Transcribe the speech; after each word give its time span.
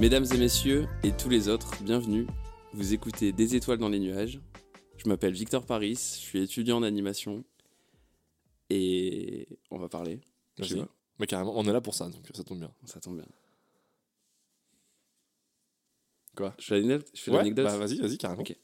Mesdames 0.00 0.26
et 0.32 0.36
messieurs, 0.38 0.86
et 1.02 1.10
tous 1.10 1.28
les 1.28 1.48
autres, 1.48 1.82
bienvenue. 1.82 2.28
Vous 2.72 2.94
écoutez 2.94 3.32
Des 3.32 3.56
étoiles 3.56 3.78
dans 3.78 3.88
les 3.88 3.98
nuages. 3.98 4.40
Je 4.96 5.08
m'appelle 5.08 5.32
Victor 5.32 5.66
Paris, 5.66 5.94
je 5.94 6.20
suis 6.20 6.40
étudiant 6.40 6.76
en 6.76 6.84
animation. 6.84 7.44
Et 8.70 9.48
on 9.72 9.78
va 9.78 9.88
parler. 9.88 10.20
Vas-y. 10.56 10.76
pas, 10.76 10.88
Mais 11.18 11.26
carrément, 11.26 11.52
on 11.56 11.64
est 11.64 11.72
là 11.72 11.80
pour 11.80 11.94
ça, 11.96 12.08
donc 12.08 12.24
ça 12.32 12.44
tombe 12.44 12.60
bien. 12.60 12.70
ça 12.84 13.00
tombe 13.00 13.16
bien. 13.16 13.26
Quoi? 16.36 16.54
Je 16.60 16.66
fais 16.66 16.80
l'anecdote 16.80 17.10
je 17.12 17.20
fais 17.20 17.30
Ouais, 17.32 17.38
l'anecdote 17.38 17.64
bah 17.64 17.76
vas-y, 17.76 17.98
vas-y, 17.98 18.18
carrément. 18.18 18.42
Ok. 18.42 18.54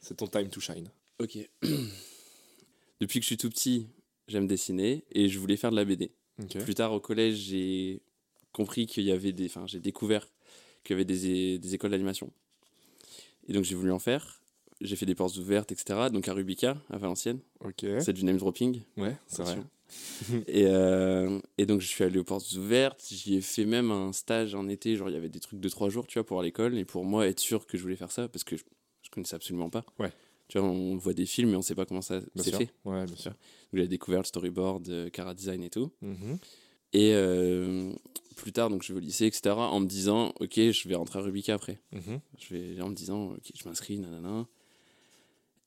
C'est 0.00 0.16
ton 0.16 0.26
time 0.26 0.48
to 0.48 0.60
shine. 0.60 0.90
Ok. 1.20 1.38
Depuis 3.00 3.20
que 3.20 3.22
je 3.22 3.26
suis 3.28 3.36
tout 3.36 3.50
petit, 3.50 3.86
j'aime 4.26 4.48
dessiner 4.48 5.04
et 5.12 5.28
je 5.28 5.38
voulais 5.38 5.56
faire 5.56 5.70
de 5.70 5.76
la 5.76 5.84
BD. 5.84 6.10
Plus 6.64 6.74
tard 6.74 6.92
au 6.92 6.98
collège, 6.98 7.36
j'ai 7.36 8.02
compris 8.52 8.86
qu'il 8.86 9.04
y 9.04 9.12
avait 9.12 9.32
des. 9.32 9.46
Enfin, 9.46 9.66
j'ai 9.68 9.78
découvert 9.78 10.26
qu'il 10.84 10.94
y 10.94 10.96
avait 10.96 11.04
des, 11.04 11.74
écoles 11.74 11.90
d'animation. 11.90 12.30
Et 13.48 13.52
donc 13.52 13.64
j'ai 13.64 13.74
voulu 13.74 13.92
en 13.92 13.98
faire. 13.98 14.42
J'ai 14.80 14.96
fait 14.96 15.06
des 15.06 15.14
portes 15.14 15.36
ouvertes, 15.36 15.72
etc. 15.72 16.08
Donc 16.10 16.28
à 16.28 16.32
Rubica, 16.32 16.76
à 16.88 16.96
Valenciennes. 16.96 17.40
Ok. 17.60 17.84
C'est 18.00 18.12
du 18.12 18.24
name 18.24 18.38
dropping. 18.38 18.82
Ouais, 18.96 19.16
c'est 19.26 19.42
vrai. 19.42 19.58
et, 20.46 20.66
euh, 20.66 21.40
et 21.58 21.66
donc 21.66 21.80
je 21.80 21.86
suis 21.86 22.04
allé 22.04 22.18
aux 22.18 22.24
portes 22.24 22.50
ouvertes. 22.52 23.04
J'y 23.10 23.36
ai 23.36 23.40
fait 23.40 23.66
même 23.66 23.90
un 23.90 24.12
stage 24.12 24.54
en 24.54 24.68
été. 24.68 24.96
Genre 24.96 25.10
il 25.10 25.14
y 25.14 25.18
avait 25.18 25.28
des 25.28 25.40
trucs 25.40 25.60
de 25.60 25.68
trois 25.68 25.90
jours, 25.90 26.06
tu 26.06 26.18
vois, 26.18 26.24
pour 26.24 26.42
l'école. 26.42 26.78
Et 26.78 26.84
pour 26.84 27.04
moi, 27.04 27.26
être 27.26 27.40
sûr 27.40 27.66
que 27.66 27.76
je 27.76 27.82
voulais 27.82 27.96
faire 27.96 28.12
ça, 28.12 28.28
parce 28.28 28.44
que 28.44 28.56
je, 28.56 28.64
je 29.02 29.10
connaissais 29.10 29.36
absolument 29.36 29.68
pas. 29.68 29.84
Ouais. 29.98 30.12
Tu 30.50 30.58
vois, 30.58 30.68
on 30.68 30.96
voit 30.96 31.12
des 31.12 31.26
films, 31.26 31.50
mais 31.50 31.56
on 31.56 31.62
sait 31.62 31.76
pas 31.76 31.86
comment 31.86 32.02
ça 32.02 32.20
sûr. 32.36 32.58
fait. 32.58 32.70
Ouais, 32.84 33.04
bien 33.04 33.16
sûr. 33.16 33.30
Donc 33.30 33.82
j'ai 33.82 33.86
découvert 33.86 34.20
le 34.20 34.26
storyboard, 34.26 34.88
euh, 34.88 35.08
Cara 35.08 35.32
Design 35.32 35.62
et 35.62 35.70
tout. 35.70 35.92
Mhm. 36.02 36.38
Et 36.92 37.12
euh, 37.14 37.92
plus 38.36 38.52
tard, 38.52 38.70
donc 38.70 38.82
je 38.82 38.92
vais 38.92 38.98
au 38.98 39.00
lycée, 39.00 39.26
etc., 39.26 39.54
en 39.54 39.80
me 39.80 39.86
disant, 39.86 40.32
ok, 40.40 40.54
je 40.54 40.88
vais 40.88 40.94
rentrer 40.94 41.18
à 41.18 41.22
Rubica 41.22 41.54
après. 41.54 41.78
Mhm. 41.92 42.20
Je 42.38 42.54
vais 42.54 42.80
en 42.80 42.88
me 42.88 42.94
disant, 42.94 43.32
ok, 43.32 43.52
je 43.54 43.68
m'inscris, 43.68 43.98
nanana. 43.98 44.46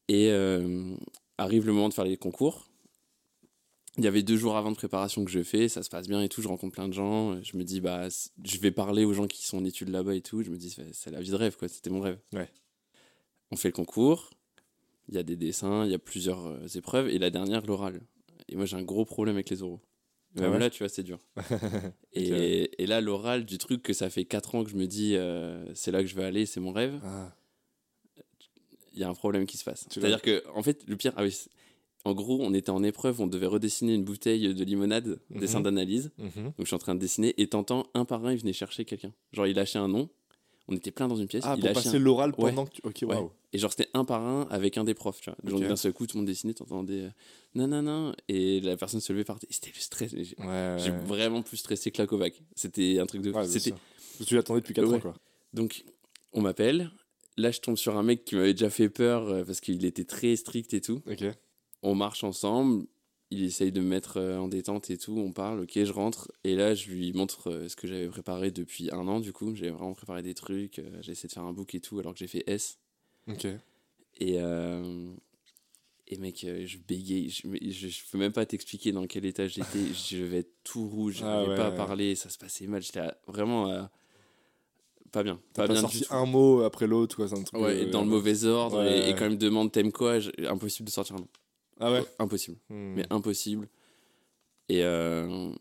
Et 0.10 0.32
euh, 0.32 0.96
arrive 1.38 1.66
le 1.66 1.74
moment 1.74 1.90
de 1.90 1.94
faire 1.94 2.06
les 2.06 2.18
concours. 2.18 2.68
Il 3.98 4.04
y 4.04 4.08
avait 4.08 4.24
deux 4.24 4.38
jours 4.38 4.58
avant 4.58 4.72
de 4.72 4.76
préparation 4.76 5.24
que 5.24 5.30
je 5.30 5.44
fais, 5.44 5.70
ça 5.70 5.84
se 5.84 5.90
passe 5.90 6.08
bien 6.08 6.22
et 6.22 6.28
tout, 6.28 6.42
je 6.42 6.48
rencontre 6.48 6.74
plein 6.74 6.88
de 6.88 6.94
gens. 6.94 7.40
Je 7.44 7.56
me 7.58 7.64
dis, 7.64 7.80
bah, 7.80 8.08
je 8.44 8.58
vais 8.58 8.72
parler 8.72 9.06
aux 9.06 9.14
gens 9.14 9.28
qui 9.28 9.46
sont 9.46 9.60
en 9.60 9.66
études 9.66 9.90
là-bas 9.90 10.16
et 10.16 10.22
tout. 10.22 10.42
Je 10.42 10.50
me 10.50 10.58
dis, 10.58 10.76
c'est 10.94 11.12
la 11.12 11.22
vie 11.22 11.30
de 11.30 11.36
rêve, 11.36 11.56
quoi, 11.58 11.68
c'était 11.68 11.92
mon 11.92 12.02
rêve. 12.02 12.18
Ouais. 12.34 12.50
On 13.52 13.56
fait 13.56 13.68
le 13.68 13.74
concours, 13.74 14.32
il 15.10 15.14
y 15.14 15.20
a 15.20 15.24
des 15.24 15.36
dessins, 15.36 15.86
il 15.86 15.92
y 15.92 15.94
a 15.94 16.00
plusieurs 16.00 16.48
euh, 16.48 16.68
épreuves, 16.74 17.08
et 17.10 17.20
la 17.20 17.30
dernière, 17.30 17.64
l'oral. 17.68 18.02
Et 18.50 18.56
moi, 18.56 18.66
j'ai 18.66 18.78
un 18.78 18.84
gros 18.84 19.06
problème 19.06 19.36
avec 19.36 19.52
les 19.52 19.62
oraux. 19.62 19.80
Même 20.36 20.46
Ah 20.46 20.52
ouais 20.52 20.60
là, 20.60 20.70
tu 20.70 20.80
vois, 20.80 20.90
c'est 20.90 21.04
dur. 21.04 21.20
et, 22.14 22.82
et 22.82 22.88
là, 22.88 23.02
l'oral 23.02 23.46
du 23.46 23.58
truc 23.58 23.84
que 23.84 23.94
ça 23.94 24.10
fait 24.10 24.26
4 24.26 24.56
ans 24.56 24.64
que 24.64 24.70
je 24.70 24.76
me 24.76 24.88
dis, 24.88 25.16
euh, 25.16 25.64
c'est 25.76 25.92
là 25.92 26.02
que 26.02 26.08
je 26.08 26.16
vais 26.16 26.24
aller, 26.24 26.46
c'est 26.46 26.60
mon 26.60 26.72
rêve 26.72 27.00
Ah, 27.04 27.36
il 28.94 29.00
y 29.00 29.04
a 29.04 29.10
un 29.10 29.14
problème 29.14 29.46
qui 29.46 29.58
se 29.58 29.64
passe. 29.64 29.86
C'est-à-dire 29.90 30.22
que, 30.22 30.44
en 30.54 30.62
fait, 30.62 30.84
le 30.88 30.96
pire, 30.96 31.14
ah 31.18 31.24
oui, 31.24 31.36
en 32.06 32.14
gros, 32.14 32.40
on 32.42 32.54
était 32.54 32.70
en 32.70 32.84
épreuve, 32.84 33.22
on 33.22 33.28
devait 33.28 33.48
redessiner 33.48 33.94
une 33.94 34.04
bouteille 34.04 34.54
de 34.54 34.64
limonade, 34.64 35.20
Mhm. 35.30 35.40
dessin 35.40 35.62
d'analyse. 35.62 36.12
mhm. 36.18 36.44
Donc 36.46 36.54
je 36.60 36.66
suis 36.66 36.76
en 36.76 36.80
train 36.80 36.96
de 36.96 37.00
dessiner 37.00 37.34
et 37.42 37.48
t'entends 37.48 37.88
un 37.94 38.06
par 38.06 38.26
un, 38.26 38.34
il 38.34 38.40
venait 38.40 38.54
chercher 38.54 38.86
quelqu'un. 38.86 39.14
Genre 39.32 39.48
il 39.48 39.56
lâchait 39.56 39.80
un 39.80 39.88
nom, 39.88 40.10
on 40.68 40.76
était 40.76 40.92
plein 40.92 41.08
dans 41.08 41.16
une 41.16 41.28
pièce, 41.28 41.44
Ah, 41.46 41.56
il 41.58 41.62
pour 41.64 41.74
passer 41.74 41.96
un- 41.96 42.00
l'oral 42.00 42.30
Ouais. 42.38 42.50
pendant 42.52 42.66
que 42.66 42.72
tu. 42.74 42.82
Ok, 42.84 43.00
Ouais. 43.04 43.16
waouh. 43.16 43.32
Et 43.52 43.58
genre 43.58 43.72
c'était 43.72 43.90
un 43.94 44.06
par 44.06 44.22
un 44.22 44.48
avec 44.50 44.78
un 44.78 44.84
des 44.84 44.94
profs, 44.94 45.22
tu 45.22 45.30
vois. 45.30 45.38
Ok. 45.58 45.62
d'un 45.68 45.76
seul 45.76 45.94
coup, 45.94 46.08
tout 46.08 46.16
le 46.18 46.22
monde 46.22 46.28
dessinait, 46.28 46.54
t'entendais 46.54 47.10
non, 47.56 47.68
non, 47.68 47.82
non, 47.82 48.14
et 48.28 48.62
la 48.62 48.78
personne 48.78 49.00
se 49.02 49.12
levait 49.14 49.24
par 49.26 49.40
terre. 49.40 49.50
Et 49.50 49.54
C'était 49.54 49.72
le 49.76 49.80
stress. 49.80 50.12
J'ai 50.16 50.36
Ouais. 50.40 50.98
vraiment 51.06 51.42
plus 51.42 51.58
stressé 51.58 51.92
que 51.92 52.02
la 52.02 52.08
Kovac. 52.08 52.42
C'était 52.56 53.00
un 53.00 53.06
truc 53.06 53.22
de. 53.22 53.32
Ouais, 53.32 53.46
c'était 53.48 53.74
tu 54.26 54.36
l'attendais 54.36 54.62
depuis 54.62 54.74
4 54.74 54.88
Ouais. 54.88 54.96
ans, 54.98 55.00
quoi. 55.00 55.16
Donc, 55.54 55.84
on 56.34 56.42
m'appelle. 56.42 56.92
Là, 57.36 57.50
je 57.52 57.60
tombe 57.62 57.78
sur 57.78 57.98
un 57.98 58.04
mec 58.04 58.26
qui 58.26 58.36
m'avait 58.36 58.54
déjà 58.54 58.70
fait 58.70 58.90
peur 58.90 59.28
euh, 59.28 59.44
parce 59.44 59.60
qu'il 59.60 59.84
était 59.86 60.04
très 60.06 60.36
strict 60.36 60.74
et 60.76 60.82
tout. 60.82 61.02
Ok. 61.10 61.24
On 61.82 61.96
marche 61.96 62.24
ensemble. 62.24 62.86
Il 63.34 63.44
essaye 63.44 63.72
de 63.72 63.80
me 63.82 63.88
mettre 63.88 64.18
euh, 64.18 64.38
en 64.38 64.48
détente 64.48 64.90
et 64.92 64.98
tout. 64.98 65.18
On 65.18 65.32
parle, 65.32 65.62
ok, 65.62 65.72
je 65.84 65.92
rentre. 65.92 66.32
Et 66.44 66.56
là, 66.56 66.76
je 66.76 66.90
lui 66.92 67.12
montre 67.14 67.50
euh, 67.50 67.68
ce 67.68 67.76
que 67.76 67.88
j'avais 67.88 68.08
préparé 68.08 68.52
depuis 68.52 68.90
un 68.92 69.08
an, 69.08 69.20
du 69.20 69.34
coup. 69.34 69.56
J'avais 69.56 69.72
vraiment 69.72 69.94
préparé 69.94 70.22
des 70.22 70.34
trucs. 70.36 70.78
euh, 70.80 71.00
J'ai 71.02 71.14
essayé 71.14 71.28
de 71.28 71.34
faire 71.34 71.44
un 71.44 71.54
book 71.54 71.74
et 71.74 71.80
tout, 71.80 71.98
alors 72.00 72.14
que 72.14 72.20
j'ai 72.20 72.28
fait 72.28 72.44
S. 72.48 72.78
Ok. 73.28 73.46
Et, 74.20 74.36
euh, 74.40 75.12
et 76.08 76.18
mec, 76.18 76.46
je 76.66 76.78
bégaye. 76.88 77.30
Je, 77.30 77.42
je, 77.72 77.88
je 77.88 78.04
peux 78.12 78.18
même 78.20 78.34
pas 78.34 78.46
t'expliquer 78.46 78.92
dans 78.92 79.08
quel 79.08 79.26
état 79.26 79.48
j'étais. 79.48 79.94
je 80.10 80.18
vais 80.24 80.38
être 80.40 80.54
tout 80.64 80.88
rouge. 80.88 81.16
Je 81.18 81.24
Ah 81.24 81.28
n'arrivais 81.30 81.50
ouais, 81.50 81.56
pas 81.58 81.68
à 81.68 81.72
parler. 81.72 82.16
Ça 82.16 82.30
se 82.30 82.38
passait 82.38 82.68
mal. 82.68 82.82
J'étais 82.84 83.02
vraiment 83.28 83.70
euh, 83.72 83.82
pas 85.12 85.24
bien. 85.24 85.36
Pas 85.54 85.68
pas 85.68 85.74
bien 85.74 85.82
sorti 85.82 86.00
du 86.00 86.06
tout. 86.06 86.14
un 86.14 86.26
mot 86.26 86.62
après 86.62 86.88
l'autre, 86.88 87.16
quoi. 87.16 87.28
C'est 87.28 87.38
un 87.38 87.44
truc. 87.44 87.60
Ouais, 87.60 87.84
euh, 87.88 87.92
dans 87.92 88.02
le 88.02 88.08
mauvais 88.10 88.46
ordre, 88.46 88.84
et, 88.84 89.10
et 89.10 89.14
quand 89.16 89.26
il 89.26 89.32
me 89.32 89.38
demande 89.38 89.72
t'aimes 89.72 89.92
quoi, 89.92 90.20
j'ai- 90.20 90.32
impossible 90.48 90.88
de 90.88 90.92
sortir 90.94 91.16
un 91.16 91.20
nom. 91.20 91.28
Ah 91.86 91.92
ouais. 91.92 92.04
Impossible, 92.20 92.58
Hmm. 92.70 92.94
mais 92.96 93.06
impossible. 93.10 93.68
Et 94.70 94.84
euh, 94.84 95.52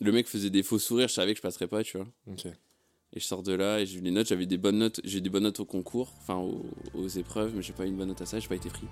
le 0.00 0.12
mec 0.12 0.28
faisait 0.28 0.50
des 0.50 0.62
faux 0.62 0.78
sourires, 0.78 1.08
je 1.08 1.14
savais 1.14 1.32
que 1.32 1.38
je 1.38 1.42
passerais 1.42 1.66
pas, 1.66 1.82
tu 1.82 1.96
vois. 1.98 2.06
Ok. 2.28 2.46
Et 2.46 3.20
je 3.20 3.24
sors 3.24 3.42
de 3.42 3.52
là 3.54 3.80
et 3.80 3.86
j'ai 3.86 3.98
eu 3.98 4.02
les 4.02 4.10
notes, 4.10 4.26
j'avais 4.28 4.46
des 4.46 4.58
bonnes 4.58 4.78
notes, 4.78 5.00
j'ai 5.02 5.18
eu 5.18 5.20
des 5.22 5.30
bonnes 5.30 5.42
notes 5.44 5.60
au 5.60 5.64
concours, 5.64 6.12
enfin 6.20 6.36
aux, 6.36 6.64
aux 6.94 7.08
épreuves, 7.08 7.52
mais 7.56 7.62
j'ai 7.62 7.72
pas 7.72 7.84
eu 7.84 7.88
une 7.88 7.96
bonne 7.96 8.08
note 8.08 8.20
à 8.20 8.26
ça, 8.26 8.38
j'ai 8.38 8.48
pas 8.48 8.54
été 8.56 8.68
pris. 8.68 8.86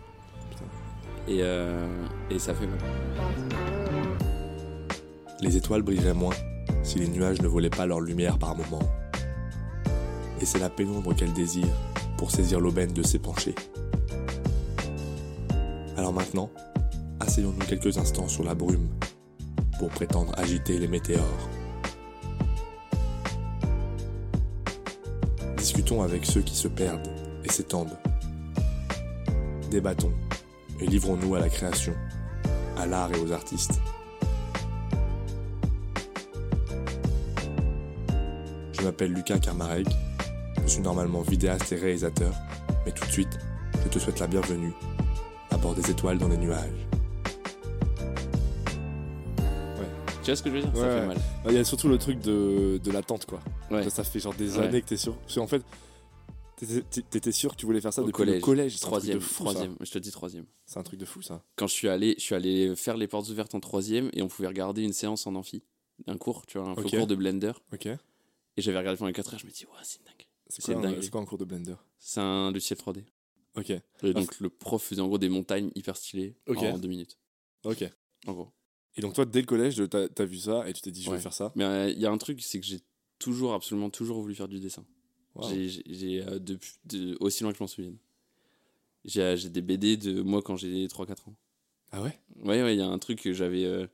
Putain. 0.51 0.65
Et, 1.29 1.39
euh, 1.43 1.87
et 2.31 2.39
ça 2.39 2.55
fait 2.55 2.67
mal. 2.67 2.79
Les 5.43 5.57
étoiles 5.57 5.83
brilleraient 5.83 6.15
moins 6.15 6.35
si 6.83 6.99
les 6.99 7.09
nuages 7.09 7.43
ne 7.43 7.47
volaient 7.49 7.69
pas 7.71 7.85
leur 7.87 8.01
lumière 8.01 8.39
par 8.39 8.57
moments. 8.57 8.89
Et 10.41 10.45
c'est 10.47 10.59
la 10.59 10.71
pénombre 10.71 11.15
qu'elle 11.15 11.33
désire 11.33 11.69
pour 12.19 12.31
saisir 12.31 12.59
l'aubaine 12.59 12.93
de 12.93 13.03
ses 13.03 13.19
penchés. 13.19 13.55
Alors 15.97 16.13
maintenant, 16.13 16.51
asseyons-nous 17.21 17.65
quelques 17.67 17.97
instants 17.97 18.29
sur 18.29 18.45
la 18.45 18.55
brume 18.55 18.89
pour 19.79 19.89
prétendre 19.89 20.33
agiter 20.39 20.79
les 20.79 20.89
météores. 20.89 21.49
Discutons 25.57 26.03
avec 26.03 26.27
ceux 26.27 26.43
qui 26.43 26.55
se 26.55 26.69
perdent 26.69 27.09
et 27.45 27.49
s'étendent. 27.51 27.97
Débattons 29.71 30.13
et 30.81 30.87
livrons-nous 30.87 31.35
à 31.35 31.41
la 31.41 31.49
création, 31.49 31.95
à 32.77 32.87
l'art 32.87 33.11
et 33.15 33.19
aux 33.19 33.33
artistes. 33.33 33.81
Je 38.73 38.83
m'appelle 38.83 39.13
Lucas 39.13 39.39
Carmareg. 39.39 39.89
Je 40.63 40.69
suis 40.69 40.83
normalement 40.83 41.23
vidéaste 41.23 41.73
et 41.73 41.77
réalisateur, 41.77 42.35
mais 42.85 42.93
tout 42.93 43.07
de 43.07 43.13
suite, 43.13 43.39
je 43.83 43.89
te 43.89 43.99
souhaite 43.99 44.21
la 44.21 44.27
bienvenue 44.27 44.75
bord 45.67 45.75
des 45.75 45.91
étoiles 45.91 46.19
dans 46.19 46.29
les 46.29 46.37
nuages. 46.37 46.87
Tu 50.23 50.31
vois 50.33 50.37
ce 50.37 50.43
que 50.43 50.51
je 50.51 50.55
veux 50.57 50.61
dire? 50.63 50.71
Ça 50.77 50.83
Ouais. 50.83 51.01
fait 51.01 51.07
mal. 51.07 51.19
Il 51.47 51.53
y 51.55 51.57
a 51.59 51.65
surtout 51.65 51.89
le 51.89 51.99
truc 51.99 52.21
de, 52.21 52.81
de 52.83 52.91
l'attente, 52.93 53.27
quoi. 53.27 53.41
Ouais. 53.71 53.89
Ça 53.91 54.05
fait 54.05 54.21
genre 54.21 54.35
des 54.35 54.59
Ouais. 54.59 54.65
années 54.65 54.81
que 54.83 54.87
t'es 54.87 54.97
sûr. 54.97 55.17
Parce 55.19 55.35
qu'en 55.35 55.47
fait, 55.49 55.63
t'étais- 56.57 57.03
t'étais 57.03 57.33
sûr 57.33 57.51
que 57.53 57.57
tu 57.57 57.67
voulais 57.67 57.81
faire 57.81 57.93
ça 57.93 58.03
Au 58.03 58.07
depuis 58.07 58.23
le 58.23 58.27
collège. 58.41 58.43
collège. 58.43 58.73
C'est 58.79 58.87
un 58.87 58.91
truc 58.91 58.91
Troisième, 58.93 59.19
de 59.19 59.23
fou, 59.23 59.45
ça. 59.45 59.51
troisième, 59.51 59.77
je 59.81 59.91
te 59.91 59.99
dis 59.99 60.11
troisième. 60.13 60.47
C'est 60.67 60.79
un 60.79 60.83
truc 60.85 60.99
de 61.01 61.05
fou, 61.05 61.21
ça. 61.23 61.43
Quand 61.57 61.67
je 61.67 61.73
suis 61.75 61.89
allé, 61.89 62.15
je 62.19 62.23
suis 62.23 62.35
allé 62.37 62.75
faire 62.77 62.97
les 62.97 63.09
portes 63.09 63.29
ouvertes 63.29 63.55
en 63.57 63.61
troisième 63.61 64.09
et 64.15 64.23
on 64.23 64.29
pouvait 64.29 64.49
regarder 64.49 64.83
une 64.83 64.93
séance 64.93 65.27
en 65.27 65.35
amphi, 65.37 65.63
un 66.07 66.17
cours, 66.17 66.45
tu 66.47 66.59
vois, 66.59 66.69
un 66.71 66.75
faux 66.77 66.83
cours 66.89 67.07
de 67.09 67.15
Blender. 67.17 67.53
Ok. 67.73 67.87
Et 67.87 67.99
j'avais 68.59 68.79
regardé 68.79 68.99
pendant 68.99 69.09
les 69.09 69.13
4 69.15 69.35
heures, 69.35 69.41
je 69.41 69.47
me 69.47 69.51
dis, 69.53 69.65
ouais, 69.65 69.73
c'est 69.83 70.05
dingue. 70.05 70.27
C'est 70.49 70.63
C'est 70.63 70.73
quoi, 70.75 70.81
un- 70.81 70.85
dingue. 70.91 70.99
c'est 71.03 71.11
quoi 71.11 71.21
un 71.21 71.25
cours 71.25 71.39
de 71.39 71.45
Blender? 71.45 71.75
C'est 71.99 72.21
un 72.21 72.51
logiciel 72.53 72.79
3D. 72.79 73.05
Ok. 73.57 73.71
Et 74.03 74.13
donc 74.13 74.39
le 74.41 74.49
prof 74.51 74.83
faisait 74.83 75.01
en 75.01 75.07
gros 75.09 75.19
des 75.19 75.29
montagnes 75.29 75.71
hyper 75.75 75.97
stylées 75.97 76.35
en 76.49 76.79
deux 76.79 76.89
minutes. 76.89 77.19
Ok. 77.65 77.85
En 78.27 78.33
gros. 78.33 78.49
Et 78.99 79.03
donc, 79.03 79.13
toi, 79.15 79.27
dès 79.27 79.41
le 79.41 79.47
collège, 79.47 79.83
t'as 79.91 80.07
as 80.17 80.25
vu 80.25 80.39
ça 80.39 80.67
et 80.69 80.73
tu 80.73 80.81
t'es 80.81 80.91
dit, 80.91 81.03
je 81.03 81.11
Ouais. 81.11 81.17
vais 81.17 81.23
faire 81.23 81.35
ça. 81.35 81.53
Mais 81.55 81.65
euh, 81.65 81.91
il 81.91 81.99
y 81.99 82.07
a 82.07 82.11
un 82.11 82.17
truc, 82.17 82.41
c'est 82.43 82.59
que 82.59 82.65
j'ai 82.67 82.81
toujours, 83.19 83.53
absolument 83.53 83.91
toujours 83.91 84.21
voulu 84.23 84.35
faire 84.35 84.49
du 84.49 84.59
dessin. 84.59 84.87
Wow. 85.35 85.51
J'ai- 85.51 86.23
euh, 86.27 86.39
depuis 86.39 86.73
de- 86.87 87.15
aussi 87.21 87.43
loin 87.43 87.53
que 87.53 87.59
je 87.59 87.63
m'en 87.63 87.67
souvienne. 87.69 87.99
J'ai 89.05 89.21
euh, 89.23 89.37
des 89.37 89.61
BD 89.61 89.99
de 89.99 90.23
moi 90.23 90.41
quand 90.43 90.57
j'ai 90.57 90.87
3-4 90.89 91.29
ans. 91.29 91.35
Ah 91.93 92.03
ouais? 92.03 92.19
Ouais, 92.43 92.63
ouais, 92.63 92.75
il 92.75 92.79
y 92.79 92.83
a 92.83 92.87
un 92.89 92.99
truc 92.99 93.21
que 93.21 93.33
j'avais. 93.35 93.65
euh, 93.65 93.87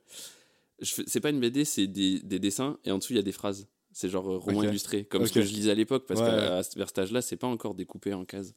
C'est 0.81 1.19
pas 1.19 1.29
une 1.29 1.39
BD, 1.39 1.65
c'est 1.65 1.87
des, 1.87 2.19
des 2.21 2.39
dessins 2.39 2.77
et 2.85 2.91
en 2.91 2.97
dessous 2.97 3.13
il 3.13 3.17
y 3.17 3.19
a 3.19 3.23
des 3.23 3.31
phrases. 3.31 3.67
C'est 3.91 4.09
genre 4.09 4.23
roman 4.41 4.59
Ok. 4.59 4.65
illustré, 4.65 5.05
comme 5.05 5.25
ce 5.27 5.31
que 5.33 5.41
je 5.43 5.53
lisais 5.53 5.69
à 5.71 5.75
l'époque, 5.75 6.05
parce 6.07 6.19
Ouais, 6.21 6.25
qu'à 6.25 6.61
vers 6.75 6.87
cet 6.87 6.97
âge-là, 6.99 7.21
c'est 7.21 7.35
pas 7.37 7.47
encore 7.47 7.75
découpé 7.75 8.13
en 8.13 8.25
cases. 8.25 8.53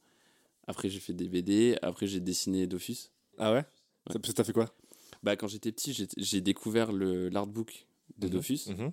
Après, 0.66 0.88
j'ai 0.88 1.00
fait 1.00 1.12
des 1.12 1.28
BD, 1.28 1.76
après, 1.82 2.06
j'ai 2.06 2.20
dessiné 2.20 2.66
Dofus. 2.66 3.10
Ah 3.38 3.52
ouais, 3.52 3.62
Ça- 4.08 4.18
Parce 4.18 4.28
que 4.28 4.32
t'as 4.32 4.44
fait 4.44 4.52
quoi? 4.52 4.74
Bah, 5.22 5.36
quand 5.36 5.48
j'étais 5.48 5.72
petit, 5.72 5.92
j'ai- 6.16 6.40
découvert 6.40 6.92
l'artbook 6.92 7.86
de 8.18 8.26
Mhm. 8.26 8.32
Dofus. 8.32 8.60
Mhm. 8.68 8.92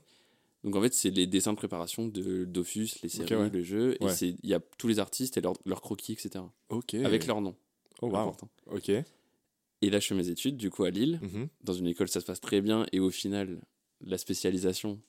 Donc 0.63 0.75
en 0.77 0.81
fait, 0.81 0.93
c'est 0.93 1.09
les 1.09 1.27
dessins 1.27 1.51
de 1.51 1.57
préparation 1.57 2.07
de 2.07 2.45
Dofus, 2.45 2.89
les 3.03 3.09
séries, 3.09 3.35
ouais. 3.35 3.49
le 3.49 3.63
jeu. 3.63 3.97
Ouais. 4.01 4.13
il 4.21 4.37
y 4.49 4.53
a 4.53 4.61
tous 4.77 4.87
les 4.87 4.99
artistes 4.99 5.37
et 5.37 5.41
leurs 5.41 5.81
croquis, 5.81 6.13
etc. 6.13 6.43
Ok. 6.69 6.93
Avec 6.95 7.27
leur 7.27 7.41
nom. 7.41 7.55
Oh 8.01 8.07
wow. 8.07 8.15
important. 8.17 8.49
Ok. 8.67 8.89
Et 8.89 9.89
là, 9.89 9.99
je 9.99 10.07
fais 10.07 10.15
mes 10.15 10.29
études, 10.29 10.55
du 10.57 10.69
coup, 10.69 10.85
à 10.85 10.89
Lille. 10.89 11.19
Mhm. 11.21 11.47
Dans 11.63 11.73
une 11.73 11.87
école, 11.87 12.07
ça 12.07 12.21
se 12.21 12.25
passe 12.25 12.39
très 12.39 12.61
bien. 12.61 12.85
Et 12.93 12.99
au 13.01 13.09
final, 13.09 13.61
la 14.01 14.17
spécialisation, 14.17 14.99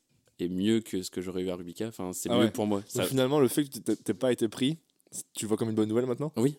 est 0.41 0.49
mieux 0.49 0.81
que 0.81 1.01
ce 1.03 1.11
que 1.13 1.21
j'aurais 1.21 1.43
eu 1.43 1.51
à 1.51 1.55
Rubica. 1.55 1.87
Enfin, 1.87 2.13
c'est 2.13 2.29
Ah 2.29 2.35
mieux 2.37 2.45
ouais. 2.47 2.51
pour 2.51 2.67
moi. 2.67 2.81
Donc 2.81 2.89
Ça- 2.91 3.05
finalement, 3.05 3.39
le 3.39 3.47
fait 3.47 3.65
que 3.65 3.79
t'aies- 3.79 3.95
t'aies 3.95 4.15
pas 4.15 4.33
été 4.33 4.49
pris, 4.49 4.79
tu 5.33 5.47
vois 5.47 5.57
comme 5.57 5.69
une 5.71 5.75
bonne 5.75 5.89
nouvelle 5.89 6.07
maintenant? 6.07 6.33
Oui. 6.37 6.59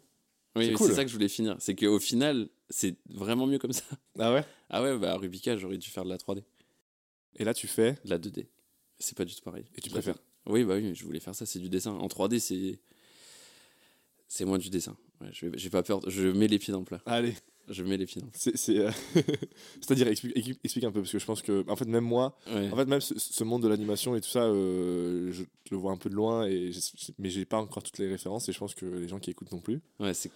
Oui, 0.56 0.68
C'est 0.68 0.74
cool. 0.74 0.94
ça 0.94 1.04
que 1.04 1.10
je 1.10 1.14
voulais 1.14 1.28
finir. 1.28 1.56
C'est 1.60 1.76
qu'au 1.76 2.00
final, 2.00 2.48
c'est 2.70 2.96
vraiment 3.10 3.46
mieux 3.46 3.58
comme 3.60 3.74
ça. 3.74 3.84
Ah 4.18 4.34
ouais? 4.34 4.46
Ah 4.70 4.82
ouais, 4.82 4.98
bah 4.98 5.12
à 5.14 5.18
Rubica, 5.18 5.58
j'aurais 5.58 5.78
dû 5.78 5.90
faire 5.90 6.06
de 6.06 6.10
la 6.10 6.18
3D, 6.18 6.44
Et 7.36 7.44
là, 7.44 7.54
tu 7.54 7.68
fais? 7.68 7.98
de 8.06 8.10
la 8.10 8.18
2D. 8.18 8.48
C'est 9.00 9.18
pas 9.18 9.26
du 9.26 9.36
tout 9.36 9.42
pareil. 9.42 9.66
Et 9.76 9.82
tu 9.82 9.90
la 9.90 9.94
préfères? 9.96 10.16
Oui, 10.46 10.64
bah 10.64 10.76
oui, 10.76 10.96
je 10.96 11.04
voulais 11.04 11.20
faire 11.20 11.36
ça, 11.36 11.46
c'est 11.46 11.60
du 11.60 11.68
dessin. 11.70 11.92
En 11.92 12.08
3D, 12.08 12.40
c'est. 12.40 12.80
C'est 14.28 14.46
moins 14.46 14.58
du 14.58 14.70
dessin. 14.70 14.96
Ouais, 15.22 15.30
j'ai 15.34 15.70
pas 15.70 15.84
peur. 15.84 16.00
Je 16.10 16.28
mets 16.30 16.48
les 16.48 16.58
pieds 16.60 16.72
dans 16.72 16.80
le 16.80 16.86
plat. 16.86 17.02
Allez. 17.06 17.34
Je 17.68 17.84
mets 17.84 17.98
les 17.98 18.06
pieds 18.06 18.22
dans 18.22 18.28
le 18.28 18.32
C'est, 18.36 18.56
c'est, 18.58 18.78
euh, 18.78 18.92
C'est-à-dire, 19.82 20.08
explique, 20.08 20.36
explique- 20.38 20.60
explique 20.64 20.84
un 20.86 20.92
peu, 20.92 21.02
parce 21.02 21.12
que 21.12 21.20
je 21.20 21.26
pense 21.26 21.42
que, 21.42 21.64
en 21.70 21.76
fait, 21.76 21.86
même 21.86 22.04
moi. 22.04 22.38
Ouais. 22.48 22.70
en 22.72 22.76
fait, 22.76 22.86
même 22.86 23.02
ce, 23.02 23.18
ce 23.18 23.44
monde 23.44 23.64
de 23.64 23.68
l'animation 23.68 24.16
et 24.16 24.22
tout 24.22 24.30
ça, 24.30 24.44
euh, 24.44 25.32
je 25.32 25.44
le 25.72 25.78
vois 25.78 25.92
un 25.92 25.98
peu 25.98 26.10
de 26.10 26.16
loin, 26.16 26.48
et 26.48 26.72
mais 27.18 27.30
j'ai 27.30 27.46
pas 27.46 27.58
encore 27.60 27.82
toutes 27.84 27.98
les 27.98 28.08
références, 28.10 28.48
et 28.50 28.54
je 28.54 28.60
pense 28.60 28.76
que 28.76 28.86
les 28.86 29.08
gens 29.08 29.20
qui 29.20 29.32
écoutent 29.32 29.52
non 29.52 29.60
plus. 29.62 29.82
Ouais, 30.00 30.14
c'est 30.14 30.32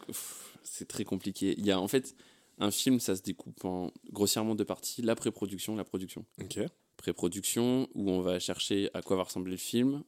c'est 0.63 0.87
très 0.87 1.03
compliqué. 1.03 1.55
Il 1.57 1.65
y 1.65 1.71
a 1.71 1.79
en 1.79 1.87
fait 1.87 2.15
un 2.57 2.71
film, 2.71 2.99
ça 2.99 3.15
se 3.15 3.21
découpe 3.21 3.63
en 3.63 3.91
grossièrement 4.11 4.55
deux 4.55 4.65
parties 4.65 5.01
la 5.01 5.15
pré-production, 5.15 5.75
la 5.75 5.83
production. 5.85 6.25
Ok. 6.41 6.59
Pré-production 6.97 7.87
où 7.95 8.09
on 8.11 8.21
va 8.21 8.39
chercher 8.39 8.89
à 8.93 9.01
quoi 9.01 9.15
va 9.17 9.23
ressembler 9.23 9.51
le 9.51 9.57
film, 9.57 10.03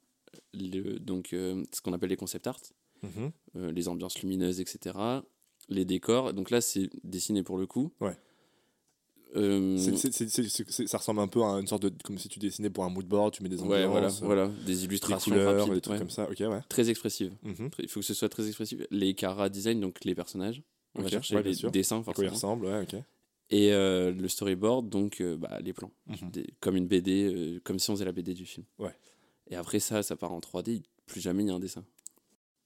le, 0.53 0.99
donc 0.99 1.33
euh, 1.33 1.63
ce 1.73 1.81
qu'on 1.81 1.93
appelle 1.93 2.09
les 2.09 2.17
concept 2.17 2.47
art, 2.47 2.59
Mhm. 3.03 3.31
euh, 3.55 3.71
les 3.71 3.87
ambiances 3.87 4.21
lumineuses, 4.21 4.59
etc. 4.59 4.95
Les 5.71 5.85
décors. 5.85 6.33
Donc 6.33 6.51
là, 6.51 6.61
c'est 6.61 6.89
dessiné 7.03 7.41
pour 7.43 7.57
le 7.57 7.65
coup. 7.65 7.91
Ouais. 7.99 8.15
Euh, 9.37 9.77
ça 9.77 10.97
ressemble 10.97 11.21
un 11.21 11.27
peu 11.29 11.41
à 11.41 11.51
une 11.59 11.65
sorte 11.67 11.83
de. 11.83 11.93
Comme 12.03 12.17
si 12.17 12.27
tu 12.27 12.37
dessinais 12.39 12.69
pour 12.69 12.83
un 12.83 12.89
mood 12.89 13.05
board, 13.05 13.33
tu 13.33 13.41
mets 13.43 13.47
des 13.49 13.61
ambiances, 13.61 13.71
ouais, 13.77 13.85
voilà, 13.87 14.07
euh, 14.07 14.11
voilà, 14.23 14.47
des 14.47 14.65
des 14.65 14.83
illustrations 14.85 15.31
couleurs, 15.31 15.59
rapides, 15.59 15.73
des 15.73 15.79
trucs 15.81 15.93
ouais. 15.93 15.99
comme 15.99 16.09
ça. 16.09 16.29
Ouais. 16.29 16.59
très 16.67 16.89
expressives. 16.89 17.33
Mhm. 17.43 17.69
Il 17.79 17.87
faut 17.87 18.01
que 18.01 18.05
ce 18.05 18.13
soit 18.13 18.27
très 18.27 18.45
expressif. 18.47 18.81
Les 18.91 19.13
cara 19.13 19.47
design, 19.47 19.79
donc 19.79 20.03
les 20.03 20.15
personnages. 20.15 20.61
On 20.95 21.01
va 21.01 21.07
chercher 21.07 21.41
les 21.41 21.53
sûr. 21.53 21.71
dessins 21.71 22.03
quoi 22.03 22.11
ils 22.17 22.27
forcément. 22.27 22.31
ressemblent, 22.33 22.65
ouais, 22.65 22.81
ok. 22.81 22.95
Et 23.51 23.71
euh, 23.71 24.11
le 24.11 24.27
storyboard, 24.27 24.89
donc 24.89 25.21
bah, 25.39 25.59
les 25.61 25.71
plans. 25.71 25.91
Mhm. 26.07 26.31
Des- 26.31 26.53
comme 26.59 26.75
une 26.75 26.87
BD, 26.87 27.61
comme 27.63 27.79
si 27.79 27.89
on 27.89 27.93
faisait 27.93 28.03
la 28.05 28.11
BD 28.11 28.33
du 28.33 28.45
film. 28.45 28.65
Ouais. 28.79 28.93
Et 29.49 29.55
après 29.55 29.79
ça, 29.79 30.03
ça 30.03 30.17
part 30.17 30.33
en 30.33 30.39
3D, 30.41 30.81
plus 31.05 31.21
jamais 31.21 31.43
il 31.43 31.47
y 31.47 31.51
a 31.51 31.53
un 31.53 31.59
dessin. 31.59 31.85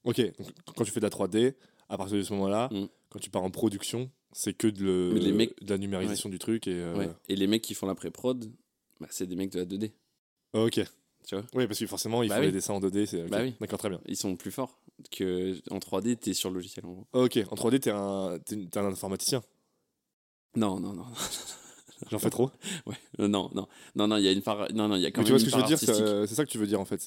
Ok, 0.02 0.18
donc 0.20 0.48
quand 0.76 0.84
tu 0.84 0.90
fais 0.90 1.00
de 1.00 1.04
la 1.06 1.10
3D, 1.10 1.54
à 1.88 1.96
partir 1.96 2.16
de 2.16 2.22
ce 2.22 2.32
moment-là, 2.32 2.68
Mm. 2.72 2.86
Quand 3.08 3.18
tu 3.18 3.30
pars 3.30 3.42
en 3.42 3.50
production, 3.50 4.10
c'est 4.32 4.52
que 4.54 4.66
de, 4.68 4.84
le- 4.84 5.10
Mais 5.14 5.20
les 5.20 5.32
mecs- 5.32 5.62
de 5.64 5.70
la 5.70 5.78
numérisation 5.78 6.28
du 6.28 6.38
truc 6.38 6.66
et. 6.66 6.74
euh, 6.74 6.96
Ouais. 6.96 7.08
Et 7.28 7.36
les 7.36 7.46
mecs 7.46 7.62
qui 7.62 7.74
font 7.74 7.86
la 7.86 7.94
pré-prod, 7.94 8.50
bah, 9.00 9.06
c'est 9.10 9.26
des 9.26 9.36
mecs 9.36 9.50
de 9.52 9.58
la 9.60 9.64
2D. 9.64 9.92
Ok. 10.54 10.80
Tu 11.26 11.34
vois 11.34 11.44
Oui, 11.54 11.66
parce 11.66 11.78
que 11.80 11.86
forcément, 11.86 12.22
il 12.22 12.28
Bah 12.28 12.36
faut 12.36 12.40
oui. 12.42 12.46
les 12.46 12.52
dessins 12.52 12.74
en 12.74 12.80
2D. 12.80 13.04
C'est... 13.06 13.22
Bah 13.24 13.42
oui. 13.42 13.54
D'accord, 13.60 13.78
très 13.80 13.88
bien. 13.88 14.00
Ils 14.06 14.16
sont 14.16 14.36
plus 14.36 14.52
forts 14.52 14.78
que 15.10 15.54
en 15.70 15.78
3D, 15.78 16.16
t'es 16.16 16.34
sur 16.34 16.50
le 16.50 16.56
logiciel 16.56 16.86
en 16.86 16.92
gros. 16.92 17.06
Ok, 17.14 17.36
en 17.50 17.54
3D, 17.56 17.80
t'es 17.80 17.90
un, 17.90 18.38
t'es 18.44 18.78
un 18.78 18.84
informaticien. 18.84 19.42
Non, 20.54 20.78
non, 20.80 20.92
non. 20.94 21.04
J'en 22.10 22.18
fais 22.18 22.30
trop. 22.30 22.50
Ouais. 22.86 22.94
Euh, 23.20 23.28
non, 23.28 23.50
non. 23.54 23.66
Non, 23.94 24.06
non, 24.08 24.16
il 24.16 24.24
y 24.24 24.28
a 24.28 24.32
une 24.32 24.42
part. 24.42 24.66
Non, 24.74 24.88
non, 24.88 24.96
il 24.96 25.02
y 25.02 25.06
a 25.06 25.10
quand 25.10 25.22
Mais 25.22 25.26
tu 25.26 25.32
même 25.32 25.40
vois 25.40 25.40
ce 25.40 25.44
que 25.44 25.50
je 25.50 25.56
veux 25.62 25.66
dire 25.66 25.78
c'est, 25.78 25.90
euh, 25.90 26.26
c'est 26.26 26.34
ça 26.34 26.44
que 26.44 26.50
tu 26.50 26.58
veux 26.58 26.66
dire 26.66 26.80
en 26.80 26.84
fait. 26.84 27.00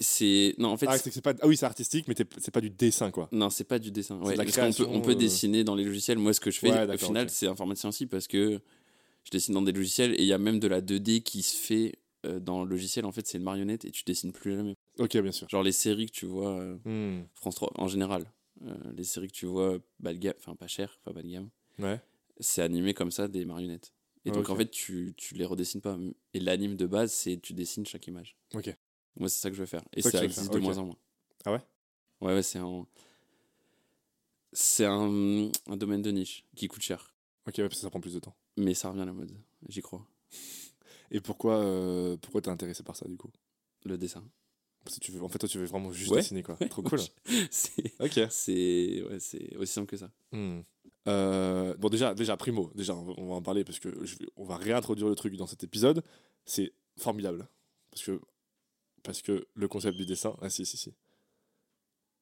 C'est. 0.00 0.54
Non, 0.58 0.68
en 0.70 0.76
fait. 0.76 0.86
Ah, 0.88 0.98
c'est 0.98 1.20
pas... 1.20 1.34
ah 1.40 1.46
oui, 1.46 1.56
c'est 1.56 1.66
artistique, 1.66 2.06
mais 2.08 2.14
t'es- 2.14 2.26
c'est 2.38 2.50
pas 2.50 2.60
du 2.60 2.70
dessin 2.70 3.10
quoi. 3.10 3.28
Non, 3.32 3.50
c'est 3.50 3.64
pas 3.64 3.78
du 3.78 3.90
dessin. 3.90 4.18
Ouais, 4.20 4.36
la 4.36 4.44
peut, 4.44 4.50
création, 4.50 4.88
on 4.92 5.00
peut 5.00 5.12
euh, 5.12 5.14
dessiner 5.14 5.64
dans 5.64 5.74
les 5.74 5.84
logiciels. 5.84 6.18
Moi, 6.18 6.32
ce 6.32 6.40
que 6.40 6.50
je 6.50 6.58
fais, 6.58 6.70
Ouais, 6.70 6.94
au 6.94 6.98
final, 6.98 7.24
ok. 7.24 7.30
c'est 7.30 7.46
informaticien 7.46 7.88
aussi 7.88 8.06
parce 8.06 8.26
que 8.28 8.60
je 9.24 9.30
dessine 9.30 9.54
dans 9.54 9.62
des 9.62 9.72
logiciels 9.72 10.12
et 10.14 10.22
il 10.22 10.26
y 10.26 10.32
a 10.32 10.38
même 10.38 10.60
de 10.60 10.68
la 10.68 10.80
2D 10.80 11.22
qui 11.22 11.42
se 11.42 11.56
fait 11.56 11.94
dans 12.40 12.62
le 12.62 12.70
logiciel. 12.70 13.04
En 13.04 13.12
fait, 13.12 13.26
c'est 13.26 13.38
une 13.38 13.44
marionnette 13.44 13.84
et 13.84 13.90
tu 13.90 14.04
dessines 14.04 14.32
plus 14.32 14.54
jamais. 14.54 14.76
Ok, 14.98 15.16
bien 15.16 15.32
sûr. 15.32 15.48
Genre 15.48 15.62
les 15.64 15.72
séries 15.72 16.06
que 16.06 16.12
tu 16.12 16.26
vois, 16.26 16.50
euh, 16.50 16.76
Hmm. 16.84 17.24
France 17.34 17.56
3, 17.56 17.72
en 17.76 17.88
général, 17.88 18.24
euh, 18.64 18.74
les 18.96 19.04
séries 19.04 19.26
que 19.28 19.32
tu 19.32 19.46
vois 19.46 19.78
bas 19.98 20.12
de 20.12 20.18
gamme, 20.18 20.34
enfin 20.38 20.54
pas 20.54 20.68
cher, 20.68 21.00
pas 21.04 21.12
bas 21.12 21.22
de 21.22 21.28
gamme, 21.28 21.48
Ouais. 21.80 22.00
c'est 22.38 22.62
animé 22.62 22.94
comme 22.94 23.10
ça 23.10 23.26
des 23.26 23.44
marionnettes. 23.44 23.92
Et 24.24 24.30
Ah, 24.30 24.34
donc 24.34 24.48
en 24.50 24.56
fait, 24.56 24.70
tu, 24.70 25.14
tu 25.16 25.34
les 25.34 25.44
redessines 25.44 25.80
pas. 25.80 25.98
Et 26.34 26.40
l'anime 26.40 26.76
de 26.76 26.86
base, 26.86 27.12
c'est 27.12 27.38
tu 27.40 27.52
dessines 27.54 27.84
chaque 27.86 28.06
image. 28.06 28.36
Ok. 28.54 28.74
Moi, 29.16 29.28
c'est 29.28 29.40
ça 29.40 29.50
que 29.50 29.56
je 29.56 29.60
veux 29.60 29.66
faire. 29.66 29.82
Et 29.94 30.02
ça 30.02 30.24
existe 30.24 30.52
de 30.52 30.58
moins 30.58 30.78
en 30.78 30.86
moins. 30.86 30.96
Ah 31.44 31.52
ouais? 31.52 31.60
Ouais, 32.20 32.34
ouais, 32.34 32.42
c'est 32.42 32.58
un. 32.58 32.86
C'est 34.52 34.84
un, 34.84 35.50
un 35.66 35.76
domaine 35.76 36.02
de 36.02 36.10
niche 36.10 36.44
qui 36.54 36.68
coûte 36.68 36.82
cher. 36.82 37.14
Ok, 37.46 37.54
ouais, 37.58 37.64
parce 37.64 37.76
que 37.76 37.80
ça 37.80 37.90
prend 37.90 38.00
plus 38.00 38.14
de 38.14 38.20
temps. 38.20 38.36
Mais 38.56 38.74
ça 38.74 38.90
revient 38.90 39.00
à 39.00 39.06
la 39.06 39.12
mode, 39.12 39.32
j'y 39.68 39.80
crois. 39.80 40.06
Et 41.10 41.20
pourquoi, 41.20 41.56
euh, 41.56 42.16
pourquoi 42.18 42.42
t'es 42.42 42.50
intéressé 42.50 42.82
par 42.82 42.96
ça 42.96 43.08
du 43.08 43.16
coup? 43.16 43.30
Le 43.84 43.96
dessin. 43.98 44.22
Parce 44.84 44.98
que 44.98 45.04
tu 45.04 45.12
veux, 45.12 45.22
en 45.22 45.28
fait, 45.28 45.38
toi, 45.38 45.48
tu 45.48 45.58
veux 45.58 45.64
vraiment 45.64 45.90
juste 45.92 46.10
Ouais. 46.10 46.18
dessiner 46.18 46.42
quoi. 46.42 46.56
Ouais, 46.60 46.68
Trop 46.68 46.82
cool. 46.82 47.00
C'est 47.50 47.94
Ok. 48.00 48.20
c'est 48.30 49.02
ouais, 49.08 49.20
c'est 49.20 49.56
aussi 49.56 49.72
simple 49.72 49.86
que 49.88 49.96
ça. 49.96 50.10
Hmm. 50.32 50.60
Euh, 51.08 51.74
bon, 51.78 51.88
déjà, 51.88 52.14
déjà, 52.14 52.36
primo, 52.36 52.70
déjà, 52.74 52.94
on 52.94 53.28
va, 53.28 53.34
en 53.34 53.42
parler 53.42 53.64
parce 53.64 53.78
que 53.78 54.04
je 54.04 54.14
on 54.36 54.44
va 54.44 54.56
réintroduire 54.56 55.08
le 55.08 55.14
truc 55.14 55.36
dans 55.36 55.46
cet 55.46 55.64
épisode. 55.64 56.02
C'est 56.44 56.72
formidable. 56.98 57.48
Parce 57.90 58.04
que, 58.04 58.20
parce 59.02 59.22
que 59.22 59.46
le 59.54 59.68
concept 59.68 59.96
du 59.96 60.06
dessin. 60.06 60.36
Ah, 60.40 60.50
si, 60.50 60.64
si, 60.64 60.76
si. 60.76 60.94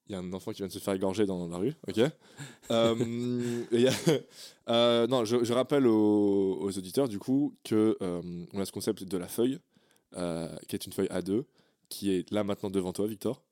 Il 0.07 0.13
y 0.13 0.15
a 0.17 0.19
un 0.19 0.33
enfant 0.33 0.51
qui 0.51 0.59
vient 0.59 0.67
de 0.67 0.73
se 0.73 0.79
faire 0.81 0.95
égorger 0.95 1.25
dans 1.25 1.47
la 1.47 1.57
rue, 1.59 1.75
ok 1.87 2.01
Euh, 2.71 3.65
et 3.71 3.87
a- 3.87 3.93
euh, 4.69 5.07
Non, 5.07 5.25
je, 5.25 5.45
je 5.45 5.53
rappelle 5.53 5.87
aux, 5.87 6.59
aux 6.61 6.79
auditeurs, 6.79 7.09
du 7.09 7.19
coup, 7.19 7.55
que 7.65 7.97
on 8.01 8.61
a 8.61 8.65
ce 8.65 8.73
concept 8.73 9.05
de 9.05 9.17
la 9.19 9.29
feuille, 9.29 9.61
qui 10.13 10.75
est 10.77 10.87
une 10.87 10.93
feuille 10.93 11.09
A2, 11.09 11.45
qui 11.89 12.11
est 12.13 12.31
là 12.31 12.43
maintenant 12.45 12.71
devant 12.71 12.93
toi, 12.93 13.07
Victor. 13.07 13.43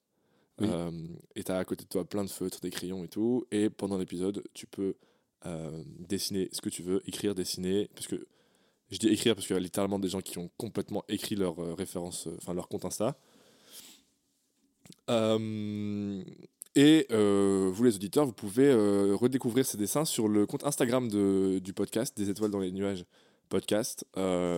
Oui. 0.61 0.69
Euh, 0.71 0.91
et 1.37 1.45
tu 1.45 1.53
as 1.53 1.59
à 1.59 1.65
côté 1.65 1.85
de 1.85 1.89
toi 1.89 2.05
plein 2.05 2.25
de 2.25 2.31
feutres, 2.31 2.61
des 2.61 2.71
crayons 2.71 3.05
et 3.05 3.09
tout. 3.09 3.45
Et 3.51 3.71
pendant 3.71 3.99
l'épisode, 3.99 4.43
tu 4.55 4.67
peux 4.67 4.95
euh, 5.47 5.83
dessiner 5.99 6.49
ce 6.53 6.61
que 6.61 6.69
tu 6.69 6.83
veux, 6.83 7.03
écrire, 7.07 7.35
dessiner. 7.35 7.89
Parce 7.95 8.07
que 8.07 8.27
je 8.91 8.99
dis 8.99 9.09
écrire 9.09 9.35
parce 9.35 9.47
qu'il 9.47 9.55
y 9.55 9.59
a 9.59 9.63
littéralement 9.63 9.99
des 9.99 10.09
gens 10.09 10.21
qui 10.21 10.39
ont 10.39 10.51
complètement 10.57 11.05
écrit 11.09 11.37
leur 11.37 11.59
euh, 11.59 11.75
référence, 11.75 12.27
euh, 12.27 12.37
enfin 12.39 12.55
leur 12.55 12.69
compte 12.69 12.85
Insta. 12.85 13.17
Et 16.75 17.07
vous, 17.11 17.85
les 17.85 17.97
auditeurs, 17.97 18.25
vous 18.25 18.33
pouvez 18.33 18.73
redécouvrir 19.15 19.67
ces 19.67 19.77
dessins 19.77 20.05
sur 20.05 20.29
le 20.29 20.47
compte 20.47 20.65
Instagram 20.65 21.09
de, 21.09 21.61
du 21.63 21.73
podcast, 21.73 22.17
des 22.17 22.31
étoiles 22.31 22.51
dans 22.51 22.61
les 22.61 22.71
nuages 22.71 23.05
podcast, 23.49 24.05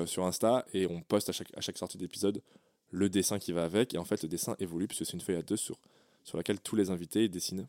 sur 0.07 0.25
Insta. 0.25 0.67
Et 0.75 0.87
on 0.87 1.01
poste 1.01 1.29
à 1.31 1.33
chaque, 1.33 1.57
à 1.57 1.61
chaque 1.61 1.79
sortie 1.79 1.99
d'épisode 1.99 2.43
le 2.91 3.09
dessin 3.09 3.39
qui 3.39 3.53
va 3.53 3.65
avec. 3.65 3.95
Et 3.95 3.99
en 3.99 4.05
fait, 4.05 4.23
le 4.23 4.29
dessin 4.29 4.57
évolue 4.59 4.87
puisque 4.87 5.07
c'est 5.07 5.15
une 5.15 5.21
feuille 5.21 5.37
à 5.37 5.43
deux 5.43 5.57
sur, 5.57 5.79
sur 6.25 6.37
laquelle 6.37 6.61
tous 6.61 6.77
les 6.77 6.91
invités 6.91 7.29
dessinent. 7.29 7.69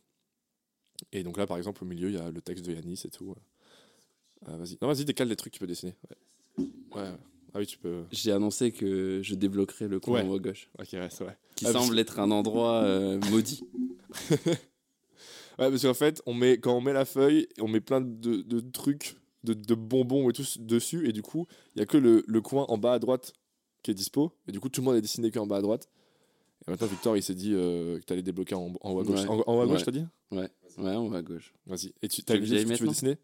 Et 1.12 1.24
donc 1.24 1.38
là, 1.38 1.46
par 1.48 1.58
exemple, 1.58 1.84
au 1.84 1.88
milieu, 1.88 2.10
il 2.10 2.16
y 2.16 2.20
a 2.20 2.30
le 2.32 2.42
texte 2.42 2.66
de 2.66 2.74
Yanis 2.74 3.02
et 3.06 3.10
tout. 3.10 3.36
Euh, 4.48 4.58
vas-y, 4.58 4.78
non, 4.82 4.88
vas-y, 4.88 5.06
décale 5.06 5.28
les 5.28 5.36
trucs 5.36 5.54
que 5.54 5.58
tu 5.58 5.62
peux 5.62 5.68
dessiner. 5.68 5.96
Ouais. 6.58 7.12
Ah 7.54 7.60
oui, 7.60 7.66
tu 7.68 7.78
peux. 7.78 8.04
J'ai 8.12 8.32
annoncé 8.32 8.72
que 8.72 9.20
je 9.24 9.36
débloquerai 9.36 9.88
le 9.88 10.00
coin 10.00 10.22
Ouais. 10.22 10.26
en 10.28 10.30
haut 10.30 10.36
à 10.36 10.40
gauche, 10.40 10.70
Ok, 10.80 10.88
ouais, 10.94 11.10
c'est 11.10 11.24
vrai. 11.26 11.38
qui 11.56 11.66
Ah, 11.68 11.74
semble 11.74 12.00
être 12.00 12.20
un 12.20 12.32
endroit 12.32 12.82
euh, 12.84 13.20
maudit. 13.30 13.62
Ouais, 15.60 15.70
parce 15.70 15.82
qu'en 15.84 15.94
fait, 15.94 16.22
on 16.26 16.34
met, 16.34 16.58
quand 16.60 16.76
on 16.76 16.82
met 16.82 16.94
la 16.94 17.06
feuille, 17.06 17.48
on 17.60 17.68
met 17.68 17.82
plein 17.82 18.02
de, 18.02 18.38
de 18.42 18.60
trucs, 18.62 19.18
de, 19.44 19.54
de 19.54 19.76
bonbons 19.76 20.30
et 20.30 20.34
tout 20.34 20.44
dessus, 20.60 21.08
et 21.08 21.12
du 21.12 21.22
coup, 21.22 21.46
il 21.76 21.80
y 21.80 21.82
a 21.82 21.86
que 21.86 21.98
le, 21.98 22.24
le 22.26 22.42
coin 22.42 22.66
en 22.70 22.78
bas 22.78 22.94
à 22.94 23.00
droite 23.00 23.34
qui 23.84 23.92
est 23.92 23.94
dispo, 23.94 24.32
et 24.48 24.52
du 24.52 24.60
coup, 24.60 24.70
tout 24.70 24.82
le 24.82 24.86
monde 24.86 24.96
est 24.96 25.02
dessiné 25.02 25.30
qu'en 25.30 25.46
bas 25.46 25.58
à 25.58 25.62
droite. 25.62 25.90
Et 26.68 26.72
maintenant, 26.72 26.88
Victor, 26.88 27.18
il 27.18 27.22
s'est 27.22 27.36
dit 27.36 27.52
euh, 27.54 28.00
que 28.00 28.06
tu 28.06 28.14
allais 28.14 28.22
débloquer 28.24 28.56
en, 28.56 28.74
en 28.82 28.92
haut 28.92 29.00
à 29.02 29.04
gauche. 29.04 29.20
Ouais. 29.22 29.28
En, 29.28 29.44
en 29.46 29.58
haut 29.58 29.62
à 29.62 29.68
gauche, 29.68 29.84
t'as 29.84 29.92
dit? 29.92 30.06
Ouais, 30.32 30.50
ouais, 30.78 30.96
en 30.96 31.08
haut 31.08 31.14
à 31.14 31.22
gauche. 31.22 31.54
Vas-y. 31.66 31.94
Et 32.02 32.08
tu 32.08 32.22
as 32.28 32.36
une 32.36 32.46
idée 32.46 32.64
que 32.66 32.74
tu 32.76 32.84
veux 32.84 32.90
dessiner? 32.90 33.18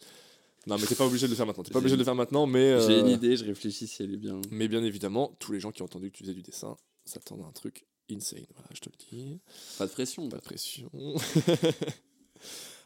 Non, 0.66 0.78
mais 0.78 0.86
t'es 0.86 0.96
pas 0.96 1.06
obligé 1.06 1.28
de 1.28 1.32
le 1.32 1.38
faire 1.38 1.46
maintenant. 1.46 1.64
T'es 1.64 1.72
pas 1.74 1.80
obligé 1.80 1.96
de 1.96 2.00
le 2.00 2.04
faire 2.06 2.16
maintenant, 2.16 2.46
mais. 2.46 2.78
J'ai 2.86 3.00
une 3.00 3.08
euh, 3.08 3.12
idée, 3.14 3.38
je 3.38 3.46
réfléchis 3.46 3.88
si 3.88 4.04
elle 4.04 4.14
est 4.14 4.18
bien. 4.18 4.42
Mais 4.52 4.68
bien 4.68 4.84
évidemment, 4.84 5.34
tous 5.40 5.54
les 5.54 5.60
gens 5.60 5.72
qui 5.72 5.82
ont 5.82 5.86
entendu 5.86 6.12
que 6.12 6.18
tu 6.18 6.24
faisais 6.24 6.34
du 6.34 6.42
dessin 6.42 6.76
s'attendent 7.06 7.42
à 7.42 7.46
un 7.46 7.52
truc 7.54 7.86
insane. 8.12 8.46
Voilà, 8.54 8.70
je 8.74 8.82
te 8.82 8.90
le 8.90 8.96
dis. 9.10 9.40
Pas 9.78 9.88
de 9.88 9.92
pression. 9.92 10.28
Pas 10.30 10.38
de 10.38 10.44
pression. 10.44 10.92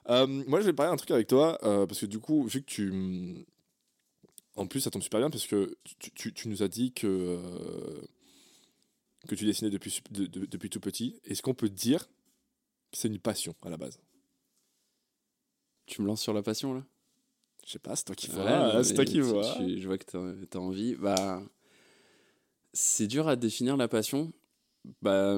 Euh, 0.10 0.26
moi, 0.26 0.60
je 0.62 0.66
vais 0.66 0.74
parler 0.74 0.92
un 0.92 0.96
truc 0.96 1.12
avec 1.12 1.28
toi, 1.28 1.60
euh, 1.64 1.86
parce 1.86 2.00
que 2.00 2.08
du 2.08 2.18
coup, 2.18 2.44
vu 2.46 2.62
que 2.62 2.66
tu. 2.66 3.46
En 4.56 4.66
plus, 4.66 4.82
ça 4.82 4.90
tombe 4.90 5.04
super 5.04 5.20
bien, 5.20 5.30
parce 5.30 5.46
que 5.46 5.78
tu, 6.00 6.12
tu- 6.12 6.34
tu 6.34 6.48
nous 6.50 6.64
as 6.64 6.68
dit 6.68 6.92
que, 6.92 7.40
que 9.28 9.36
tu 9.36 9.46
dessinais 9.46 9.70
depuis, 9.70 9.92
sup- 9.92 10.12
de- 10.12 10.26
de- 10.26 10.46
depuis 10.48 10.70
tout 10.72 10.80
petit. 10.80 11.20
Est-ce 11.26 11.44
qu'on 11.44 11.54
peut 11.54 11.70
dire 11.70 12.08
que 12.92 12.98
c'est 12.98 13.10
une 13.10 13.20
passion 13.20 13.54
à 13.62 13.70
la 13.70 13.78
base? 13.78 14.00
Tu 15.92 16.02
me 16.02 16.08
lances 16.08 16.22
sur 16.22 16.34
la 16.34 16.42
passion 16.42 16.74
là? 16.74 16.86
Je 17.66 17.74
sais 17.74 17.80
pas, 17.80 17.98
c'est 17.98 18.06
toi 18.06 18.16
qui 18.16 18.28
vois. 18.30 18.74
non, 18.74 18.84
c'est 18.84 18.94
toi 18.94 19.04
qui 19.04 19.20
vois. 19.20 19.44
je 19.44 19.86
vois 19.86 19.98
que 19.98 20.06
t'as 20.46 20.58
as 20.58 20.62
envie. 20.62 20.96
Bah, 20.96 21.44
c'est 22.72 23.08
dur 23.08 23.28
à 23.28 23.36
définir 23.36 23.76
la 23.76 23.90
passion. 23.90 24.32
Bah, 25.02 25.38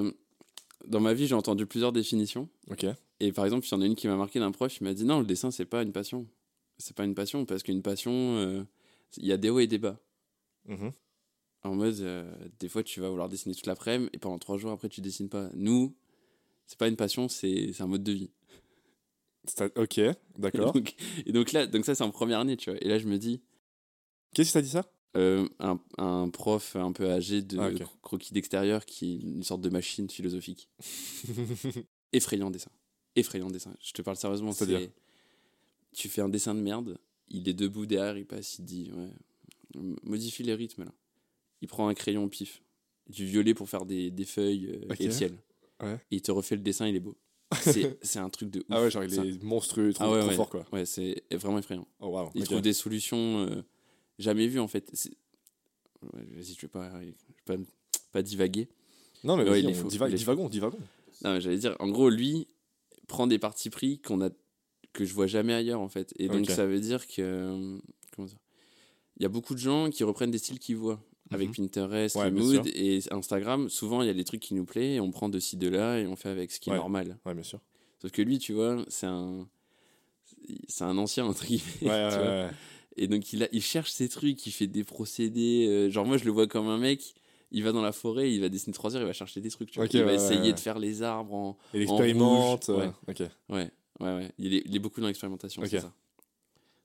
dans 0.85 0.99
ma 0.99 1.15
vie, 1.15 1.25
j'ai 1.25 1.33
entendu 1.33 1.65
plusieurs 1.65 1.91
définitions. 1.91 2.49
Ok. 2.69 2.85
Et 3.19 3.31
par 3.31 3.45
exemple, 3.45 3.65
il 3.65 3.71
y 3.71 3.73
en 3.73 3.81
a 3.81 3.85
une 3.87 3.95
qui 3.95 4.07
m'a 4.07 4.15
marqué 4.15 4.39
d'un 4.39 4.51
prof. 4.51 4.77
Il 4.79 4.83
m'a 4.83 4.93
dit 4.93 5.05
non, 5.05 5.19
le 5.19 5.25
dessin, 5.25 5.49
c'est 5.49 5.65
pas 5.65 5.81
une 5.81 5.91
passion. 5.91 6.27
C'est 6.77 6.95
pas 6.95 7.03
une 7.03 7.15
passion 7.15 7.45
parce 7.45 7.63
qu'une 7.63 7.81
passion, 7.81 8.11
euh, 8.11 8.63
il 9.17 9.25
y 9.25 9.31
a 9.31 9.37
des 9.37 9.49
hauts 9.49 9.59
et 9.59 9.67
des 9.67 9.79
bas. 9.79 9.99
Mhm. 10.65 10.91
En 11.63 11.73
mode, 11.73 11.99
euh, 12.01 12.31
des 12.59 12.69
fois, 12.69 12.83
tu 12.83 12.99
vas 12.99 13.09
vouloir 13.09 13.27
dessiner 13.27 13.55
toute 13.55 13.65
l'après-midi 13.65 14.11
et 14.13 14.19
pendant 14.19 14.37
trois 14.37 14.59
jours 14.59 14.71
après, 14.71 14.87
tu 14.87 15.01
dessines 15.01 15.29
pas. 15.29 15.49
Nous, 15.55 15.95
c'est 16.67 16.77
pas 16.77 16.87
une 16.87 16.95
passion, 16.95 17.27
c'est 17.27 17.71
un 17.79 17.87
mode 17.87 18.03
de 18.03 18.11
vie. 18.11 18.29
Ok, 19.75 19.99
d'accord. 20.37 20.71
donc, 20.73 20.95
et 21.25 21.31
donc 21.31 21.51
là, 21.51 21.67
donc 21.67 21.85
ça, 21.85 21.95
c'est 21.95 22.03
en 22.03 22.11
première 22.11 22.39
année, 22.39 22.55
tu 22.57 22.69
vois. 22.69 22.79
Et 22.81 22.87
là, 22.87 22.97
je 22.97 23.07
me 23.07 23.17
dis, 23.17 23.41
Qu'est-ce 24.33 24.49
qui 24.49 24.53
t'a 24.53 24.61
dit 24.61 24.69
ça? 24.69 24.85
Euh, 25.15 25.47
un, 25.59 25.79
un 25.99 26.27
prof 26.29 26.75
un 26.75 26.91
peu 26.91 27.11
âgé 27.11 27.43
de 27.43 27.59
Ah, 27.59 27.69
croquis 28.01 28.33
d'extérieur 28.33 28.83
qui 28.85 29.13
est 29.13 29.17
une 29.19 29.43
sorte 29.43 29.61
de 29.61 29.69
machine 29.69 30.09
philosophique. 30.09 30.69
Effrayant 32.13 32.49
dessin. 32.51 32.71
Effrayant 33.15 33.49
dessin. 33.49 33.75
Je 33.79 33.91
te 33.93 34.01
parle 34.01 34.17
sérieusement. 34.17 34.51
C'est-à-dire? 34.53 34.79
C'est- 34.79 34.91
Tu 35.93 36.09
fais 36.09 36.21
un 36.21 36.29
dessin 36.29 36.55
de 36.55 36.59
merde, 36.61 36.97
il 37.29 37.47
est 37.47 37.53
debout 37.53 37.85
derrière, 37.85 38.17
il 38.17 38.25
passe, 38.25 38.57
il 38.57 38.65
dit 38.65 38.91
ouais, 38.95 39.09
modifie 40.03 40.41
les 40.41 40.55
rythmes 40.55 40.85
là. 40.85 40.91
Il 41.61 41.67
prend 41.67 41.87
un 41.87 41.93
crayon 41.93 42.23
au 42.23 42.27
pif, 42.27 42.63
du 43.07 43.25
violet 43.27 43.53
pour 43.53 43.69
faire 43.69 43.85
des, 43.85 44.09
des 44.09 44.25
feuilles 44.25 44.65
euh, 44.67 44.85
et 44.99 45.05
le 45.05 45.11
ciel. 45.11 45.37
Ouais. 45.81 45.95
Et 46.09 46.15
il 46.15 46.21
te 46.23 46.31
refait 46.31 46.55
le 46.55 46.63
dessin, 46.63 46.87
il 46.87 46.95
est 46.95 46.99
beau. 46.99 47.15
C'est 48.01 48.19
un 48.19 48.29
truc 48.29 48.49
de 48.49 48.59
ouf. 48.59 48.65
Ah 48.69 48.81
ouais, 48.81 48.89
genre 48.91 49.03
il 49.03 49.11
ça. 49.13 49.23
est 49.25 49.41
monstrueux, 49.43 49.93
trop, 49.93 50.03
Ah 50.05 50.11
ouais, 50.11 50.19
trop 50.19 50.29
ouais. 50.29 50.35
fort 50.35 50.49
quoi. 50.49 50.65
Ouais, 50.71 50.85
c'est 50.85 51.23
vraiment 51.31 51.59
effrayant. 51.59 51.87
Oh 51.99 52.07
waouh. 52.07 52.29
Il 52.35 52.43
trouve 52.43 52.61
des 52.61 52.73
solutions 52.73 53.45
euh, 53.47 53.61
jamais 54.19 54.47
vues 54.47 54.59
en 54.59 54.67
fait. 54.67 54.91
Vas-y, 56.01 56.53
je 56.53 56.61
vais 56.61 56.67
pas, 56.67 56.91
je 57.01 57.05
vais 57.07 57.13
pas, 57.45 57.55
pas 58.11 58.21
divaguer. 58.21 58.67
Non 59.23 59.37
mais 59.37 59.43
il 59.59 59.69
est 59.69 59.71
on 59.71 59.73
faux, 59.83 59.87
diva- 59.87 60.09
il 60.09 60.13
est 60.13 60.17
divagons, 60.17 60.49
divagons. 60.49 60.79
Non, 61.23 61.33
mais 61.33 61.41
j'allais 61.41 61.57
dire, 61.57 61.75
en 61.79 61.87
gros, 61.89 62.09
lui 62.09 62.47
prend 63.07 63.27
des 63.27 63.39
partis 63.39 63.69
pris 63.69 63.99
qu'on 63.99 64.19
a, 64.21 64.29
que 64.91 65.05
je 65.05 65.13
vois 65.13 65.27
jamais 65.27 65.53
ailleurs 65.53 65.79
en 65.79 65.87
fait. 65.89 66.13
Et 66.17 66.27
donc 66.27 66.49
ça 66.49 66.65
veut 66.65 66.79
dire 66.79 67.07
que, 67.07 67.21
euh, 67.21 67.77
comment 68.15 68.27
dire, 68.27 68.37
il 69.17 69.23
y 69.23 69.25
a 69.25 69.29
beaucoup 69.29 69.53
de 69.53 69.59
gens 69.59 69.89
qui 69.89 70.03
reprennent 70.03 70.31
des 70.31 70.37
styles 70.39 70.59
qu'ils 70.59 70.75
voient. 70.75 71.01
Avec 71.31 71.47
Mhm. 71.49 71.55
Pinterest, 71.55 72.15
Ouais, 72.15 72.29
Mood 72.31 72.67
et 72.75 72.99
Instagram, 73.11 73.69
souvent 73.69 74.01
il 74.01 74.07
y 74.07 74.09
a 74.09 74.13
des 74.13 74.23
trucs 74.23 74.41
qui 74.41 74.53
nous 74.53 74.65
plaisent 74.65 74.97
et 74.97 74.99
on 74.99 75.09
prend 75.11 75.29
de 75.29 75.39
ci, 75.39 75.57
de 75.57 75.67
là 75.69 75.97
et 75.99 76.05
on 76.05 76.15
fait 76.15 76.29
avec 76.29 76.51
ce 76.51 76.59
qui 76.59 76.69
est 76.69 76.73
normal. 76.79 77.17
Ouais, 77.25 77.33
bien 77.33 77.43
sûr. 77.43 77.59
Sauf 78.01 78.11
que 78.11 78.21
lui, 78.21 78.37
tu 78.39 78.53
vois, 78.53 78.83
c'est 78.89 79.05
un, 79.07 79.47
c'est 80.67 80.83
un 80.83 80.97
ancien 80.97 81.25
entre 81.25 81.45
guillemets. 81.45 81.63
Et 82.95 83.07
donc, 83.07 83.33
il, 83.33 83.41
a, 83.43 83.47
il 83.51 83.61
cherche 83.63 83.89
ses 83.91 84.07
trucs, 84.07 84.45
il 84.45 84.51
fait 84.51 84.67
des 84.67 84.83
procédés. 84.83 85.65
euh, 85.67 85.89
genre, 85.89 86.05
moi, 86.05 86.17
je 86.17 86.25
le 86.25 86.31
vois 86.31 86.45
comme 86.45 86.67
un 86.67 86.77
mec, 86.77 87.15
il 87.49 87.63
va 87.63 87.71
dans 87.71 87.81
la 87.81 87.91
forêt, 87.91 88.31
il 88.31 88.39
va 88.39 88.49
dessiner 88.49 88.71
3 88.73 88.95
heures, 88.95 89.01
il 89.01 89.05
va 89.07 89.13
chercher 89.13 89.41
des 89.41 89.49
trucs. 89.49 89.71
Tu 89.71 89.79
vois. 89.79 89.87
Il 89.91 90.03
va 90.03 90.13
essayer 90.13 90.53
de 90.53 90.59
faire 90.59 90.77
les 90.77 91.01
arbres 91.01 91.33
en. 91.33 91.57
Il 91.73 91.81
expérimente. 91.81 92.65
rouge, 92.65 92.75
euh, 92.77 92.91
Ok. 93.07 93.19
Ouais, 93.49 93.71
ouais, 93.99 94.15
ouais. 94.15 94.31
Il 94.37 94.53
est, 94.53 94.61
il 94.65 94.75
est 94.75 94.79
beaucoup 94.79 95.01
dans 95.01 95.07
l'expérimentation, 95.07 95.63
Ok. 95.63 95.69
c'est 95.69 95.79
ça. 95.79 95.91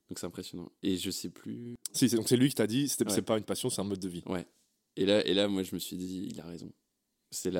Donc, 0.09 0.17
c'est 0.19 0.25
impressionnant. 0.25 0.71
Et 0.83 0.97
je 0.97 1.11
sais 1.11 1.29
plus. 1.29 1.75
Si, 1.91 2.09
c'est- 2.09 2.15
donc 2.15 2.27
c'est 2.27 2.37
lui 2.37 2.49
qui 2.49 2.55
t'a 2.55 2.67
dit, 2.67 2.87
c'était- 2.89 3.05
Ouais. 3.05 3.11
c'est 3.13 3.21
pas 3.21 3.37
une 3.37 3.43
passion, 3.43 3.69
c'est 3.69 3.81
un 3.81 3.85
mode 3.85 3.99
de 3.99 4.09
vie. 4.09 4.23
Et 4.95 5.05
là, 5.05 5.25
et 5.25 5.33
là, 5.33 5.47
moi, 5.47 5.63
je 5.63 5.73
me 5.75 5.79
suis 5.79 5.95
dit, 5.97 6.27
il 6.31 6.39
a 6.41 6.45
raison. 6.45 6.71
C'est 7.31 7.51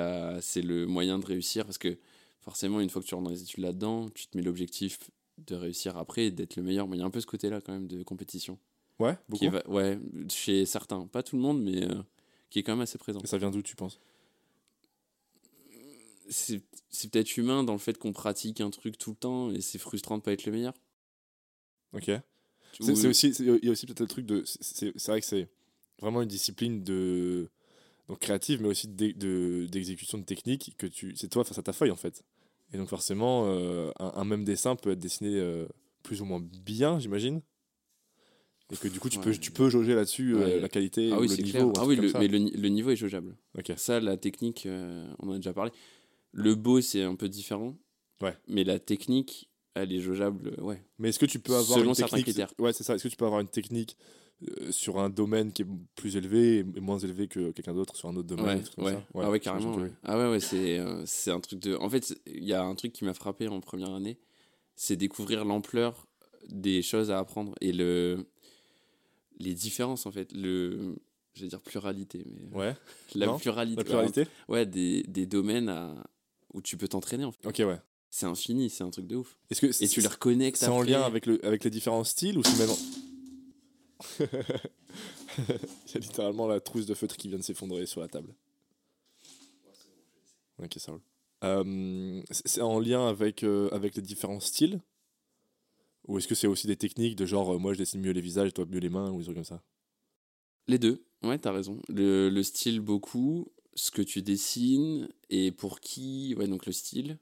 c'est 0.41 0.61
le 0.63 0.87
moyen 0.87 1.19
de 1.19 1.25
réussir 1.25 1.63
parce 1.65 1.77
que 1.77 1.97
forcément, 2.41 2.79
une 2.79 2.89
fois 2.89 3.01
que 3.03 3.07
tu 3.07 3.13
rentres 3.13 3.25
dans 3.25 3.31
les 3.33 3.43
études 3.43 3.63
là-dedans, 3.63 4.09
tu 4.09 4.27
te 4.27 4.35
mets 4.35 4.43
l'objectif 4.43 4.97
de 5.37 5.53
réussir 5.55 5.95
après 5.97 6.25
et 6.25 6.31
d'être 6.31 6.55
le 6.55 6.63
meilleur. 6.63 6.87
Mais 6.87 6.97
il 6.97 6.99
y 7.01 7.03
a 7.03 7.05
un 7.05 7.11
peu 7.11 7.21
ce 7.21 7.27
côté-là 7.27 7.61
quand 7.61 7.71
même 7.73 7.87
de 7.87 8.01
compétition. 8.01 8.57
Ouais, 8.97 9.13
Qui 9.15 9.21
beaucoup. 9.47 9.49
va, 9.51 9.69
ouais, 9.69 9.99
chez 10.29 10.65
certains. 10.65 11.05
Pas 11.07 11.21
tout 11.23 11.35
le 11.35 11.41
monde, 11.43 11.61
mais 11.61 11.83
euh, 11.83 12.01
qui 12.49 12.59
est 12.59 12.63
quand 12.63 12.73
même 12.73 12.81
assez 12.81 12.97
présent. 12.97 13.19
Et 13.23 13.27
ça 13.27 13.37
vient 13.37 13.51
d'où, 13.51 13.61
tu 13.61 13.75
penses? 13.75 13.99
C'est 16.29 16.61
c'est 16.89 17.11
peut-être 17.11 17.37
humain 17.37 17.63
dans 17.63 17.73
le 17.73 17.79
fait 17.79 17.97
qu'on 17.97 18.11
pratique 18.13 18.61
un 18.61 18.69
truc 18.71 18.97
tout 18.97 19.11
le 19.11 19.15
temps 19.15 19.51
et 19.51 19.61
c'est 19.61 19.77
frustrant 19.77 20.17
de 20.17 20.23
pas 20.23 20.31
être 20.33 20.45
le 20.45 20.51
meilleur. 20.51 20.73
Ok. 21.93 22.11
C'est 22.79 23.07
aussi, 23.07 23.29
il 23.29 23.65
y 23.65 23.69
a 23.69 23.71
aussi 23.71 23.85
peut-être 23.85 23.99
le 24.01 24.07
truc 24.07 24.25
de. 24.25 24.43
c'est- 24.45 24.95
vrai 25.07 25.19
que 25.21 25.25
c'est 25.27 25.47
vraiment 26.01 26.21
une 26.21 26.27
discipline 26.29 26.83
de. 26.83 27.49
Donc 28.07 28.19
créative, 28.19 28.61
mais 28.61 28.67
aussi 28.69 28.87
d'e- 28.87 29.13
de- 29.15 29.67
d'exécution 29.69 30.17
de, 30.17 30.23
technique 30.23 30.73
que 30.77 30.87
tu. 30.87 31.13
C'est 31.15 31.27
toi 31.27 31.43
face 31.43 31.57
à 31.59 31.63
ta 31.63 31.73
feuille 31.73 31.91
en 31.91 31.95
fait. 31.95 32.23
Et 32.73 32.77
donc 32.77 32.87
forcément, 32.89 33.45
euh, 33.47 33.91
un, 33.99 34.11
un 34.15 34.25
même 34.25 34.43
dessin 34.43 34.75
peut 34.75 34.91
être 34.91 34.99
dessiné 34.99 35.35
euh, 35.35 35.67
plus 36.03 36.21
ou 36.21 36.25
moins 36.25 36.39
bien, 36.39 36.99
j'imagine. 36.99 37.41
Et 38.71 38.77
que 38.77 38.87
du 38.87 38.99
coup, 38.99 39.09
tu, 39.09 39.17
peux, 39.19 39.31
tu 39.35 39.51
peux 39.51 39.69
jauger 39.69 39.95
là-dessus 39.95 40.35
euh, 40.35 40.59
la 40.59 40.69
qualité 40.69 41.09
Ah 41.11 41.17
ou 41.17 41.21
oui, 41.21 41.27
le 41.27 41.35
niveau. 41.43 41.73
Ah 41.77 41.85
oui, 41.87 41.95
le- 41.95 42.11
mais 42.19 42.27
le, 42.27 42.37
ni- 42.37 42.51
le 42.51 42.69
niveau 42.69 42.91
est 42.91 42.95
jaugeable. 42.95 43.35
Ça, 43.77 43.99
la 43.99 44.15
technique, 44.17 44.67
on 44.67 45.27
en 45.29 45.31
a 45.33 45.35
déjà 45.37 45.53
parlé. 45.53 45.71
Le 46.31 46.53
beau, 46.53 46.79
c'est 46.79 47.01
un 47.03 47.15
peu 47.15 47.27
différent. 47.29 47.75
Ouais. 48.21 48.35
Mais 48.47 48.63
la 48.63 48.77
technique, 48.79 49.49
elle 49.83 49.91
est 49.93 50.01
jaugeable, 50.01 50.53
euh, 50.57 50.61
ouais. 50.63 50.81
Mais 50.99 51.09
est-ce 51.09 51.19
que 51.19 51.25
tu 51.25 51.39
peux 51.39 51.55
avoir 51.55 51.79
Selon 51.79 51.89
une 51.91 51.95
certains 51.95 52.17
technique 52.17 52.35
critères. 52.35 52.53
Ouais, 52.59 52.73
c'est 52.73 52.83
ça. 52.83 52.95
Est-ce 52.95 53.03
que 53.03 53.07
tu 53.09 53.17
peux 53.17 53.25
avoir 53.25 53.41
une 53.41 53.47
technique 53.47 53.97
euh, 54.61 54.71
sur 54.71 54.99
un 54.99 55.09
domaine 55.09 55.51
qui 55.51 55.63
est 55.63 55.67
plus 55.95 56.15
élevé 56.15 56.59
et 56.59 56.63
moins 56.79 56.97
élevé 56.99 57.27
que 57.27 57.51
quelqu'un 57.51 57.73
d'autre 57.73 57.95
sur 57.95 58.07
un 58.09 58.15
autre 58.15 58.27
domaine 58.27 58.63
Ouais, 58.77 58.95
ah 59.15 59.29
ouais, 59.31 59.39
carrément. 59.39 59.75
ouais. 59.75 59.91
Ah 60.03 60.17
ouais, 60.17 60.29
ouais, 60.31 60.39
c'est 60.39 60.79
euh, 60.79 61.03
c'est 61.05 61.31
un 61.31 61.39
truc 61.39 61.59
de. 61.59 61.75
En 61.75 61.89
fait, 61.89 62.13
il 62.25 62.43
y 62.45 62.53
a 62.53 62.63
un 62.63 62.75
truc 62.75 62.93
qui 62.93 63.03
m'a 63.05 63.13
frappé 63.13 63.47
en 63.47 63.59
première 63.61 63.91
année, 63.91 64.17
c'est 64.75 64.95
découvrir 64.95 65.43
l'ampleur 65.45 66.07
des 66.47 66.81
choses 66.81 67.11
à 67.11 67.19
apprendre 67.19 67.53
et 67.61 67.71
le 67.73 68.25
les 69.39 69.53
différences 69.53 70.05
en 70.05 70.11
fait, 70.11 70.31
le 70.33 70.95
je 71.33 71.43
vais 71.43 71.47
dire 71.49 71.61
pluralité, 71.61 72.25
mais 72.27 72.57
Ouais, 72.57 72.75
la 73.15 73.27
non, 73.27 73.37
pluralité, 73.37 73.77
la 73.77 73.83
pluralité? 73.85 74.27
ouais, 74.47 74.65
des, 74.65 75.03
des 75.03 75.25
domaines 75.25 75.69
à- 75.69 75.95
où 76.53 76.61
tu 76.61 76.75
peux 76.77 76.87
t'entraîner 76.87 77.23
en 77.25 77.31
fait. 77.31 77.45
Ok, 77.47 77.59
ouais. 77.59 77.79
C'est 78.11 78.25
infini, 78.25 78.69
c'est 78.69 78.83
un 78.83 78.89
truc 78.89 79.05
de 79.07 79.17
ouf. 79.17 79.37
Est-ce 79.49 79.61
que 79.61 79.83
Et 79.83 79.87
tu 79.87 80.01
les 80.01 80.07
reconnectes. 80.07 80.57
c'est 80.57 80.67
en 80.67 80.81
lien 80.81 81.01
avec, 81.03 81.25
le, 81.25 81.43
avec 81.45 81.63
les 81.63 81.69
différents 81.69 82.03
styles 82.03 82.37
ou 82.37 82.43
c'est 82.43 82.57
même. 82.57 82.69
en- 82.69 82.77
Il 85.37 85.93
y 85.93 85.97
a 85.97 85.99
littéralement 85.99 86.47
la 86.47 86.59
trousse 86.59 86.85
de 86.85 86.93
feutre 86.93 87.15
qui 87.17 87.27
vient 87.27 87.37
de 87.37 87.43
s'effondrer 87.43 87.85
sur 87.85 88.01
la 88.01 88.07
table. 88.07 88.33
Ok, 90.61 90.73
ça 90.77 90.91
roule. 90.91 91.01
Euh, 91.45 92.21
c'est 92.31 92.47
c'est 92.47 92.61
en 92.61 92.79
lien 92.79 93.07
avec, 93.07 93.43
euh, 93.43 93.69
avec 93.71 93.95
les 93.95 94.01
différents 94.01 94.41
styles 94.41 94.81
Ou 96.07 96.17
est-ce 96.17 96.27
que 96.27 96.35
c'est 96.35 96.47
aussi 96.47 96.67
des 96.67 96.75
techniques 96.75 97.15
de 97.15 97.25
genre, 97.25 97.53
euh, 97.53 97.57
moi 97.57 97.73
je 97.73 97.77
dessine 97.79 98.01
mieux 98.01 98.11
les 98.11 98.19
visages, 98.21 98.53
toi 98.53 98.65
mieux 98.65 98.79
les 98.79 98.89
mains 98.89 99.11
ou 99.11 99.19
des 99.19 99.23
trucs 99.25 99.35
comme 99.37 99.43
ça? 99.45 99.61
Les 100.67 100.77
deux, 100.79 101.05
ouais, 101.23 101.39
t'as 101.39 101.51
raison. 101.53 101.79
Le, 101.87 102.29
le 102.29 102.43
style, 102.43 102.81
beaucoup. 102.81 103.47
Ce 103.75 103.91
que 103.91 104.01
tu 104.01 104.21
dessines 104.21 105.07
et 105.29 105.51
pour 105.51 105.79
qui, 105.79 106.35
ouais, 106.37 106.47
donc 106.47 106.65
le 106.65 106.73
style. 106.73 107.17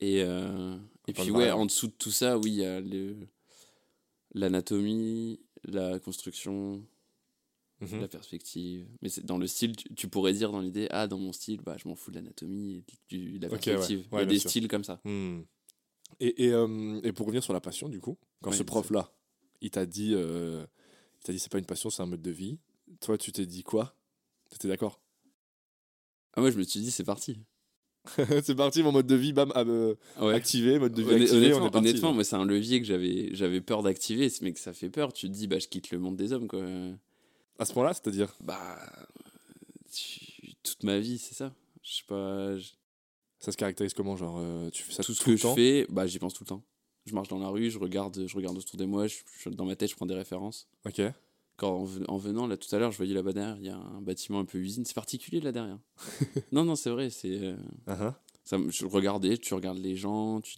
Et, 0.00 0.22
euh, 0.22 0.76
et 1.06 1.12
puis, 1.12 1.30
ouais, 1.30 1.50
en 1.50 1.66
dessous 1.66 1.86
de 1.86 1.92
tout 1.92 2.10
ça, 2.10 2.38
oui, 2.38 2.50
il 2.50 2.56
y 2.56 2.64
a 2.64 2.80
l'anatomie, 4.34 5.40
la 5.64 5.98
construction, 5.98 6.84
Mhm. 7.80 8.00
la 8.00 8.08
perspective. 8.08 8.86
Mais 9.02 9.08
c'est 9.08 9.24
dans 9.24 9.38
le 9.38 9.46
style, 9.46 9.76
tu, 9.76 9.94
tu 9.94 10.08
pourrais 10.08 10.32
dire 10.32 10.50
dans 10.50 10.60
l'idée, 10.60 10.86
ah, 10.90 11.06
dans 11.06 11.18
mon 11.18 11.32
style, 11.32 11.60
bah, 11.60 11.76
je 11.78 11.88
m'en 11.88 11.94
fous 11.94 12.10
de 12.10 12.16
l'anatomie 12.16 12.84
et 13.10 13.38
de 13.38 13.42
la 13.42 13.48
ouais. 13.48 13.58
perspective. 13.58 14.00
Ouais, 14.12 14.18
il 14.18 14.18
y 14.20 14.22
a 14.22 14.26
des 14.26 14.38
sûr. 14.38 14.50
styles 14.50 14.68
comme 14.68 14.84
ça. 14.84 15.00
Hmm. 15.04 15.42
Et, 16.20 16.46
et, 16.46 16.52
euh, 16.52 17.00
et 17.02 17.12
pour 17.12 17.26
revenir 17.26 17.42
sur 17.42 17.52
la 17.52 17.60
passion, 17.60 17.88
du 17.88 18.00
coup, 18.00 18.16
quand 18.40 18.50
Ouais, 18.50 18.56
ce 18.56 18.62
prof-là, 18.62 19.12
il 19.60 19.70
t'a 19.70 19.86
dit, 19.86 20.12
euh, 20.14 20.64
il 21.20 21.24
t'a 21.24 21.32
dit 21.32 21.38
c'est 21.38 21.50
pas 21.52 21.58
une 21.58 21.66
passion, 21.66 21.90
c'est 21.90 22.02
un 22.02 22.06
mode 22.06 22.22
de 22.22 22.30
vie. 22.30 22.58
Toi, 23.00 23.18
tu 23.18 23.32
t'es 23.32 23.46
dit 23.46 23.62
quoi? 23.62 23.94
T'étais 24.50 24.68
d'accord? 24.68 25.00
Ah, 26.34 26.40
moi, 26.40 26.50
je 26.50 26.58
me 26.58 26.62
suis 26.62 26.80
dit, 26.80 26.90
c'est 26.90 27.04
parti. 27.04 27.40
C'est 28.42 28.54
parti, 28.54 28.82
mon 28.82 28.92
mode 28.92 29.06
de 29.06 29.14
vie, 29.14 29.32
bam, 29.32 29.52
euh, 29.56 29.94
Ouais. 30.20 30.34
activé, 30.34 30.78
mode 30.78 30.92
de 30.94 31.02
vie 31.02 31.08
Honn- 31.10 31.22
activé, 31.22 31.36
honnêtement, 31.38 31.62
on 31.64 31.66
est 31.66 31.70
parti. 31.70 31.88
honnêtement, 31.88 32.08
là. 32.10 32.14
moi, 32.14 32.24
c'est 32.24 32.36
un 32.36 32.44
levier 32.44 32.80
que 32.80 32.86
j'avais, 32.86 33.34
j'avais 33.34 33.60
peur 33.60 33.82
d'activer, 33.82 34.30
mais 34.42 34.52
que 34.52 34.60
ça 34.60 34.72
fait 34.72 34.90
peur. 34.90 35.12
Tu 35.12 35.26
te 35.28 35.32
dis, 35.32 35.46
bah, 35.46 35.58
je 35.58 35.68
quitte 35.68 35.90
le 35.90 35.98
monde 35.98 36.16
des 36.16 36.32
hommes, 36.32 36.48
quoi. 36.48 36.64
À 37.58 37.64
ce 37.64 37.72
point-là, 37.72 37.92
c'est-à-dire? 37.94 38.34
Bah, 38.40 38.78
tu- 39.92 40.54
toute 40.62 40.82
ma 40.82 40.98
vie, 40.98 41.18
c'est 41.18 41.34
ça. 41.34 41.52
Je 41.82 41.92
sais 41.96 42.02
pas, 42.06 42.56
je- 42.56 42.70
Ça 43.38 43.52
se 43.52 43.56
caractérise 43.56 43.92
comment 43.94 44.16
Genre, 44.16 44.36
euh, 44.38 44.70
tu 44.70 44.82
fais 44.82 44.92
ça 44.92 45.02
tout 45.02 45.12
tout, 45.12 45.18
ce 45.20 45.24
que 45.24 45.30
le 45.32 45.36
je 45.36 45.42
temps? 45.42 45.54
fais, 45.54 45.86
bah, 45.90 46.06
j'y 46.06 46.18
pense 46.18 46.34
tout 46.34 46.44
le 46.44 46.48
temps. 46.48 46.62
Je 47.04 47.14
marche 47.14 47.28
dans 47.28 47.38
la 47.38 47.48
rue, 47.48 47.70
je 47.70 47.78
regarde, 47.78 48.26
je 48.26 48.36
regarde 48.36 48.56
autour 48.58 48.76
de 48.78 48.84
moi, 48.84 49.06
je, 49.06 49.16
je- 49.38 49.50
dans 49.50 49.64
ma 49.64 49.76
tête, 49.76 49.90
je 49.90 49.94
prends 49.96 50.06
des 50.06 50.14
références. 50.14 50.66
Ok. 50.84 51.00
Quand 51.56 51.74
en, 51.80 51.84
ve- 51.84 52.04
en 52.08 52.16
venant, 52.18 52.46
là, 52.46 52.56
tout 52.56 52.74
à 52.74 52.78
l'heure, 52.78 52.90
je 52.92 52.96
voyais 52.98 53.14
là-bas 53.14 53.32
derrière, 53.32 53.56
il 53.56 53.64
y 53.64 53.70
a 53.70 53.76
un 53.76 54.00
bâtiment 54.02 54.40
un 54.40 54.44
peu 54.44 54.58
usine. 54.58 54.84
C'est 54.84 54.94
particulier 54.94 55.40
là 55.40 55.52
derrière. 55.52 55.78
non, 56.52 56.64
non, 56.64 56.74
c'est 56.76 56.90
vrai. 56.90 57.08
C'est, 57.10 57.38
euh, 57.40 57.56
ça, 58.44 58.58
je 58.68 58.84
regardais, 58.86 59.38
tu 59.38 59.54
regardes 59.54 59.78
les 59.78 59.96
gens, 59.96 60.40
tu, 60.42 60.56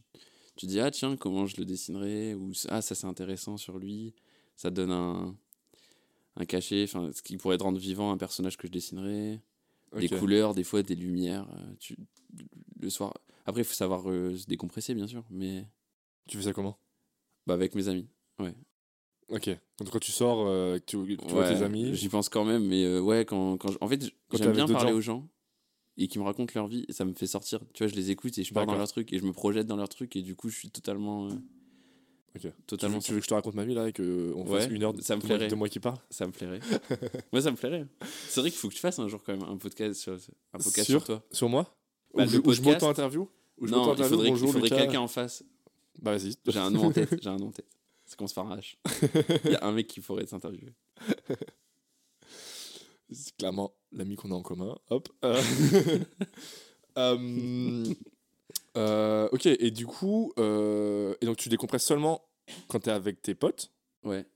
tu 0.56 0.66
dis, 0.66 0.80
ah 0.80 0.90
tiens, 0.90 1.16
comment 1.16 1.46
je 1.46 1.56
le 1.58 1.64
dessinerais 1.64 2.34
Ou 2.34 2.52
ah, 2.68 2.82
ça 2.82 2.94
c'est 2.94 3.06
intéressant 3.06 3.56
sur 3.56 3.78
lui. 3.78 4.14
Ça 4.56 4.70
donne 4.70 4.90
un, 4.90 5.36
un 6.36 6.44
cachet, 6.44 6.82
enfin, 6.84 7.10
ce 7.12 7.22
qui 7.22 7.36
pourrait 7.36 7.58
te 7.58 7.62
rendre 7.62 7.78
vivant 7.78 8.10
un 8.10 8.18
personnage 8.18 8.56
que 8.56 8.66
je 8.66 8.72
dessinerais. 8.72 9.40
des 9.98 10.06
Ok. 10.08 10.18
couleurs, 10.18 10.54
des 10.54 10.64
fois 10.64 10.82
des 10.82 10.96
lumières. 10.96 11.48
euh, 11.54 11.74
tu, 11.78 11.96
le 12.80 12.90
soir. 12.90 13.14
Après, 13.46 13.62
il 13.62 13.64
faut 13.64 13.72
savoir 13.74 14.10
euh, 14.10 14.36
se 14.36 14.46
décompresser, 14.46 14.94
bien 14.94 15.06
sûr, 15.06 15.24
mais 15.30 15.64
Tu 16.26 16.36
fais 16.38 16.42
ça 16.44 16.52
comment? 16.52 16.76
Bah, 17.46 17.54
avec 17.54 17.74
mes 17.74 17.88
amis. 17.88 18.08
Ok. 19.28 19.48
Donc 19.78 19.90
quand 19.90 19.98
tu 19.98 20.12
sors, 20.12 20.46
euh, 20.46 20.78
tu, 20.86 20.96
tu 20.96 21.16
vois 21.28 21.42
Ouais, 21.42 21.54
tes 21.54 21.62
amis. 21.62 21.94
J'y 21.94 22.08
pense 22.08 22.28
quand 22.28 22.44
même, 22.44 22.64
mais 22.66 22.84
euh, 22.84 23.00
ouais, 23.00 23.24
quand, 23.24 23.56
quand 23.58 23.70
je- 23.72 23.78
en 23.80 23.88
fait, 23.88 24.02
j'aime 24.32 24.52
bien 24.52 24.66
parler 24.66 24.90
gens. 24.92 24.96
aux 24.96 25.00
gens 25.00 25.28
et 25.98 26.06
qui 26.08 26.18
me 26.18 26.24
racontent 26.24 26.52
leur 26.54 26.66
vie, 26.68 26.84
et 26.88 26.92
ça 26.92 27.04
me 27.04 27.12
fait 27.12 27.26
sortir. 27.26 27.60
Tu 27.74 27.82
vois, 27.82 27.90
je 27.90 27.96
les 27.96 28.10
écoute 28.10 28.38
et 28.38 28.44
je 28.44 28.54
pars 28.54 28.64
dans 28.66 28.76
leur 28.76 28.88
truc 28.88 29.12
et 29.12 29.18
je 29.18 29.24
me 29.24 29.32
projette 29.32 29.66
dans 29.66 29.76
leur 29.76 29.88
truc 29.88 30.14
et 30.16 30.22
du 30.22 30.34
coup, 30.36 30.48
je 30.48 30.56
suis 30.56 30.70
totalement. 30.70 31.26
euh, 31.26 31.30
Ok. 32.36 32.42
Tu 32.42 32.46
veux, 32.48 32.52
Totalement. 32.66 32.98
tu 33.00 33.12
veux 33.12 33.18
que 33.18 33.24
je 33.24 33.28
te 33.28 33.34
raconte 33.34 33.54
ma 33.54 33.64
vie 33.64 33.74
là 33.74 33.88
et 33.88 33.92
qu'on 33.92 34.02
Ouais, 34.46 34.60
fasse 34.60 34.70
une 34.70 34.82
heure 34.84 34.92
de, 34.94 35.00
ça 35.00 35.16
me 35.16 35.22
de 35.22 35.26
moi, 35.26 35.38
de 35.38 35.54
moi 35.56 35.68
qui 35.68 35.80
parle? 35.80 35.96
Ça 36.10 36.26
me 36.26 36.30
plairait. 36.32 36.60
Moi, 37.32 37.40
ça 37.42 37.50
me 37.50 37.56
plairait. 37.56 37.86
C'est 38.28 38.40
vrai 38.40 38.50
qu'il 38.50 38.58
faut 38.58 38.68
que 38.68 38.74
tu 38.74 38.80
fasses 38.80 38.98
un 38.98 39.08
jour 39.08 39.22
quand 39.24 39.32
même 39.32 39.42
un 39.48 39.56
podcast 39.56 39.94
sur, 40.00 40.12
un 40.12 40.58
podcast 40.58 40.84
Sur 40.88 41.00
sur 41.00 41.04
toi. 41.04 41.22
Sur 41.32 41.48
moi? 41.48 41.74
Bah, 42.14 42.24
Ou 42.24 42.28
je- 42.28 42.36
ou 42.38 42.52
je 42.52 42.60
podcast- 42.60 42.64
m'auto-interview? 42.82 43.28
Ou 43.58 43.66
je 43.66 43.72
Non, 43.72 43.94
il 43.94 44.04
faudrait, 44.04 44.30
faudrait 44.36 44.68
quelqu'un 44.68 45.00
en 45.00 45.08
face. 45.08 45.42
Bah 46.00 46.12
vas-y. 46.16 46.34
J'ai 46.46 46.58
un 46.58 46.70
nom 46.70 46.84
en 46.84 46.92
tête. 46.92 47.16
J'ai 47.20 47.28
un 47.28 47.36
nom 47.38 47.48
en 47.48 47.52
tête. 47.52 47.66
Commence 48.16 48.32
par 48.32 48.50
un 48.50 48.56
H. 48.56 48.76
Il 49.44 49.52
y 49.52 49.54
a 49.54 49.64
un 49.64 49.72
mec 49.72 49.86
qui 49.86 50.00
pourrait 50.00 50.24
t'interviewer. 50.24 50.72
C'est 53.10 53.36
clairement 53.36 53.74
l'ami 53.92 54.16
qu'on 54.16 54.30
a 54.30 54.34
en 54.34 54.42
commun. 54.42 54.76
Hop. 54.90 55.08
Euh, 55.24 55.42
euh, 56.98 57.84
euh, 58.76 59.28
ok, 59.32 59.46
et 59.46 59.70
du 59.70 59.86
coup, 59.86 60.32
euh, 60.38 61.14
et 61.20 61.26
donc 61.26 61.36
tu 61.36 61.48
décompresses 61.48 61.84
seulement 61.84 62.24
quand 62.68 62.80
t'es 62.80 62.90
avec 62.90 63.22
tes 63.22 63.34
potes. 63.34 63.70
Ouais. 64.04 64.26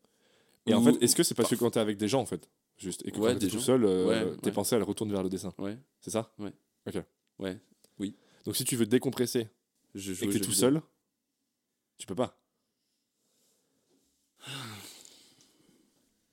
Et 0.67 0.75
en 0.75 0.83
fait, 0.83 1.02
est-ce 1.02 1.17
que 1.17 1.23
c'est 1.23 1.35
parce 1.35 1.50
que 1.50 1.55
quand 1.57 1.71
t'es 1.73 1.81
avec 1.81 1.97
des 1.97 2.09
gens, 2.09 2.21
en 2.21 2.26
fait 2.26 2.49
Juste. 2.79 3.02
Et 3.07 3.11
que 3.11 3.19
Ouais, 3.19 3.33
quand 3.33 3.38
t'es 3.41 3.49
tout 3.49 3.59
gens. 3.59 3.64
seul, 3.64 3.85
Ouais, 3.85 4.37
tes 4.38 4.47
ouais. 4.47 4.52
pensées, 4.52 4.76
elles 4.76 4.83
retournent 4.83 5.12
vers 5.12 5.23
le 5.23 5.29
dessin. 5.29 5.52
Ouais. 5.59 5.76
C'est 6.00 6.11
ça 6.11 6.33
Ouais. 6.38 6.52
Ok. 6.87 7.02
Ouais. 7.38 7.59
Donc 8.45 8.57
si 8.57 8.64
tu 8.64 8.75
veux 8.76 8.87
décompresser 8.87 9.49
Je 9.95 10.12
et 10.12 10.14
que 10.26 10.33
t'es 10.33 10.41
tout 10.41 10.50
vidéo. 10.50 10.52
seul, 10.52 10.83
tu 11.97 12.07
peux 12.09 12.14
pas. 12.17 12.37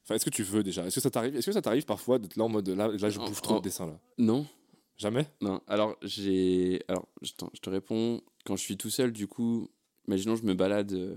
Enfin, 0.10 0.16
est-ce 0.16 0.26
que 0.26 0.32
tu 0.32 0.42
veux 0.42 0.64
déjà? 0.64 0.88
Est-ce 0.88 0.96
que 0.96 1.02
ça 1.02 1.12
t'arrive 1.12 1.36
Est-ce 1.36 1.46
que 1.46 1.52
ça 1.52 1.62
t'arrive 1.62 1.86
parfois 1.86 2.18
d'être 2.18 2.36
là 2.36 2.46
en 2.46 2.50
mode 2.50 2.68
là, 2.70 2.88
là 2.88 3.10
je 3.12 3.20
bouffe 3.20 3.44
trop 3.44 3.60
de 3.60 3.64
dessin 3.64 3.86
là? 3.86 4.00
Non. 4.18 4.48
Jamais? 4.98 5.28
Non. 5.40 5.62
Alors, 5.68 5.98
j'ai. 6.02 6.82
Alors, 6.88 7.08
je, 7.22 7.32
te 7.34 7.70
réponds. 7.70 8.20
Quand 8.44 8.56
je 8.56 8.64
suis 8.64 8.76
tout 8.76 8.90
seul, 8.90 9.12
du 9.12 9.28
coup, 9.28 9.70
imaginons, 10.08 10.36
je 10.36 10.42
me 10.46 10.56
balade 10.56 10.94
euh, 10.94 11.16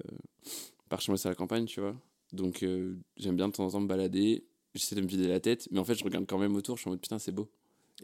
par 0.90 1.00
chez 1.00 1.10
moi, 1.10 1.16
c'est 1.16 1.30
la 1.30 1.34
campagne, 1.34 1.64
tu 1.64 1.80
vois. 1.80 1.96
Donc, 2.34 2.62
euh, 2.62 2.98
j'aime 3.16 3.34
bien 3.34 3.48
de 3.48 3.54
temps 3.54 3.64
en 3.64 3.70
temps 3.70 3.80
me 3.80 3.88
balader. 3.88 4.44
J'essaie 4.74 4.94
de 4.94 5.00
me 5.00 5.06
vider 5.06 5.26
la 5.26 5.40
tête. 5.40 5.68
Mais 5.70 5.78
en 5.78 5.84
fait, 5.84 5.94
je 5.94 6.04
regarde 6.04 6.26
quand 6.26 6.38
même 6.38 6.54
autour. 6.54 6.76
Je 6.76 6.82
suis 6.82 6.88
en 6.88 6.92
mode 6.92 7.00
putain, 7.00 7.18
c'est 7.18 7.32
beau. 7.32 7.48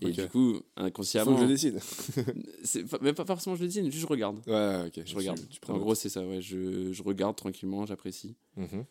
Et 0.00 0.10
du 0.10 0.26
coup, 0.28 0.54
Faut 0.54 0.64
inconsciemment. 0.76 1.34
que 1.34 1.42
je 1.42 1.46
décide. 1.46 1.80
mais 3.02 3.12
pas 3.12 3.26
forcément 3.26 3.56
je 3.56 3.62
le 3.62 3.66
dessine, 3.66 3.84
juste 3.90 4.02
je 4.02 4.06
regarde. 4.06 4.38
Ouais, 4.46 4.86
ok. 4.86 5.02
Je 5.04 5.14
regarde. 5.14 5.38
Tu, 5.40 5.48
tu 5.48 5.60
prends 5.60 5.74
en 5.74 5.78
gros, 5.78 5.94
c'est 5.94 6.08
ça, 6.08 6.24
ouais. 6.26 6.40
Je, 6.40 6.92
je 6.92 7.02
regarde 7.02 7.36
tranquillement, 7.36 7.84
j'apprécie. 7.84 8.36
Mhm. 8.56 8.86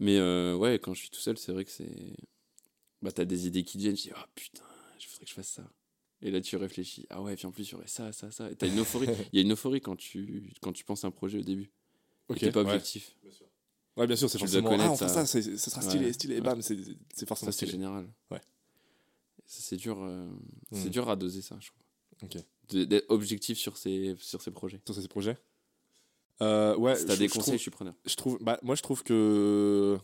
Mais 0.00 0.16
euh, 0.18 0.56
ouais, 0.56 0.78
quand 0.78 0.94
je 0.94 1.00
suis 1.00 1.10
tout 1.10 1.20
seul, 1.20 1.38
c'est 1.38 1.52
vrai 1.52 1.64
que 1.64 1.70
c'est. 1.70 2.14
Bah, 3.02 3.12
t'as 3.12 3.24
des 3.24 3.46
idées 3.46 3.62
qui 3.64 3.74
te 3.78 3.82
viennent, 3.82 3.94
tu 3.94 4.08
dis, 4.08 4.12
oh 4.14 4.20
putain, 4.34 4.64
je 4.98 5.06
voudrais 5.08 5.24
que 5.24 5.30
je 5.30 5.34
fasse 5.34 5.48
ça. 5.48 5.70
Et 6.22 6.30
là, 6.30 6.40
tu 6.40 6.56
réfléchis, 6.56 7.06
ah 7.08 7.22
ouais, 7.22 7.34
puis 7.36 7.46
en 7.46 7.50
plus, 7.52 7.68
il 7.68 7.72
y 7.72 7.74
aurait 7.74 7.86
ça, 7.86 8.12
ça, 8.12 8.30
ça. 8.30 8.50
Et 8.50 8.56
T'as 8.56 8.66
une 8.66 8.78
euphorie. 8.80 9.06
Il 9.32 9.36
y 9.36 9.38
a 9.38 9.42
une 9.42 9.52
euphorie 9.52 9.80
quand 9.80 9.96
tu, 9.96 10.52
quand 10.60 10.72
tu 10.72 10.84
penses 10.84 11.04
à 11.04 11.08
un 11.08 11.10
projet 11.10 11.38
au 11.38 11.42
début. 11.42 11.70
Ok. 12.28 12.36
Et 12.36 12.40
t'es 12.40 12.52
pas 12.52 12.62
ouais. 12.62 12.66
objectif. 12.74 13.16
Ouais, 13.96 14.06
bien 14.06 14.16
sûr, 14.16 14.28
c'est 14.28 14.36
Tu 14.38 14.44
dois 14.44 14.60
forcément. 14.62 14.92
Ah, 14.92 14.96
fait 14.96 15.08
ça. 15.08 15.08
ça, 15.08 15.26
c'est- 15.26 15.56
ce 15.56 15.70
sera 15.70 15.80
stylé, 15.82 16.06
Ouais, 16.06 16.12
stylé, 16.12 16.34
et 16.34 16.38
ouais. 16.38 16.44
bam, 16.44 16.60
c'est 16.62 16.76
c'est 17.14 17.26
forcément 17.26 17.50
Ça, 17.52 17.58
c'est 17.58 17.66
stylé. 17.66 17.72
général. 17.72 18.06
Ouais. 18.30 18.40
Ça, 19.46 19.62
C'est 19.62 19.76
dur, 19.76 19.98
euh, 20.02 20.28
c'est 20.72 20.84
Mhm. 20.84 20.90
dur 20.90 21.08
à 21.08 21.16
doser, 21.16 21.40
ça, 21.42 21.58
je 21.60 21.68
trouve. 21.68 21.82
Ok. 22.22 22.84
D'être 22.86 23.06
objectif 23.10 23.58
sur 23.58 23.76
ces, 23.78 24.14
sur 24.20 24.42
ces 24.42 24.50
projets. 24.50 24.80
Sur 24.86 24.94
ces 24.94 25.08
projets 25.08 25.36
euh, 26.42 26.76
Ouais, 26.76 26.96
si 26.96 27.06
t'as 27.06 27.16
des 27.16 27.28
conseils, 27.28 27.56
je 27.58 27.62
suis 27.62 27.70
preneur. 27.70 27.94
je 28.06 28.14
trouve 28.16 28.38
bah, 28.40 28.58
moi 28.62 28.74
je 28.74 28.82
trouve 28.82 29.02
que 29.02 29.98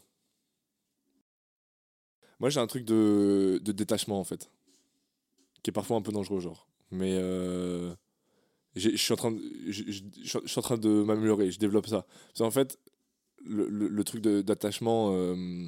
moi 2.41 2.51
j'ai 2.51 2.61
un 2.61 2.67
truc 2.67 2.85
de, 2.85 3.61
de 3.63 3.73
détachement 3.73 4.21
en 4.21 4.25
fait 4.25 4.51
qui 5.63 5.71
est 5.71 5.73
parfois 5.73 5.97
un 5.97 6.03
peu 6.03 6.13
dangereux 6.13 6.41
genre 6.41 6.69
mais 6.91 7.15
euh, 7.15 7.95
je 8.75 8.91
suis 8.97 9.13
en 9.13 9.17
train 9.17 9.33
de 9.33 9.41
je 9.71 10.59
en 10.59 10.63
train 10.63 10.77
de 10.79 11.03
m'améliorer 11.03 11.51
je 11.51 11.59
développe 11.59 11.87
ça 11.87 12.07
parce 12.29 12.39
qu'en 12.39 12.51
fait 12.51 12.79
le, 13.45 13.69
le, 13.69 13.89
le 13.89 14.05
truc 14.05 14.21
de- 14.23 14.43
d'attachement 14.43 15.13
euh, 15.13 15.67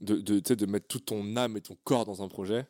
de, 0.00 0.16
de, 0.16 0.40
de 0.54 0.66
mettre 0.66 0.86
toute 0.88 1.06
ton 1.06 1.36
âme 1.36 1.56
et 1.56 1.60
ton 1.60 1.76
corps 1.84 2.04
dans 2.04 2.22
un 2.22 2.28
projet 2.28 2.66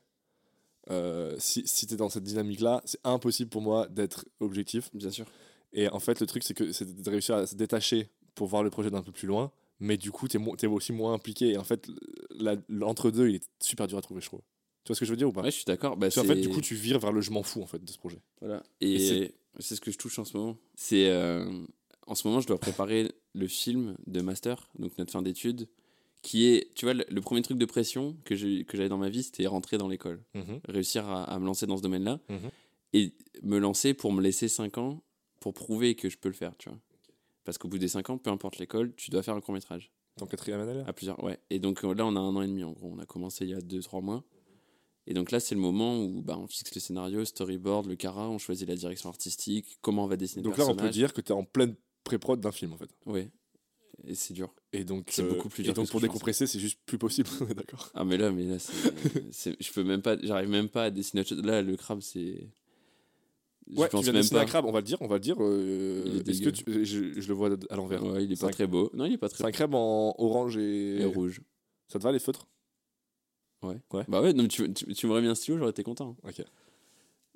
euh, 0.90 1.34
si, 1.38 1.66
si 1.66 1.86
tu 1.86 1.94
es 1.94 1.96
dans 1.96 2.08
cette 2.10 2.22
dynamique 2.24 2.60
là 2.60 2.80
c'est 2.84 3.00
impossible 3.04 3.50
pour 3.50 3.62
moi 3.62 3.88
d'être 3.88 4.26
objectif 4.40 4.90
Bien 4.94 5.10
sûr. 5.10 5.26
Et 5.72 5.88
en 5.88 6.00
fait, 6.00 6.20
le 6.20 6.26
truc, 6.26 6.42
c'est 6.42 6.54
que 6.54 6.72
c'est 6.72 7.02
de 7.02 7.10
réussir 7.10 7.34
à 7.36 7.46
se 7.46 7.54
détacher 7.54 8.08
pour 8.34 8.46
voir 8.48 8.62
le 8.62 8.70
projet 8.70 8.90
d'un 8.90 9.02
peu 9.02 9.12
plus 9.12 9.26
loin. 9.28 9.50
Mais 9.78 9.96
du 9.98 10.10
coup, 10.10 10.26
t'es 10.28 10.38
mo- 10.38 10.56
aussi 10.70 10.92
moins 10.92 11.12
impliqué. 11.12 11.50
Et 11.52 11.58
en 11.58 11.64
fait, 11.64 11.88
l'entre-deux, 12.68 13.28
il 13.28 13.34
est 13.36 13.48
super 13.62 13.86
dur 13.86 13.98
à 13.98 14.02
trouver, 14.02 14.20
je 14.20 14.26
trouve. 14.26 14.40
Tu 14.84 14.88
vois 14.88 14.94
ce 14.94 15.00
que 15.00 15.06
je 15.06 15.10
veux 15.10 15.16
dire 15.16 15.28
ou 15.28 15.32
pas? 15.32 15.42
Ouais, 15.42 15.50
je 15.50 15.56
suis 15.56 15.64
d'accord. 15.64 15.96
Bah, 15.96 16.06
Parce 16.06 16.14
qu'en 16.14 16.24
fait, 16.24 16.36
du 16.40 16.48
coup, 16.48 16.60
tu 16.60 16.74
vires 16.74 16.98
vers 16.98 17.12
le 17.12 17.20
je 17.20 17.30
m'en 17.30 17.42
fous, 17.42 17.62
en 17.62 17.66
fait, 17.66 17.82
de 17.84 17.90
ce 17.90 17.98
projet. 17.98 18.20
Voilà. 18.40 18.62
Et 18.80 18.94
Et, 18.94 19.34
c'est- 19.60 19.74
ce 19.74 19.80
que 19.80 19.90
je 19.90 19.98
touche 19.98 20.18
en 20.18 20.24
ce 20.24 20.36
moment. 20.36 20.56
C'est 20.76 21.08
euh, 21.10 21.64
en 22.06 22.14
ce 22.14 22.26
moment, 22.28 22.40
je 22.40 22.46
dois 22.46 22.58
préparer 22.58 23.10
le 23.34 23.48
film 23.48 23.96
de 24.06 24.20
master, 24.20 24.68
donc 24.78 24.96
notre 24.98 25.12
fin 25.12 25.22
d'études, 25.22 25.66
qui 26.22 26.46
est, 26.46 26.72
tu 26.74 26.84
vois, 26.86 26.94
le, 26.94 27.04
le 27.08 27.20
premier 27.20 27.42
truc 27.42 27.58
de 27.58 27.64
pression 27.64 28.16
que 28.24 28.34
j'avais 28.36 28.88
dans 28.88 28.98
ma 28.98 29.08
vie, 29.08 29.22
c'était 29.24 29.46
rentrer 29.46 29.76
dans 29.78 29.88
l'école, 29.88 30.22
réussir 30.68 31.06
à, 31.08 31.24
à 31.24 31.38
me 31.38 31.46
lancer 31.46 31.66
dans 31.66 31.76
ce 31.76 31.82
domaine-là 31.82 32.20
Mhm. 32.28 32.50
et 32.94 33.12
me 33.42 33.58
lancer 33.58 33.92
pour 33.94 34.12
me 34.12 34.22
laisser 34.22 34.48
5 34.48 34.78
ans 34.78 35.02
pour 35.40 35.54
prouver 35.54 35.94
que 35.94 36.08
je 36.08 36.16
peux 36.18 36.28
le 36.28 36.34
faire, 36.34 36.52
tu 36.58 36.68
vois. 36.68 36.78
Parce 37.44 37.58
qu'au 37.58 37.68
bout 37.68 37.78
des 37.78 37.88
5 37.88 38.10
ans, 38.10 38.18
peu 38.18 38.30
importe 38.30 38.58
l'école, 38.58 38.94
tu 38.96 39.10
dois 39.10 39.22
faire 39.22 39.34
un 39.34 39.40
court 39.40 39.54
métrage. 39.54 39.92
Ton 40.16 40.26
quatrième 40.26 40.60
année, 40.60 40.74
là? 40.74 40.84
À 40.86 40.92
plusieurs, 40.92 41.22
ouais. 41.22 41.38
Et 41.50 41.58
donc 41.58 41.84
euh, 41.84 41.92
là, 41.94 42.06
on 42.06 42.16
a 42.16 42.20
un 42.20 42.34
an 42.34 42.42
et 42.42 42.46
demi 42.48 42.64
en 42.64 42.72
gros. 42.72 42.90
On 42.92 42.98
a 42.98 43.06
commencé 43.06 43.44
il 43.44 43.50
y 43.50 43.54
a 43.54 43.60
2-3 43.60 44.02
mois. 44.02 44.24
Et 45.06 45.14
donc 45.14 45.30
là, 45.30 45.38
c'est 45.38 45.54
le 45.54 45.60
moment 45.60 46.02
où 46.02 46.22
bah, 46.22 46.36
on 46.38 46.48
fixe 46.48 46.74
le 46.74 46.80
scénario, 46.80 47.24
storyboard, 47.24 47.86
le 47.86 47.94
cara, 47.96 48.28
on 48.28 48.38
choisit 48.38 48.66
la 48.66 48.74
direction 48.74 49.08
artistique, 49.08 49.78
comment 49.80 50.04
on 50.04 50.08
va 50.08 50.16
dessiner 50.16 50.42
Donc 50.42 50.56
le 50.56 50.64
là, 50.64 50.70
on 50.70 50.74
peut 50.74 50.88
dire 50.90 51.12
que 51.12 51.20
t'es 51.20 51.32
en 51.32 51.44
pleine 51.44 51.76
pré-prod 52.02 52.40
d'un 52.40 52.50
film, 52.50 52.72
en 52.72 52.76
fait. 52.76 52.90
Ouais. 53.04 53.28
Et 54.04 54.14
c'est 54.16 54.34
dur. 54.34 54.52
Et 54.72 54.84
donc, 54.84 55.06
C'est 55.10 55.22
euh, 55.22 55.28
beaucoup 55.28 55.48
plus 55.48 55.60
et 55.62 55.64
dur 55.64 55.74
donc 55.74 55.84
que 55.84 55.88
ce 55.88 55.92
pour 55.92 56.00
décompresser, 56.00 56.46
c'est 56.48 56.58
juste 56.58 56.80
plus 56.86 56.98
possible, 56.98 57.28
d'accord? 57.54 57.90
Ah, 57.94 58.04
mais 58.04 58.16
là, 58.16 58.32
mais 58.32 58.44
là, 58.46 58.58
c'est, 58.58 58.72
c'est- 59.32 59.56
je 59.62 59.72
peux 59.72 59.84
même 59.84 60.02
pas, 60.02 60.16
j'arrive 60.20 60.48
même 60.48 60.68
pas 60.68 60.84
à 60.84 60.90
dessiner 60.90 61.20
autre 61.20 61.28
chose. 61.30 61.44
Là, 61.44 61.62
le 61.62 61.76
crabe, 61.76 62.00
c'est. 62.00 62.48
Je 63.68 63.80
Ouais, 63.80 63.88
tu 63.88 63.92
pense 63.96 64.06
même 64.06 64.28
pas. 64.28 64.42
un 64.42 64.44
crabe, 64.44 64.64
on 64.64 64.70
va 64.72 64.78
le 64.80 64.84
dire, 64.84 64.98
on 65.00 65.08
va 65.08 65.16
le 65.16 65.20
dire. 65.20 65.36
euh, 65.40 66.20
est 66.20 66.28
Est-ce 66.28 66.40
que 66.42 66.50
tu- 66.50 66.84
je, 66.84 67.20
je 67.20 67.28
le 67.28 67.34
vois 67.34 67.50
à 67.70 67.76
l'envers. 67.76 68.02
Ouais, 68.04 68.24
il 68.24 68.30
est 68.32 68.40
pas 68.40 68.46
un- 68.46 68.50
très 68.50 68.66
beau. 68.68 68.90
Non, 68.94 69.04
il 69.06 69.14
est 69.14 69.18
pas 69.18 69.28
très 69.28 69.38
C'est 69.38 69.44
un 69.44 69.50
crabe 69.50 69.74
en 69.74 70.14
orange 70.18 70.56
et... 70.56 71.00
Et 71.00 71.04
rouge. 71.04 71.40
Ça 71.88 71.98
te 71.98 72.04
va 72.04 72.12
les 72.12 72.18
feutres? 72.20 72.46
Bah 74.08 74.22
ouais, 74.22 74.32
non, 74.32 74.46
tu, 74.46 74.72
tu, 74.72 74.94
tu 74.94 75.06
m'aurais 75.08 75.22
mis 75.22 75.26
un 75.26 75.34
stylo, 75.34 75.58
j'aurais 75.58 75.70
été 75.70 75.82
content. 75.82 76.16
Ok. 76.22 76.40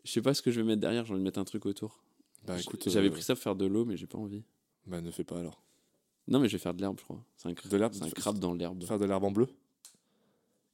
Je 0.04 0.10
sais 0.12 0.22
pas 0.22 0.32
ce 0.32 0.42
que 0.42 0.52
je 0.52 0.60
vais 0.60 0.66
mettre 0.66 0.80
derrière, 0.80 1.04
j'ai 1.04 1.12
envie 1.12 1.20
de 1.20 1.24
mettre 1.24 1.40
un 1.40 1.44
truc 1.44 1.66
autour. 1.66 1.98
Bah 2.46 2.58
écoute, 2.60 2.88
J'avais 2.88 3.08
euh, 3.08 3.10
pris 3.10 3.22
ça 3.22 3.34
pour 3.34 3.42
faire 3.42 3.56
de 3.56 3.66
l'eau, 3.66 3.84
mais 3.84 3.96
j'ai 3.96 4.06
pas 4.06 4.18
envie. 4.18 4.44
Bah 4.86 5.00
ne 5.00 5.10
fais 5.10 5.24
pas 5.24 5.40
alors. 5.40 5.60
Non, 6.28 6.38
mais 6.38 6.48
je 6.48 6.52
vais 6.56 6.62
faire 6.62 6.72
de 6.74 6.80
l'herbe, 6.80 6.96
je 7.00 7.04
crois. 7.04 7.22
C'est 7.36 7.48
un, 7.48 7.52
cra- 7.52 7.68
De 7.68 7.76
l'herbe, 7.76 7.92
c'est 7.94 8.04
un 8.04 8.10
crabe 8.10 8.38
dans 8.38 8.54
l'herbe. 8.54 8.84
Faire 8.84 8.98
de 9.00 9.04
l'herbe 9.06 9.24
en 9.24 9.32
bleu? 9.32 9.46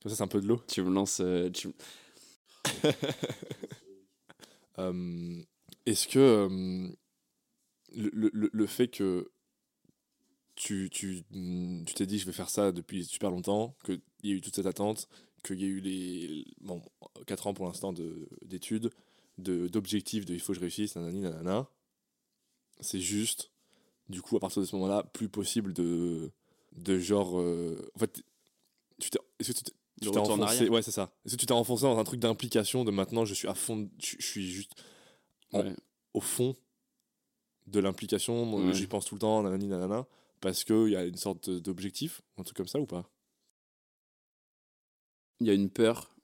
Comme 0.02 0.10
ça, 0.10 0.16
c'est 0.16 0.22
un 0.22 0.28
peu 0.28 0.40
de 0.42 0.46
l'eau. 0.46 0.60
Tu 0.68 0.82
me 0.82 0.90
lances. 0.90 1.20
euh, 1.24 1.48
tu... 1.50 1.68
Euh, 4.78 5.42
Est-ce 5.86 6.08
que 6.08 6.18
euh, 6.18 6.88
le, 7.96 8.10
le- 8.32 8.50
le 8.52 8.66
fait 8.66 8.86
que 8.88 9.30
tu 10.54 10.88
tu 10.90 11.22
mm, 11.30 11.84
tu 11.84 11.94
t'es 11.94 12.06
dit 12.06 12.18
je 12.18 12.26
vais 12.26 12.32
faire 12.32 12.50
ça 12.50 12.72
depuis 12.72 13.04
super 13.04 13.30
longtemps, 13.30 13.74
qu'il 13.84 14.00
y 14.22 14.32
a 14.32 14.34
eu 14.34 14.40
toute 14.40 14.54
cette 14.56 14.66
attente, 14.66 15.08
qu'il 15.44 15.60
y 15.60 15.64
a 15.64 15.68
eu 15.68 15.80
les 15.80 16.44
bon 16.60 16.82
4 17.26 17.46
ans 17.46 17.54
pour 17.54 17.66
l'instant 17.66 17.92
de- 17.92 18.28
d'études, 18.44 18.90
de- 19.38 19.68
d'objectifs, 19.68 20.24
de, 20.26 20.34
il 20.34 20.40
faut 20.40 20.52
que 20.52 20.56
je 20.56 20.60
réussisse, 20.60 20.96
nanani, 20.96 21.20
nanana, 21.20 21.68
c'est 22.80 23.00
juste 23.00 23.50
du 24.10 24.22
coup 24.22 24.36
à 24.36 24.40
partir 24.40 24.62
de 24.62 24.66
ce 24.66 24.76
moment-là 24.76 25.04
plus 25.14 25.28
possible 25.28 25.74
de 25.74 26.32
de 26.76 26.98
genre 26.98 27.40
euh, 27.40 27.90
en 27.96 28.00
fait 28.00 28.22
tu 29.00 29.10
t'es 29.10 29.20
est-ce 29.40 29.52
que 29.52 29.70
tu 30.00 30.10
t'es 30.10 30.18
enfoncé 30.18 30.68
ouais 30.68 30.82
c'est 30.82 30.90
ça 30.90 31.10
est-ce 31.24 31.34
que 31.34 31.40
tu 31.40 31.46
t'es 31.46 31.52
enfoncé 31.52 31.82
dans 31.84 31.98
un 31.98 32.04
truc 32.04 32.20
d'implication 32.20 32.84
de 32.84 32.90
maintenant 32.90 33.24
je 33.24 33.34
suis 33.34 33.48
à 33.48 33.54
fond 33.54 33.88
je, 33.98 34.16
je 34.18 34.26
suis 34.26 34.46
juste 34.46 34.72
en- 35.52 35.60
Ouais. 35.62 35.74
au 36.14 36.20
fond 36.20 36.56
de 37.66 37.80
l'implication 37.80 38.54
Ouais. 38.54 38.72
j'y 38.74 38.86
pense 38.86 39.06
tout 39.06 39.14
le 39.14 39.20
temps 39.20 39.42
nanani 39.42 39.66
nanana 39.68 40.06
parce 40.40 40.64
qu'il 40.64 40.88
y 40.90 40.96
a 40.96 41.04
une 41.04 41.16
sorte 41.16 41.48
d'objectif 41.50 42.20
un 42.36 42.42
truc 42.42 42.56
comme 42.56 42.68
ça 42.68 42.78
ou 42.80 42.86
pas? 42.86 43.10
Il 45.40 45.46
y 45.46 45.50
a 45.50 45.54
une 45.54 45.70
peur 45.70 46.14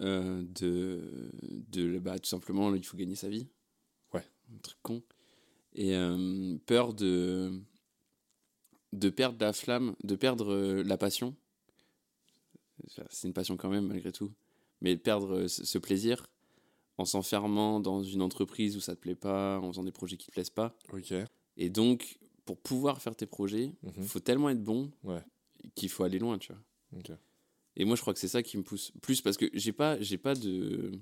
euh, 0.00 0.42
de, 0.44 1.30
de. 1.68 1.98
Bah, 2.00 2.18
tout 2.18 2.28
simplement, 2.28 2.74
il 2.74 2.84
faut 2.84 2.96
gagner 2.96 3.14
sa 3.14 3.28
vie. 3.28 3.46
Ouais. 4.12 4.24
Un 4.52 4.58
truc 4.58 4.78
con. 4.82 5.02
Et 5.74 5.94
euh, 5.94 6.56
peur 6.66 6.92
de. 6.94 7.62
De 8.92 9.10
perdre 9.10 9.38
la 9.40 9.52
flamme, 9.52 9.94
de 10.02 10.16
perdre 10.16 10.52
euh, 10.52 10.82
la 10.82 10.98
passion. 10.98 11.36
C'est 13.10 13.26
une 13.28 13.34
passion 13.34 13.56
quand 13.56 13.68
même, 13.70 13.86
malgré 13.86 14.12
tout. 14.12 14.32
Mais 14.80 14.96
perdre 14.96 15.34
euh, 15.42 15.48
ce 15.48 15.78
plaisir 15.78 16.26
en 16.98 17.04
s'enfermant 17.04 17.80
dans 17.80 18.02
une 18.02 18.22
entreprise 18.22 18.76
où 18.76 18.80
ça 18.80 18.94
te 18.94 19.00
plaît 19.00 19.14
pas, 19.14 19.58
en 19.60 19.68
faisant 19.70 19.84
des 19.84 19.92
projets 19.92 20.16
qui 20.16 20.26
te 20.26 20.32
plaisent 20.32 20.50
pas. 20.50 20.76
ok 20.92 21.14
Et 21.56 21.70
donc, 21.70 22.18
pour 22.44 22.58
pouvoir 22.58 23.00
faire 23.00 23.14
tes 23.16 23.26
projets, 23.26 23.72
il 23.82 23.88
Mhm. 24.00 24.04
faut 24.06 24.20
tellement 24.20 24.50
être 24.50 24.62
bon 24.62 24.90
Ouais. 25.04 25.22
qu'il 25.74 25.88
faut 25.88 26.04
aller 26.04 26.18
loin, 26.18 26.38
tu 26.38 26.52
vois. 26.52 27.16
Et 27.76 27.84
moi, 27.86 27.96
je 27.96 28.02
crois 28.02 28.12
que 28.12 28.20
c'est 28.20 28.28
ça 28.28 28.42
qui 28.42 28.58
me 28.58 28.62
pousse 28.62 28.92
plus 29.00 29.22
parce 29.22 29.36
que 29.38 29.48
j'ai 29.54 29.72
pas, 29.72 29.98
j'ai 30.00 30.18
pas 30.18 30.34
de. 30.34 30.92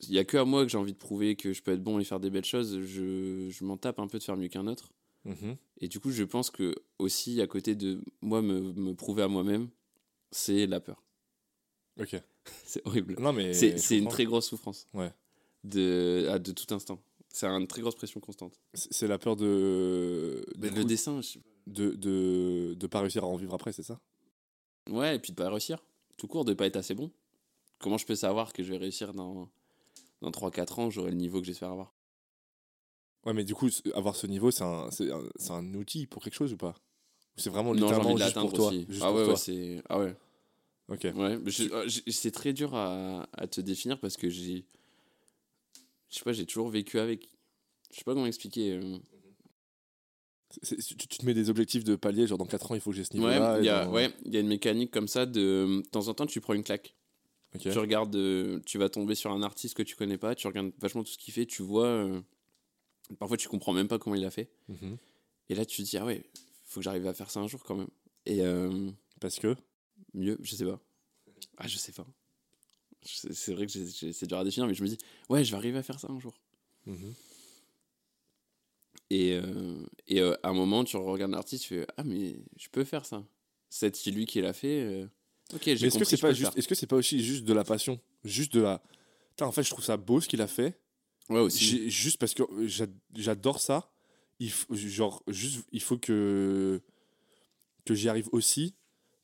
Il 0.00 0.12
y 0.12 0.18
a 0.18 0.24
que 0.24 0.36
à 0.36 0.44
moi 0.44 0.64
que 0.64 0.70
j'ai 0.70 0.76
envie 0.78 0.92
de 0.92 0.98
prouver 0.98 1.36
que 1.36 1.52
je 1.52 1.62
peux 1.62 1.72
être 1.72 1.82
bon 1.82 1.98
et 1.98 2.04
faire 2.04 2.20
des 2.20 2.28
belles 2.30 2.44
choses. 2.44 2.80
Je, 2.82 3.48
je 3.50 3.64
m'en 3.64 3.76
tape 3.76 3.98
un 4.00 4.06
peu 4.08 4.18
de 4.18 4.22
faire 4.24 4.36
mieux 4.36 4.48
qu'un 4.48 4.66
autre. 4.66 4.90
Mhm. 5.24 5.56
Et 5.80 5.88
du 5.88 6.00
coup, 6.00 6.10
je 6.10 6.22
pense 6.24 6.50
que 6.50 6.74
aussi, 6.98 7.40
à 7.40 7.46
côté 7.46 7.74
de 7.74 8.02
moi 8.20 8.42
me, 8.42 8.72
me 8.74 8.94
prouver 8.94 9.22
à 9.22 9.28
moi-même, 9.28 9.68
c'est 10.30 10.66
la 10.66 10.80
peur. 10.80 11.02
Ok. 12.00 12.16
C'est 12.66 12.86
horrible. 12.86 13.16
Non, 13.18 13.32
mais. 13.32 13.54
C'est 13.54 13.96
une 13.98 14.08
très 14.08 14.24
grosse 14.26 14.48
souffrance. 14.48 14.86
Ouais. 14.92 15.10
De, 15.62 16.26
à- 16.30 16.38
de 16.38 16.52
tout 16.52 16.72
instant. 16.74 17.00
C'est 17.30 17.46
une 17.46 17.66
très 17.66 17.80
grosse 17.80 17.94
pression 17.94 18.20
constante. 18.20 18.60
C'est 18.74 19.08
la 19.08 19.18
peur 19.18 19.34
de. 19.36 20.44
Mais 20.58 20.70
le 20.70 20.84
dessin, 20.84 21.20
je 21.22 21.38
de, 21.66 21.92
de, 21.94 22.74
de 22.78 22.86
pas 22.86 23.00
réussir 23.00 23.24
à 23.24 23.26
en 23.26 23.36
vivre 23.36 23.54
après, 23.54 23.72
c'est 23.72 23.82
ça? 23.82 23.98
Ouais, 24.90 25.16
et 25.16 25.18
puis 25.18 25.32
de 25.32 25.36
pas 25.36 25.48
réussir. 25.48 25.82
Tout 26.18 26.26
court, 26.28 26.44
de 26.44 26.52
pas 26.52 26.66
être 26.66 26.76
assez 26.76 26.94
bon. 26.94 27.10
Comment 27.78 27.96
je 27.96 28.04
peux 28.04 28.14
savoir 28.14 28.52
que 28.52 28.62
je 28.62 28.70
vais 28.72 28.76
réussir 28.78 29.14
dans, 29.14 29.48
dans 30.20 30.30
3-4 30.30 30.78
ans, 30.78 30.90
j'aurai 30.90 31.10
le 31.10 31.16
niveau 31.16 31.40
que 31.40 31.46
j'espère 31.46 31.70
avoir? 31.70 31.93
Ouais, 33.26 33.32
mais 33.32 33.44
du 33.44 33.54
coup, 33.54 33.68
avoir 33.94 34.16
ce 34.16 34.26
niveau, 34.26 34.50
c'est 34.50 34.64
un, 34.64 34.90
c'est 34.90 35.10
un, 35.10 35.22
c'est 35.36 35.52
un 35.52 35.74
outil 35.74 36.06
pour 36.06 36.22
quelque 36.22 36.34
chose 36.34 36.52
ou 36.52 36.56
pas? 36.56 36.74
Ou 37.36 37.40
c'est 37.40 37.50
vraiment 37.50 37.72
Non, 37.72 37.88
j'ai 37.88 37.94
littéralement 37.94 38.10
envie 38.12 38.20
de 38.20 38.24
juste 38.26 38.38
pour 38.40 38.52
toi 38.52 38.68
aussi. 38.68 38.86
juste 38.88 39.02
Ah 39.02 39.08
pour 39.08 39.16
ouais, 39.18 39.24
toi? 39.24 39.32
ouais, 39.32 39.38
c'est. 39.38 39.82
Ah 39.88 39.98
ouais. 39.98 40.16
Ok. 40.88 41.04
Ouais, 41.14 41.38
mais 41.38 41.50
je- 41.50 41.72
euh, 41.72 41.88
c'est 42.08 42.30
très 42.30 42.52
dur 42.52 42.74
à, 42.74 43.26
à 43.32 43.46
te 43.46 43.60
définir 43.60 43.98
parce 43.98 44.16
que 44.18 44.28
j'ai. 44.28 44.66
Je 46.10 46.18
sais 46.18 46.24
pas, 46.24 46.32
j'ai 46.32 46.44
toujours 46.46 46.68
vécu 46.68 46.98
avec. 46.98 47.30
Je 47.90 47.96
sais 47.98 48.04
pas 48.04 48.12
comment 48.14 48.26
expliquer. 48.26 48.72
euh. 48.72 48.98
C'est- 50.62 50.80
c'est- 50.80 50.94
tu, 50.96 51.08
tu 51.08 51.18
te 51.18 51.26
mets 51.26 51.34
des 51.34 51.50
objectifs 51.50 51.82
de 51.84 51.96
palier, 51.96 52.26
genre 52.26 52.38
dans 52.38 52.44
4 52.46 52.70
ans, 52.70 52.74
il 52.74 52.80
faut 52.80 52.90
que 52.90 52.96
j'ai 52.96 53.04
ce 53.04 53.14
Ouais, 53.14 53.20
niveau-là. 53.20 53.58
il 53.58 53.64
y 53.64 53.66
et 53.66 53.70
a 53.70 53.84
dans- 53.86 53.92
ouais, 53.92 54.12
il 54.24 54.34
y 54.34 54.36
a 54.36 54.40
une 54.40 54.46
mécanique 54.48 54.90
comme 54.92 55.08
ça 55.08 55.26
de. 55.26 55.80
De 55.82 55.88
temps 55.88 56.06
en 56.08 56.14
temps, 56.14 56.26
tu 56.26 56.40
prends 56.40 56.54
une 56.54 56.62
claque. 56.62 56.94
Ok. 57.54 57.62
Tu 57.62 57.78
regardes, 57.78 58.14
euh, 58.16 58.60
tu 58.66 58.78
vas 58.78 58.88
tomber 58.88 59.14
sur 59.14 59.30
un 59.32 59.42
artiste 59.42 59.74
que 59.76 59.82
tu 59.82 59.96
connais 59.96 60.18
pas, 60.18 60.34
tu 60.34 60.46
regardes 60.46 60.72
vachement 60.78 61.02
tout 61.02 61.10
ce 61.12 61.18
qu'il 61.18 61.32
fait, 61.32 61.46
tu 61.46 61.62
vois. 61.62 61.86
euh, 61.86 62.20
parfois, 63.18 63.36
tu 63.36 63.48
comprends 63.48 63.72
même 63.72 63.88
pas 63.88 63.98
comment 63.98 64.16
il 64.16 64.24
a 64.24 64.30
fait. 64.30 64.50
Mhm. 64.68 64.96
Et 65.48 65.54
là, 65.54 65.64
tu 65.64 65.82
te 65.82 65.88
dis, 65.88 65.96
ah 65.96 66.04
ouais, 66.04 66.24
faut 66.64 66.80
que 66.80 66.84
j'arrive 66.84 67.06
à 67.06 67.14
faire 67.14 67.30
ça 67.30 67.40
un 67.40 67.46
jour 67.46 67.62
quand 67.64 67.74
même. 67.76 67.88
Et 68.26 68.40
euh, 68.42 68.90
Parce 69.20 69.38
que 69.38 69.54
mieux, 70.14 70.38
je 70.42 70.54
sais 70.56 70.64
pas. 70.64 70.80
Ah, 71.58 71.68
je 71.68 71.76
sais 71.76 71.92
pas. 71.92 72.06
C'est 73.02 73.52
vrai 73.52 73.66
que 73.66 73.72
c'est 73.72 74.26
dur 74.26 74.38
à 74.38 74.44
définir, 74.44 74.66
mais 74.66 74.74
je 74.74 74.82
me 74.82 74.88
dis, 74.88 74.98
ouais, 75.28 75.44
je 75.44 75.50
vais 75.50 75.56
arriver 75.58 75.78
à 75.78 75.82
faire 75.82 76.00
ça 76.00 76.08
un 76.10 76.18
jour. 76.18 76.34
Mhm. 76.86 77.14
Et, 79.10 79.34
euh, 79.34 79.86
et 80.08 80.20
euh, 80.20 80.34
à 80.42 80.48
un 80.48 80.54
moment, 80.54 80.82
tu 80.84 80.96
regardes 80.96 81.30
l'artiste, 81.32 81.64
tu 81.64 81.74
fais 81.74 81.86
Ah, 81.98 82.04
mais 82.04 82.36
je 82.56 82.68
peux 82.70 82.84
faire 82.84 83.04
ça. 83.04 83.22
C'est 83.68 84.06
lui 84.06 84.24
qui 84.24 84.40
l'a 84.40 84.52
fait. 84.52 85.06
Ok, 85.52 85.62
j'ai 85.64 85.86
est-ce 85.86 85.98
que 85.98 86.04
c'est 86.04 86.16
pas 86.16 86.32
juste, 86.32 86.50
faire. 86.50 86.58
est-ce 86.58 86.68
que 86.68 86.74
c'est 86.74 86.86
pas 86.86 86.96
aussi 86.96 87.22
juste 87.22 87.44
de 87.44 87.52
la 87.52 87.64
passion, 87.64 88.00
juste 88.24 88.54
de 88.54 88.62
la. 88.62 88.82
En 89.40 89.52
fait, 89.52 89.62
je 89.62 89.70
trouve 89.70 89.84
ça 89.84 89.96
beau 89.96 90.20
ce 90.20 90.28
qu'il 90.28 90.40
a 90.40 90.46
fait. 90.46 90.78
Ouais, 91.30 91.40
aussi. 91.40 91.88
Juste 91.90 92.18
parce 92.18 92.34
que 92.34 92.42
j'a- 92.66 92.86
j'adore 93.14 93.60
ça. 93.60 93.90
Il 94.40 94.50
faut, 94.50 94.74
genre, 94.74 95.22
juste, 95.28 95.64
il 95.72 95.80
faut 95.80 95.96
que 95.96 96.80
que 97.84 97.94
j'y 97.94 98.08
arrive 98.08 98.28
aussi 98.32 98.74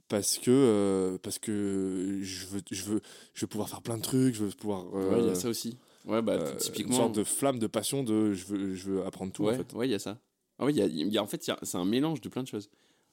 parce 0.08 0.38
que 0.38 0.50
euh, 0.50 1.18
parce 1.18 1.38
que 1.38 2.18
je 2.22 2.46
veux, 2.46 2.60
je 2.70 2.82
veux, 2.84 3.00
je 3.34 3.40
veux 3.42 3.46
pouvoir 3.46 3.68
faire 3.68 3.82
plein 3.82 3.96
de 3.96 4.02
trucs. 4.02 4.34
Je 4.34 4.44
veux 4.44 4.50
pouvoir. 4.50 4.92
Ouais, 4.92 5.20
il 5.20 5.26
y 5.26 5.28
euh, 5.28 5.32
a 5.32 5.34
ça 5.34 5.48
aussi. 5.48 5.76
Ouais, 6.04 6.22
bah, 6.22 6.32
euh, 6.34 6.56
typiquement. 6.56 6.96
Une 6.96 7.02
sorte 7.02 7.14
de 7.14 7.24
flamme 7.24 7.58
de 7.58 7.66
passion 7.66 8.02
de 8.02 8.32
je 8.32 8.44
veux, 8.46 8.74
je 8.74 8.90
veux 8.90 9.04
apprendre 9.04 9.32
tout 9.32 9.44
ouais, 9.44 9.54
en 9.54 9.56
fait. 9.58 9.72
ouais, 9.74 9.88
il 9.88 9.90
y 9.90 9.94
a 9.94 9.98
ça. 9.98 10.18
Ah 10.58 10.64
oui, 10.66 10.72
il 10.72 10.78
y 10.78 10.82
a, 10.82 10.86
il 10.86 11.08
y 11.08 11.18
a- 11.18 11.22
en 11.22 11.26
fait, 11.26 11.50
c'est 11.62 11.76
un 11.76 11.84
mélange 11.84 12.20
de 12.20 12.28
plein 12.28 12.42
de 12.42 12.48
choses. 12.48 12.70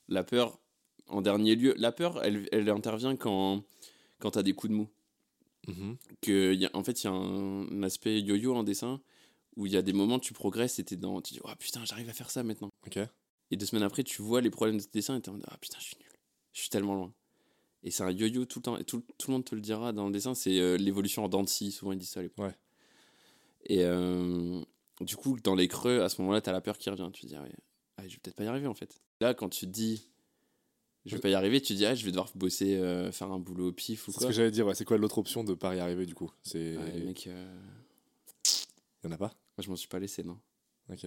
La 0.08 0.24
peur, 0.24 0.60
en 1.08 1.22
dernier 1.22 1.56
lieu, 1.56 1.74
la 1.78 1.92
peur, 1.92 2.24
elle, 2.24 2.48
elle 2.52 2.70
intervient 2.70 3.16
quand, 3.16 3.64
quand 4.20 4.32
tu 4.32 4.40
as 4.40 4.44
des 4.44 4.54
coups 4.54 4.72
de 4.72 4.78
mou. 4.78 4.88
Mhm. 5.68 5.98
Que 6.22 6.54
il 6.54 6.60
y 6.62 6.66
a, 6.66 6.70
en 6.74 6.84
fait, 6.84 7.04
il 7.04 7.06
y 7.06 7.08
a 7.08 7.12
un, 7.12 7.68
un 7.70 7.84
aspect 7.84 8.22
yo-yo 8.22 8.56
en 8.56 8.64
dessin 8.64 9.02
où 9.56 9.66
il 9.66 9.74
y 9.74 9.78
a 9.78 9.82
des 9.82 9.94
moments 9.94 10.20
tu 10.20 10.34
progresses 10.34 10.80
et 10.80 10.84
t'es 10.84 10.96
dans, 10.96 11.22
tu 11.22 11.34
dis, 11.34 11.40
oh 11.44 11.50
putain, 11.58 11.84
j'arrive 11.84 12.10
à 12.10 12.14
faire 12.14 12.30
ça 12.30 12.44
maintenant. 12.44 12.70
Et 13.50 13.58
deux 13.58 13.66
semaines 13.66 13.84
après, 13.84 14.04
tu 14.04 14.22
vois 14.22 14.42
les 14.42 14.50
problèmes 14.50 14.78
de 14.78 14.82
ce 14.82 14.90
dessin 14.92 15.18
et 15.18 15.22
t'es 15.22 15.30
en 15.30 15.34
mode, 15.34 15.46
ah 15.48 15.58
putain, 15.58 15.78
je 15.80 15.86
suis 15.86 15.98
nul. 15.98 16.08
Je 16.54 16.62
suis 16.62 16.70
tellement 16.70 16.96
loin. 16.96 17.14
Et 17.84 17.92
c'est 17.92 18.04
un 18.04 18.12
yo-yo 18.12 18.46
tout 18.46 18.60
le 18.60 18.64
temps. 18.64 18.78
Et 18.78 18.84
tout, 18.84 19.04
tout 19.18 19.32
le 19.32 19.34
monde 19.34 19.46
te 19.46 19.56
le 19.56 19.62
dira 19.62 19.94
dans 19.94 20.08
le 20.08 20.12
dessin. 20.12 20.36
C'est 20.36 20.60
euh, 20.60 20.78
l'évolution 20.78 21.24
en 21.24 21.30
dents 21.30 21.44
de 21.44 21.50
scie. 21.50 21.72
Souvent, 21.72 21.92
ils 21.92 21.98
disent 21.98 22.10
ça 22.10 22.20
à 22.20 22.24
l'époque. 22.24 22.46
Ouais. 22.48 22.56
Et 23.66 23.84
euh, 23.84 24.62
du 25.02 25.16
coup, 25.16 25.40
dans 25.40 25.56
les 25.56 25.68
creux, 25.68 26.02
à 26.02 26.10
ce 26.10 26.22
moment-là, 26.22 26.42
t'as 26.42 26.52
la 26.52 26.62
peur 26.62 26.78
qui 26.78 26.90
revient. 26.90 27.10
Tu 27.14 27.22
te 27.22 27.28
dis, 27.28 27.36
ah 27.36 27.44
ouais, 27.44 27.52
ah, 27.98 28.08
je 28.08 28.14
vais 28.14 28.20
peut-être 28.22 28.36
pas 28.36 28.44
y 28.44 28.48
arriver 28.48 28.68
en 28.68 28.74
fait. 28.74 29.00
Là, 29.22 29.34
quand 29.34 29.50
tu 29.50 29.66
te 29.66 29.72
dis, 29.72 30.10
je 31.08 31.16
vais 31.16 31.22
pas 31.22 31.30
y 31.30 31.34
arriver, 31.34 31.62
tu 31.62 31.74
te 31.74 31.78
dis, 31.78 31.86
ah, 31.86 31.96
je 31.96 32.04
vais 32.06 32.12
devoir 32.12 32.30
bosser, 32.36 32.76
euh, 32.76 33.12
faire 33.12 33.32
un 33.32 33.40
boulot 33.40 33.70
au 33.70 33.72
pif 33.72 34.08
ou 34.08 34.12
C'est 34.12 34.18
ce 34.18 34.20
quoi. 34.20 34.28
que 34.28 34.34
j'allais 34.34 34.52
dire. 34.52 34.66
ouais. 34.68 34.76
C'est 34.76 34.86
quoi 34.86 34.98
l'autre 34.98 35.18
option 35.18 35.44
de 35.44 35.54
pas 35.54 35.76
y 35.76 35.80
arriver 35.80 36.06
du 36.06 36.14
coup? 36.16 36.32
C'est 36.44 36.78
Ouais, 36.78 37.00
mec, 37.00 37.28
euh, 37.28 37.60
y 39.04 39.08
en 39.08 39.12
a 39.12 39.18
pas? 39.18 39.28
moi, 39.58 39.64
je 39.64 39.70
m'en 39.70 39.76
suis 39.76 39.88
pas 39.88 40.00
laissé, 40.00 40.24
non. 40.24 40.38
Ok. 40.92 41.06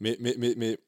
Mais, 0.00 0.16
mais, 0.20 0.34
mais, 0.38 0.54
mais, 0.56 0.78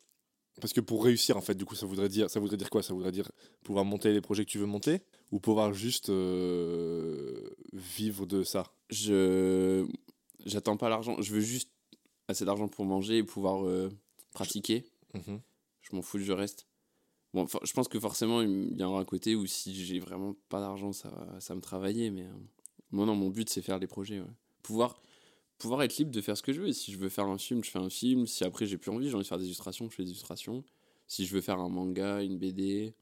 parce 0.60 0.72
que 0.72 0.80
pour 0.80 1.04
réussir, 1.04 1.36
en 1.36 1.40
fait, 1.40 1.54
du 1.54 1.64
coup, 1.64 1.74
ça 1.74 1.86
voudrait 1.86 2.08
dire, 2.08 2.30
ça 2.30 2.40
voudrait 2.40 2.56
dire 2.56 2.70
quoi? 2.70 2.82
Ça 2.82 2.94
voudrait 2.94 3.12
dire 3.12 3.30
pouvoir 3.62 3.84
monter 3.84 4.12
les 4.12 4.20
projets 4.20 4.44
que 4.44 4.50
tu 4.50 4.58
veux 4.58 4.66
monter 4.66 5.02
ou 5.32 5.40
pouvoir 5.40 5.72
juste 5.72 6.10
euh, 6.10 7.50
vivre 7.72 8.26
de 8.26 8.42
ça? 8.44 8.72
Je 8.90 9.86
j'attends 10.44 10.76
pas 10.76 10.88
l'argent. 10.88 11.20
Je 11.20 11.32
veux 11.32 11.40
juste 11.40 11.70
assez 12.28 12.44
d'argent 12.44 12.68
pour 12.68 12.84
manger 12.84 13.18
et 13.18 13.22
pouvoir 13.24 13.66
euh, 13.66 13.90
pratiquer. 14.32 14.84
Mhm. 15.14 15.40
je 15.82 15.94
m'en 15.96 16.02
fous 16.02 16.18
du 16.18 16.32
reste. 16.32 16.66
Bon, 17.34 17.46
je 17.64 17.72
pense 17.72 17.88
que 17.88 17.98
forcément, 17.98 18.42
il 18.42 18.78
y 18.78 18.82
aura 18.84 19.00
un 19.00 19.04
côté 19.04 19.34
où 19.34 19.44
si 19.44 19.74
j'ai 19.74 19.98
vraiment 19.98 20.34
pas 20.48 20.60
d'argent, 20.60 20.92
ça 20.92 21.10
va, 21.10 21.40
ça 21.40 21.54
me 21.56 21.60
travailler. 21.60 22.10
Mais 22.10 22.22
euh, 22.22 22.32
moi, 22.92 23.04
non, 23.06 23.16
mon 23.16 23.28
but, 23.28 23.50
c'est 23.50 23.60
faire 23.60 23.80
des 23.80 23.88
projets. 23.88 24.20
ouais. 24.20 24.26
Pouvoir, 24.62 25.02
pouvoir 25.58 25.82
être 25.82 25.96
libre 25.98 26.12
de 26.12 26.20
faire 26.20 26.36
ce 26.36 26.42
que 26.42 26.52
je 26.52 26.60
veux. 26.60 26.68
Et 26.68 26.72
si 26.72 26.92
je 26.92 26.96
veux 26.96 27.08
faire 27.08 27.26
un 27.26 27.36
film, 27.36 27.64
je 27.64 27.70
fais 27.70 27.80
un 27.80 27.90
film. 27.90 28.26
Si 28.28 28.44
après, 28.44 28.66
j'ai 28.66 28.78
plus 28.78 28.92
envie, 28.92 29.08
j'ai 29.08 29.14
envie 29.14 29.24
de 29.24 29.28
faire 29.28 29.38
des 29.38 29.46
illustrations, 29.46 29.90
je 29.90 29.96
fais 29.96 30.04
des 30.04 30.10
illustrations. 30.10 30.62
Si 31.08 31.26
je 31.26 31.34
veux 31.34 31.40
faire 31.40 31.58
un 31.58 31.68
manga, 31.68 32.22
une 32.22 32.38
BD. 32.38 32.94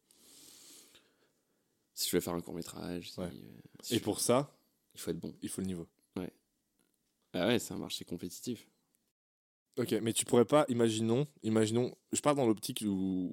Si 1.95 2.09
je 2.09 2.17
veux 2.17 2.21
faire 2.21 2.33
un 2.35 2.41
court-métrage. 2.41 3.13
si, 3.13 3.21
Ouais. 3.21 3.27
euh, 3.27 3.61
si 3.83 3.97
Et 3.97 4.01
pour 4.01 4.19
ça, 4.19 4.57
Il 4.95 5.01
faut 5.01 5.11
être 5.11 5.21
bon. 5.21 5.35
il 5.43 5.49
faut 5.51 5.61
le 5.61 5.67
niveau. 5.67 5.87
Ah 7.35 7.47
ouais, 7.47 7.59
c'est 7.59 7.73
un 7.73 7.79
marché 7.79 8.05
compétitif. 8.05 8.67
Ok, 9.79 9.93
mais 10.03 10.13
tu 10.13 10.27
pourrais 10.27 10.45
pas, 10.45 10.67
imaginons, 10.69 11.27
imaginons, 11.43 11.95
je 12.13 12.21
pars 12.21 12.35
dans 12.35 12.47
l'optique 12.47 12.85
où, 12.87 13.31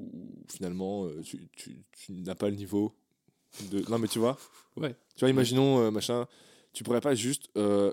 finalement 0.47 1.05
euh, 1.05 1.21
tu, 1.21 1.49
tu, 1.55 1.83
tu 1.91 2.13
n'as 2.13 2.35
pas 2.35 2.49
le 2.49 2.55
niveau 2.55 2.95
de. 3.71 3.81
Non, 3.89 3.99
mais 3.99 4.07
tu 4.07 4.19
vois, 4.19 4.37
Ouais. 4.77 4.95
tu 5.15 5.21
vois, 5.21 5.29
imaginons 5.29 5.79
euh, 5.79 5.91
machin, 5.91 6.27
tu 6.71 6.83
pourrais 6.85 7.01
pas 7.01 7.13
juste 7.13 7.49
euh, 7.57 7.91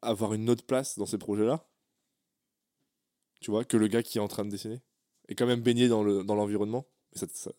avoir 0.00 0.32
une 0.32 0.48
autre 0.48 0.64
place 0.64 0.98
dans 0.98 1.04
ces 1.04 1.18
projets-là, 1.18 1.66
tu 3.40 3.50
vois, 3.50 3.64
que 3.64 3.76
le 3.76 3.88
gars 3.88 4.02
qui 4.02 4.16
est 4.16 4.20
en 4.22 4.28
train 4.28 4.44
de 4.46 4.50
dessiner, 4.50 4.80
et 5.28 5.34
quand 5.34 5.46
même 5.46 5.60
baigné 5.60 5.88
dans 5.88 6.02
le 6.02 6.24
dans 6.24 6.34
l'environnement? 6.34 6.86
Mais 7.12 7.20
ça, 7.20 7.26
ça- 7.30 7.52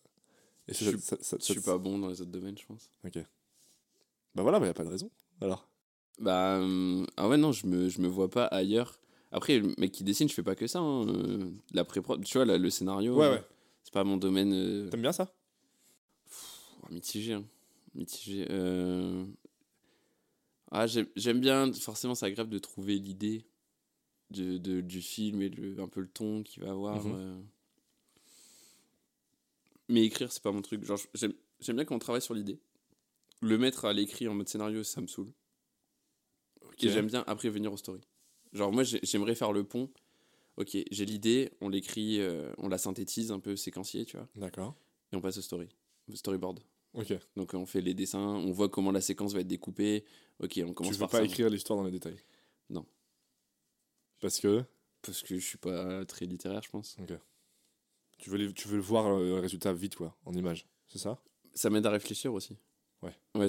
et 0.66 0.74
ça- 0.74 0.84
Je 0.84 0.90
suis- 0.90 1.00
ça- 1.00 1.36
Je 1.38 1.44
suis 1.44 1.60
pas 1.60 1.78
bon 1.78 1.98
dans 1.98 2.08
les 2.08 2.20
autres 2.20 2.32
domaines, 2.32 2.58
je 2.58 2.66
pense. 2.66 2.90
Ok. 3.04 3.18
Bah 4.34 4.42
voilà, 4.42 4.58
il 4.58 4.64
y 4.66 4.68
a 4.68 4.74
pas 4.74 4.84
de 4.84 4.90
raison. 4.90 5.10
Alors. 5.40 5.68
Bah, 6.18 6.56
euh, 6.58 7.04
ah 7.16 7.28
ouais, 7.28 7.36
non, 7.36 7.52
je 7.52 7.66
me, 7.66 7.88
je 7.88 8.00
me 8.00 8.08
vois 8.08 8.28
pas 8.30 8.46
ailleurs. 8.46 8.98
Après, 9.36 9.58
le 9.58 9.74
mec 9.78 9.90
qui 9.90 10.04
dessine, 10.04 10.28
je 10.28 10.34
fais 10.34 10.44
pas 10.44 10.54
que 10.54 10.68
ça. 10.68 10.78
hein, 10.78 11.08
euh, 11.08 11.50
la 11.72 11.84
pré-prod, 11.84 12.22
tu 12.24 12.38
vois, 12.38 12.44
là, 12.44 12.56
le 12.56 12.70
scénario, 12.70 13.18
Ouais, 13.18 13.26
euh, 13.26 13.32
ouais. 13.34 13.42
c'est 13.82 13.92
pas 13.92 14.04
mon 14.04 14.16
domaine 14.16 14.52
euh, 14.54 14.88
T'aimes 14.90 15.02
bien 15.02 15.12
ça? 15.12 15.26
Pff, 16.24 16.90
mitigé. 16.90 17.32
hein, 17.32 17.44
mitigé. 17.94 18.46
euh. 18.50 19.24
Ah, 20.70 20.86
j'aime 20.86 21.40
bien, 21.40 21.72
forcément, 21.72 22.14
c'est 22.14 22.26
agréable 22.26 22.50
de 22.50 22.58
trouver 22.60 22.96
l'idée 22.98 23.44
de, 24.30 24.56
de- 24.58 24.80
du 24.80 25.02
film 25.02 25.42
et 25.42 25.48
le, 25.48 25.80
un 25.80 25.88
peu 25.88 26.00
le 26.00 26.08
ton 26.08 26.42
qu'il 26.44 26.62
va 26.62 26.70
avoir. 26.70 27.04
Mhm. 27.04 27.14
euh. 27.16 27.40
Mais 29.88 30.04
écrire, 30.04 30.30
c'est 30.32 30.42
pas 30.42 30.52
mon 30.52 30.62
truc. 30.62 30.84
Genre, 30.84 30.98
j'aime 31.14 31.34
bien 31.76 31.84
quand 31.84 31.94
on 31.96 31.98
travaille 31.98 32.22
sur 32.22 32.34
l'idée. 32.34 32.58
Le 33.40 33.58
mettre 33.58 33.84
à 33.84 33.92
l'écrit 33.92 34.28
en 34.28 34.34
mode 34.34 34.48
scénario, 34.48 34.82
ça 34.84 35.00
me 35.00 35.06
saoule. 35.08 35.32
Et 36.80 36.88
j'aime 36.88 37.06
bien 37.08 37.24
après 37.26 37.50
venir 37.50 37.72
aux 37.72 37.76
stories. 37.76 38.06
Genre, 38.54 38.72
moi, 38.72 38.82
j'ai- 38.84 39.00
j'aimerais 39.02 39.34
faire 39.34 39.52
le 39.52 39.64
pont. 39.64 39.90
Ok, 40.56 40.76
j'ai 40.90 41.04
l'idée, 41.04 41.50
on 41.60 41.68
l'écrit, 41.68 42.20
euh, 42.20 42.52
on 42.58 42.68
la 42.68 42.78
synthétise 42.78 43.32
un 43.32 43.40
peu 43.40 43.56
séquencier, 43.56 44.04
tu 44.04 44.16
vois, 44.16 44.28
D'accord. 44.36 44.76
et 45.12 45.16
on 45.16 45.20
passe 45.20 45.36
au 45.38 45.42
story, 45.42 45.68
au 46.10 46.14
storyboard. 46.14 46.60
Ok. 46.94 47.12
Donc, 47.34 47.54
on 47.54 47.66
fait 47.66 47.80
les 47.80 47.92
dessins, 47.92 48.20
on 48.20 48.52
voit 48.52 48.68
comment 48.68 48.92
la 48.92 49.00
séquence 49.00 49.32
va 49.34 49.40
être 49.40 49.48
découpée. 49.48 50.04
Ok, 50.38 50.60
on 50.62 50.68
Tu 50.68 50.74
commence 50.74 50.92
veux 50.92 50.98
par 51.00 51.08
pas 51.10 51.18
ça. 51.18 51.24
écrire 51.24 51.50
l'histoire 51.50 51.76
dans 51.76 51.84
les 51.84 51.90
détails? 51.90 52.18
Non. 52.70 52.86
Parce 54.20 54.38
que? 54.38 54.62
Parce 55.02 55.22
que 55.22 55.36
je 55.38 55.44
suis 55.44 55.58
pas 55.58 56.04
très 56.06 56.24
littéraire, 56.26 56.62
je 56.62 56.70
pense. 56.70 56.96
tu 58.18 58.30
veux, 58.30 58.38
les- 58.38 58.52
tu 58.54 58.68
veux 58.68 58.76
le 58.76 58.82
voir 58.82 59.06
euh, 59.06 59.24
le 59.24 59.40
résultat 59.40 59.72
vite, 59.72 59.96
quoi, 59.96 60.16
en 60.24 60.32
image. 60.34 60.66
C'est 60.86 60.98
ça? 60.98 61.20
Ça 61.52 61.68
m'aide 61.68 61.84
à 61.84 61.90
réfléchir 61.90 62.32
aussi. 62.32 62.56
Ouais. 63.02 63.12
Ouais, 63.34 63.48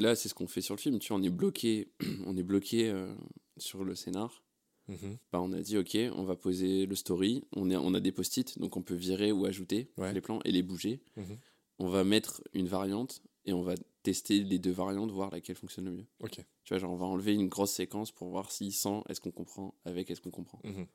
là, 0.00 0.14
c'est 0.14 0.28
ce 0.28 0.34
qu'on 0.34 0.46
fait 0.46 0.60
sur 0.62 0.74
le 0.74 0.80
film. 0.80 0.98
Tu 1.00 1.08
vois, 1.08 1.18
on 1.18 1.22
est 1.22 1.28
bloqué, 1.30 1.88
on 2.26 2.36
est 2.36 2.42
bloqué 2.44 2.88
euh, 2.88 3.12
sur 3.60 3.84
le 3.84 3.94
scénar. 3.94 4.42
Mhm. 4.88 5.18
Bah, 5.32 5.40
on 5.42 5.52
a 5.52 5.60
dit, 5.60 5.76
ok, 5.76 5.96
on 6.14 6.24
va 6.24 6.34
poser 6.36 6.86
le 6.86 6.94
story. 6.94 7.44
On, 7.54 7.70
est, 7.70 7.76
on 7.76 7.92
a 7.94 8.00
des 8.00 8.12
post-it, 8.12 8.58
donc 8.58 8.76
on 8.76 8.82
peut 8.82 8.94
virer 8.94 9.32
ou 9.32 9.44
ajouter 9.44 9.90
Ouais. 9.98 10.12
les 10.12 10.20
plans 10.20 10.40
et 10.44 10.52
les 10.52 10.62
bouger. 10.62 11.00
Mhm. 11.16 11.36
On 11.78 11.88
va 11.88 12.04
mettre 12.04 12.42
une 12.54 12.66
variante 12.68 13.22
et 13.44 13.52
on 13.52 13.62
va 13.62 13.74
tester 14.02 14.40
les 14.42 14.58
deux 14.58 14.70
variantes, 14.72 15.10
voir 15.10 15.30
laquelle 15.30 15.56
fonctionne 15.56 15.84
le 15.84 15.92
mieux. 15.92 16.06
Ok. 16.20 16.36
Tu 16.64 16.68
vois, 16.70 16.78
genre, 16.78 16.90
on 16.92 16.96
va 16.96 17.04
enlever 17.06 17.34
une 17.34 17.48
grosse 17.48 17.72
séquence 17.72 18.10
pour 18.10 18.28
voir 18.28 18.50
si 18.50 18.72
sans, 18.72 19.04
est-ce 19.08 19.20
qu'on 19.20 19.30
comprend, 19.30 19.74
avec, 19.84 20.10
est-ce 20.10 20.20
qu'on 20.20 20.30
comprend. 20.30 20.60
Mhm. 20.64 20.86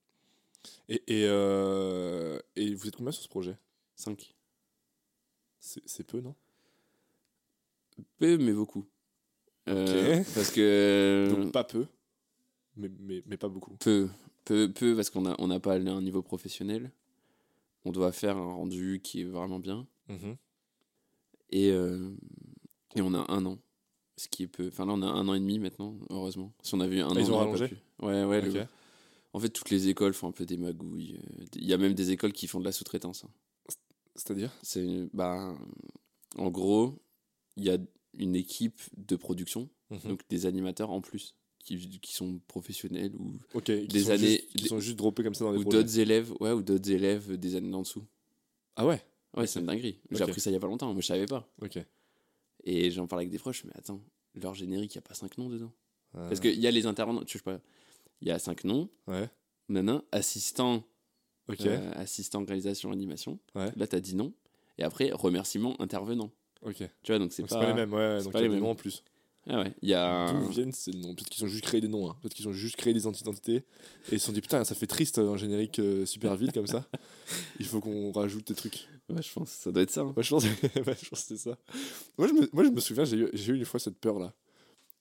Et, 0.90 1.04
et, 1.08 1.26
euh, 1.28 2.40
et 2.56 2.74
vous 2.74 2.88
êtes 2.88 2.96
combien 2.96 3.12
sur 3.12 3.24
ce 3.24 3.30
projet? 3.30 3.56
5. 3.96 4.34
C'est 5.60 6.04
peu, 6.06 6.20
non? 6.20 6.36
Peu, 8.18 8.38
mais 8.38 8.52
beaucoup. 8.54 8.86
Euh. 9.70 10.24
Parce 10.36 10.52
que. 10.52 11.28
Donc 11.30 11.52
pas 11.54 11.64
peu, 11.64 11.86
mais, 12.76 12.90
mais, 13.00 13.24
mais 13.26 13.38
pas 13.38 13.50
beaucoup. 13.50 13.76
Peu, 13.80 14.10
peu, 14.46 14.72
peu, 14.72 14.96
parce 14.96 15.10
qu'on 15.10 15.22
n'a 15.22 15.36
on 15.40 15.48
n'a 15.48 15.60
pas 15.60 15.74
allé 15.74 15.90
à 15.90 15.94
un 15.94 16.02
niveau 16.02 16.22
professionnel. 16.22 16.92
On 17.86 17.92
doit 17.92 18.12
faire 18.12 18.38
un 18.38 18.54
rendu 18.54 19.02
qui 19.04 19.22
est 19.22 19.26
vraiment 19.26 19.60
bien. 19.60 19.88
Mhm. 20.10 20.38
Et, 21.50 21.72
euh, 21.72 22.12
et 22.96 23.02
on 23.02 23.14
a 23.14 23.32
un 23.32 23.46
an. 23.46 23.60
Ce 24.18 24.28
qui 24.28 24.44
est 24.44 24.48
peu. 24.48 24.68
Enfin, 24.68 24.86
là, 24.86 24.94
on 24.94 25.02
a 25.02 25.08
un 25.08 25.28
an 25.28 25.34
et 25.34 25.40
demi 25.40 25.58
maintenant, 25.60 25.98
heureusement. 26.10 26.54
Si 26.62 26.74
on 26.76 26.80
avait 26.80 27.02
un 27.02 27.08
an, 27.08 27.14
Ah, 27.16 27.20
ils 27.20 27.32
ont 27.32 27.36
on 27.36 27.40
rallongé 27.40 27.68
pas. 27.98 28.06
Ouais, 28.08 28.24
ouais. 28.26 28.42
le-. 28.42 28.66
En 29.34 29.40
fait, 29.40 29.50
toutes 29.50 29.72
les 29.72 29.88
écoles 29.90 30.14
font 30.14 30.28
un 30.28 30.32
peu 30.32 30.46
des 30.46 30.58
magouilles. 30.58 31.16
euh, 31.18 31.46
Il 31.56 31.66
y 31.66 31.74
a 31.74 31.78
même 31.78 31.94
des 31.96 32.12
écoles 32.12 32.32
qui 32.34 32.46
font 32.48 32.60
de 32.60 32.66
la 32.66 32.72
sous-traitance. 32.72 33.24
hein. 33.26 33.30
C'est-à-dire? 34.16 34.52
C'est, 34.62 35.10
bah, 35.14 35.56
en 36.38 36.52
gros, 36.52 36.94
il 37.58 37.64
y 37.64 37.72
a 37.72 37.78
une 38.14 38.36
équipe 38.36 38.80
de 38.96 39.16
production, 39.16 39.70
Mhm. 39.90 40.00
donc 40.10 40.22
des 40.30 40.46
animateurs 40.46 40.92
en 40.92 41.02
plus, 41.02 41.36
qui, 41.64 42.00
qui 42.00 42.14
sont 42.14 42.40
professionnels 42.48 43.14
ou, 43.16 43.34
des 43.62 44.12
années- 44.12 44.28
juste, 44.28 44.54
qui 44.56 44.66
sont 44.68 44.80
juste 44.80 44.98
droppés 44.98 45.24
comme 45.24 45.34
ça 45.34 45.46
dans 45.46 45.52
les 45.52 45.60
ou 45.60 45.64
d'autres 45.64 46.00
élèves, 46.00 46.32
ouais, 46.40 46.52
ou 46.52 46.62
d'autres 46.62 46.92
élèves 46.92 47.38
des 47.38 47.56
années 47.56 47.74
en 47.74 47.82
dessous. 47.82 48.06
Ah 48.76 48.86
ouais? 48.86 49.02
Ouais, 49.36 49.48
c'est 49.48 49.60
une 49.60 49.66
dinguerie. 49.66 50.00
J'ai 50.12 50.22
appris 50.24 50.42
ça 50.42 50.50
il 50.50 50.54
y 50.54 50.58
a 50.58 50.60
pas 50.60 50.68
longtemps, 50.68 50.92
moi 50.94 51.02
je 51.02 51.08
savais 51.08 51.26
pas. 51.26 51.50
Ok. 51.62 51.80
Et 52.66 52.92
j'en 52.92 53.08
parlais 53.08 53.24
avec 53.24 53.32
des 53.32 53.40
proches, 53.40 53.64
mais 53.66 53.72
attends, 53.76 54.02
leur 54.36 54.54
générique, 54.54 54.94
il 54.96 54.98
n'y 54.98 55.04
a 55.04 55.08
pas 55.08 55.14
cinq 55.16 55.38
noms 55.38 55.50
dedans. 55.50 55.72
Ah. 56.14 56.28
Parce 56.28 56.40
qu'il 56.40 56.60
y 56.60 56.68
a 56.68 56.72
les 56.72 56.86
intervenants, 56.86 57.24
tu 57.24 57.38
sais 57.38 57.44
pas, 57.44 57.60
il 58.22 58.28
y 58.28 58.32
a 58.32 58.40
cinq 58.40 58.64
noms, 58.64 58.90
Ouais. 59.08 59.30
nana, 59.70 60.04
assistant, 60.12 60.84
euh, 61.50 61.92
assistant 61.96 62.46
réalisation 62.46 62.92
animation. 62.92 63.40
Ouais. 63.56 63.72
Là, 63.76 63.88
t'as 63.88 64.00
dit 64.00 64.16
non. 64.16 64.34
Et 64.78 64.84
après, 64.84 65.12
remerciement 65.12 65.80
intervenant. 65.82 66.32
Ok. 66.62 66.78
Tu 67.04 67.12
vois, 67.12 67.20
donc 67.20 67.34
c'est 67.34 67.44
pas... 67.48 67.60
pas... 67.60 67.68
les 67.68 67.74
mêmes, 67.74 67.94
ouais. 67.94 68.18
c'est 68.20 68.24
Donc 68.26 68.34
pas 68.34 68.40
y 68.40 68.44
les 68.44 68.50
mêmes. 68.50 68.60
noms 68.60 68.70
en 68.72 68.76
plus. 68.76 69.04
Ah 69.50 69.60
ouais, 69.62 69.74
il 69.82 69.90
y 69.90 69.94
a... 69.94 70.32
D'où 70.32 70.48
viennent 70.48 70.72
ces 70.72 70.92
noms? 70.92 71.14
Peut-être 71.14 71.30
qu'ils 71.30 71.44
ont 71.44 71.48
juste 71.50 71.66
créé 71.66 71.82
des 71.82 71.90
noms. 71.90 72.10
Hein. 72.10 72.16
Peut-être 72.22 72.34
qu'ils 72.34 72.48
ont 72.48 72.54
juste 72.54 72.78
créé 72.78 72.94
des 72.94 73.02
identités. 73.02 73.56
Et 73.58 74.14
ils 74.14 74.20
se 74.20 74.26
sont 74.28 74.32
dit, 74.32 74.40
putain, 74.40 74.64
ça 74.64 74.74
fait 74.74 74.88
triste 74.88 75.20
un 75.20 75.36
générique 75.36 75.80
euh, 75.80 76.06
super 76.06 76.36
vite 76.38 76.54
comme 76.54 76.68
ça. 76.68 76.86
Il 77.60 77.66
faut 77.66 77.82
qu'on 77.82 78.12
rajoute 78.14 78.48
des 78.48 78.56
trucs. 78.56 78.88
Ouais, 79.10 79.22
je 79.22 79.34
pense, 79.34 79.50
ça 79.50 79.72
doit 79.72 79.84
être 79.84 79.92
ça. 79.92 80.02
hein. 80.02 80.14
Moi, 80.16 80.24
je 80.24 80.30
pense, 80.30 80.44
ouais, 80.46 80.52
je 80.76 81.10
pense 81.10 81.22
que 81.24 81.28
c'est 81.28 81.38
ça. 81.38 81.58
Moi, 82.18 82.30
je 82.30 82.34
me, 82.34 82.50
moi, 82.54 82.64
je 82.64 82.70
me 82.70 82.80
souviens, 82.80 83.04
j'ai 83.04 83.18
eu, 83.18 83.30
j'ai 83.34 83.52
eu 83.52 83.58
une 83.58 83.66
fois 83.66 83.82
cette 83.82 83.98
peur-là. 83.98 84.34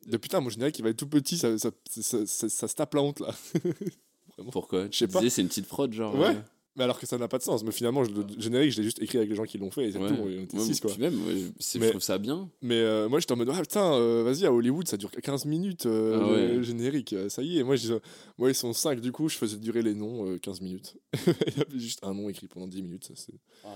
De 0.09 0.17
putain, 0.17 0.41
mon 0.41 0.49
générique, 0.49 0.77
il 0.81 0.83
va 0.83 0.89
être 0.91 0.97
tout 0.97 1.07
petit, 1.09 1.39
ça, 1.39 1.57
ça, 1.59 1.71
ça, 1.89 2.27
ça- 2.27 2.49
ça 2.49 2.67
se 2.69 2.75
tape 2.75 2.95
la 2.95 3.03
honte, 3.03 3.21
là. 3.21 3.33
Pourquoi? 4.51 4.87
Je 4.91 4.97
sais 4.99 5.07
pas. 5.07 5.21
c'est 5.31 5.43
une 5.43 5.49
petite 5.49 5.67
fraude, 5.67 5.93
genre... 5.93 6.15
Ouais. 6.19 6.35
euh, 6.35 6.41
Mais 6.75 6.85
alors 6.85 6.99
que 6.99 7.05
ça 7.07 7.19
n'a 7.19 7.29
pas 7.29 7.37
de 7.37 7.43
sens. 7.43 7.63
Mais 7.65 7.71
finalement, 7.71 8.01
le 8.03 8.09
générique, 8.39 8.73
je 8.73 8.79
l'ai 8.79 8.85
juste 8.85 9.03
écrit 9.03 9.19
avec 9.19 9.29
les 9.29 9.37
gens 9.37 9.45
qui 9.45 9.59
l'ont 9.59 9.71
fait 9.71 9.89
et 9.89 9.93
c'est 9.93 9.99
ouais. 9.99 10.09
tout. 10.09 10.15
On 10.23 10.29
était 10.31 10.57
Ouais, 10.57 10.65
six, 10.65 10.81
quoi. 10.81 10.97
même, 10.97 11.15
ouais, 11.27 11.35
je- 11.61 11.79
Mais- 11.79 11.91
trouve 11.91 12.01
ça 12.03 12.17
bien. 12.17 12.51
Mais 12.63 12.77
euh, 12.81 13.11
moi, 13.11 13.21
j'étais 13.21 13.33
en 13.33 13.37
mode, 13.37 13.51
ah 13.53 13.61
putain, 13.61 13.93
euh, 13.95 14.23
vas-y, 14.23 14.47
à 14.47 14.53
Hollywood, 14.53 14.89
ça 14.89 14.97
dure 14.97 15.11
15 15.11 15.45
minutes, 15.45 15.85
euh, 15.85 16.19
Ah 16.51 16.55
le 16.55 16.63
générique, 16.63 17.13
euh, 17.13 17.29
ça 17.29 17.43
y 17.43 17.59
est. 17.59 17.63
Moi, 17.63 17.77
je 17.77 17.95
moi, 18.39 18.49
ils 18.51 18.55
sont 18.55 18.73
5, 18.73 19.01
du 19.01 19.13
coup, 19.13 19.29
je 19.29 19.37
faisais 19.37 19.59
durer 19.59 19.83
les 19.83 19.95
noms 19.95 20.27
euh, 20.27 20.39
15 20.39 20.63
minutes. 20.63 20.97
Il 21.27 21.59
y 21.59 21.61
avait 21.61 21.79
juste 21.79 22.01
un 22.05 22.15
nom 22.15 22.29
écrit 22.31 22.49
pendant 22.49 22.67
10 22.67 22.81
minutes. 22.83 23.13
ça, 23.15 23.33
Ah. 23.65 23.75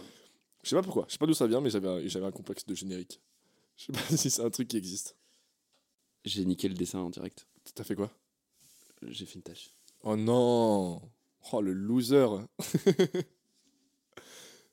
Je 0.63 0.71
sais 0.71 0.77
pas 0.77 0.83
pourquoi, 0.83 1.05
je 1.09 1.13
sais 1.13 1.19
pas 1.19 1.27
d'où 1.27 1.35
ça 1.35 1.47
vient, 1.47 1.61
mais 1.61 1.69
j'avais 1.71 1.89
un, 1.89 2.01
j'avais 2.09 2.27
un 2.27 2.33
complexe 2.33 2.65
de 2.67 2.75
générique. 2.75 3.21
Je 3.77 3.85
sais 3.85 3.93
pas 3.93 3.99
si 4.17 4.31
c'est 4.31 4.43
un 4.43 4.51
truc 4.51 4.69
qui 4.69 4.79
existe. 4.79 5.17
J'ai 6.25 6.45
niqué 6.47 6.67
le 6.67 6.75
dessin 6.75 7.01
en 7.01 7.11
direct. 7.11 7.47
T'as 7.75 7.85
fait 7.85 7.95
quoi? 7.95 8.11
J'ai 9.07 9.27
fait 9.27 9.35
une 9.37 9.43
tâche. 9.43 9.71
Oh 10.03 10.17
non 10.17 11.01
Oh, 11.53 11.61
le 11.61 11.73
loser 11.73 12.27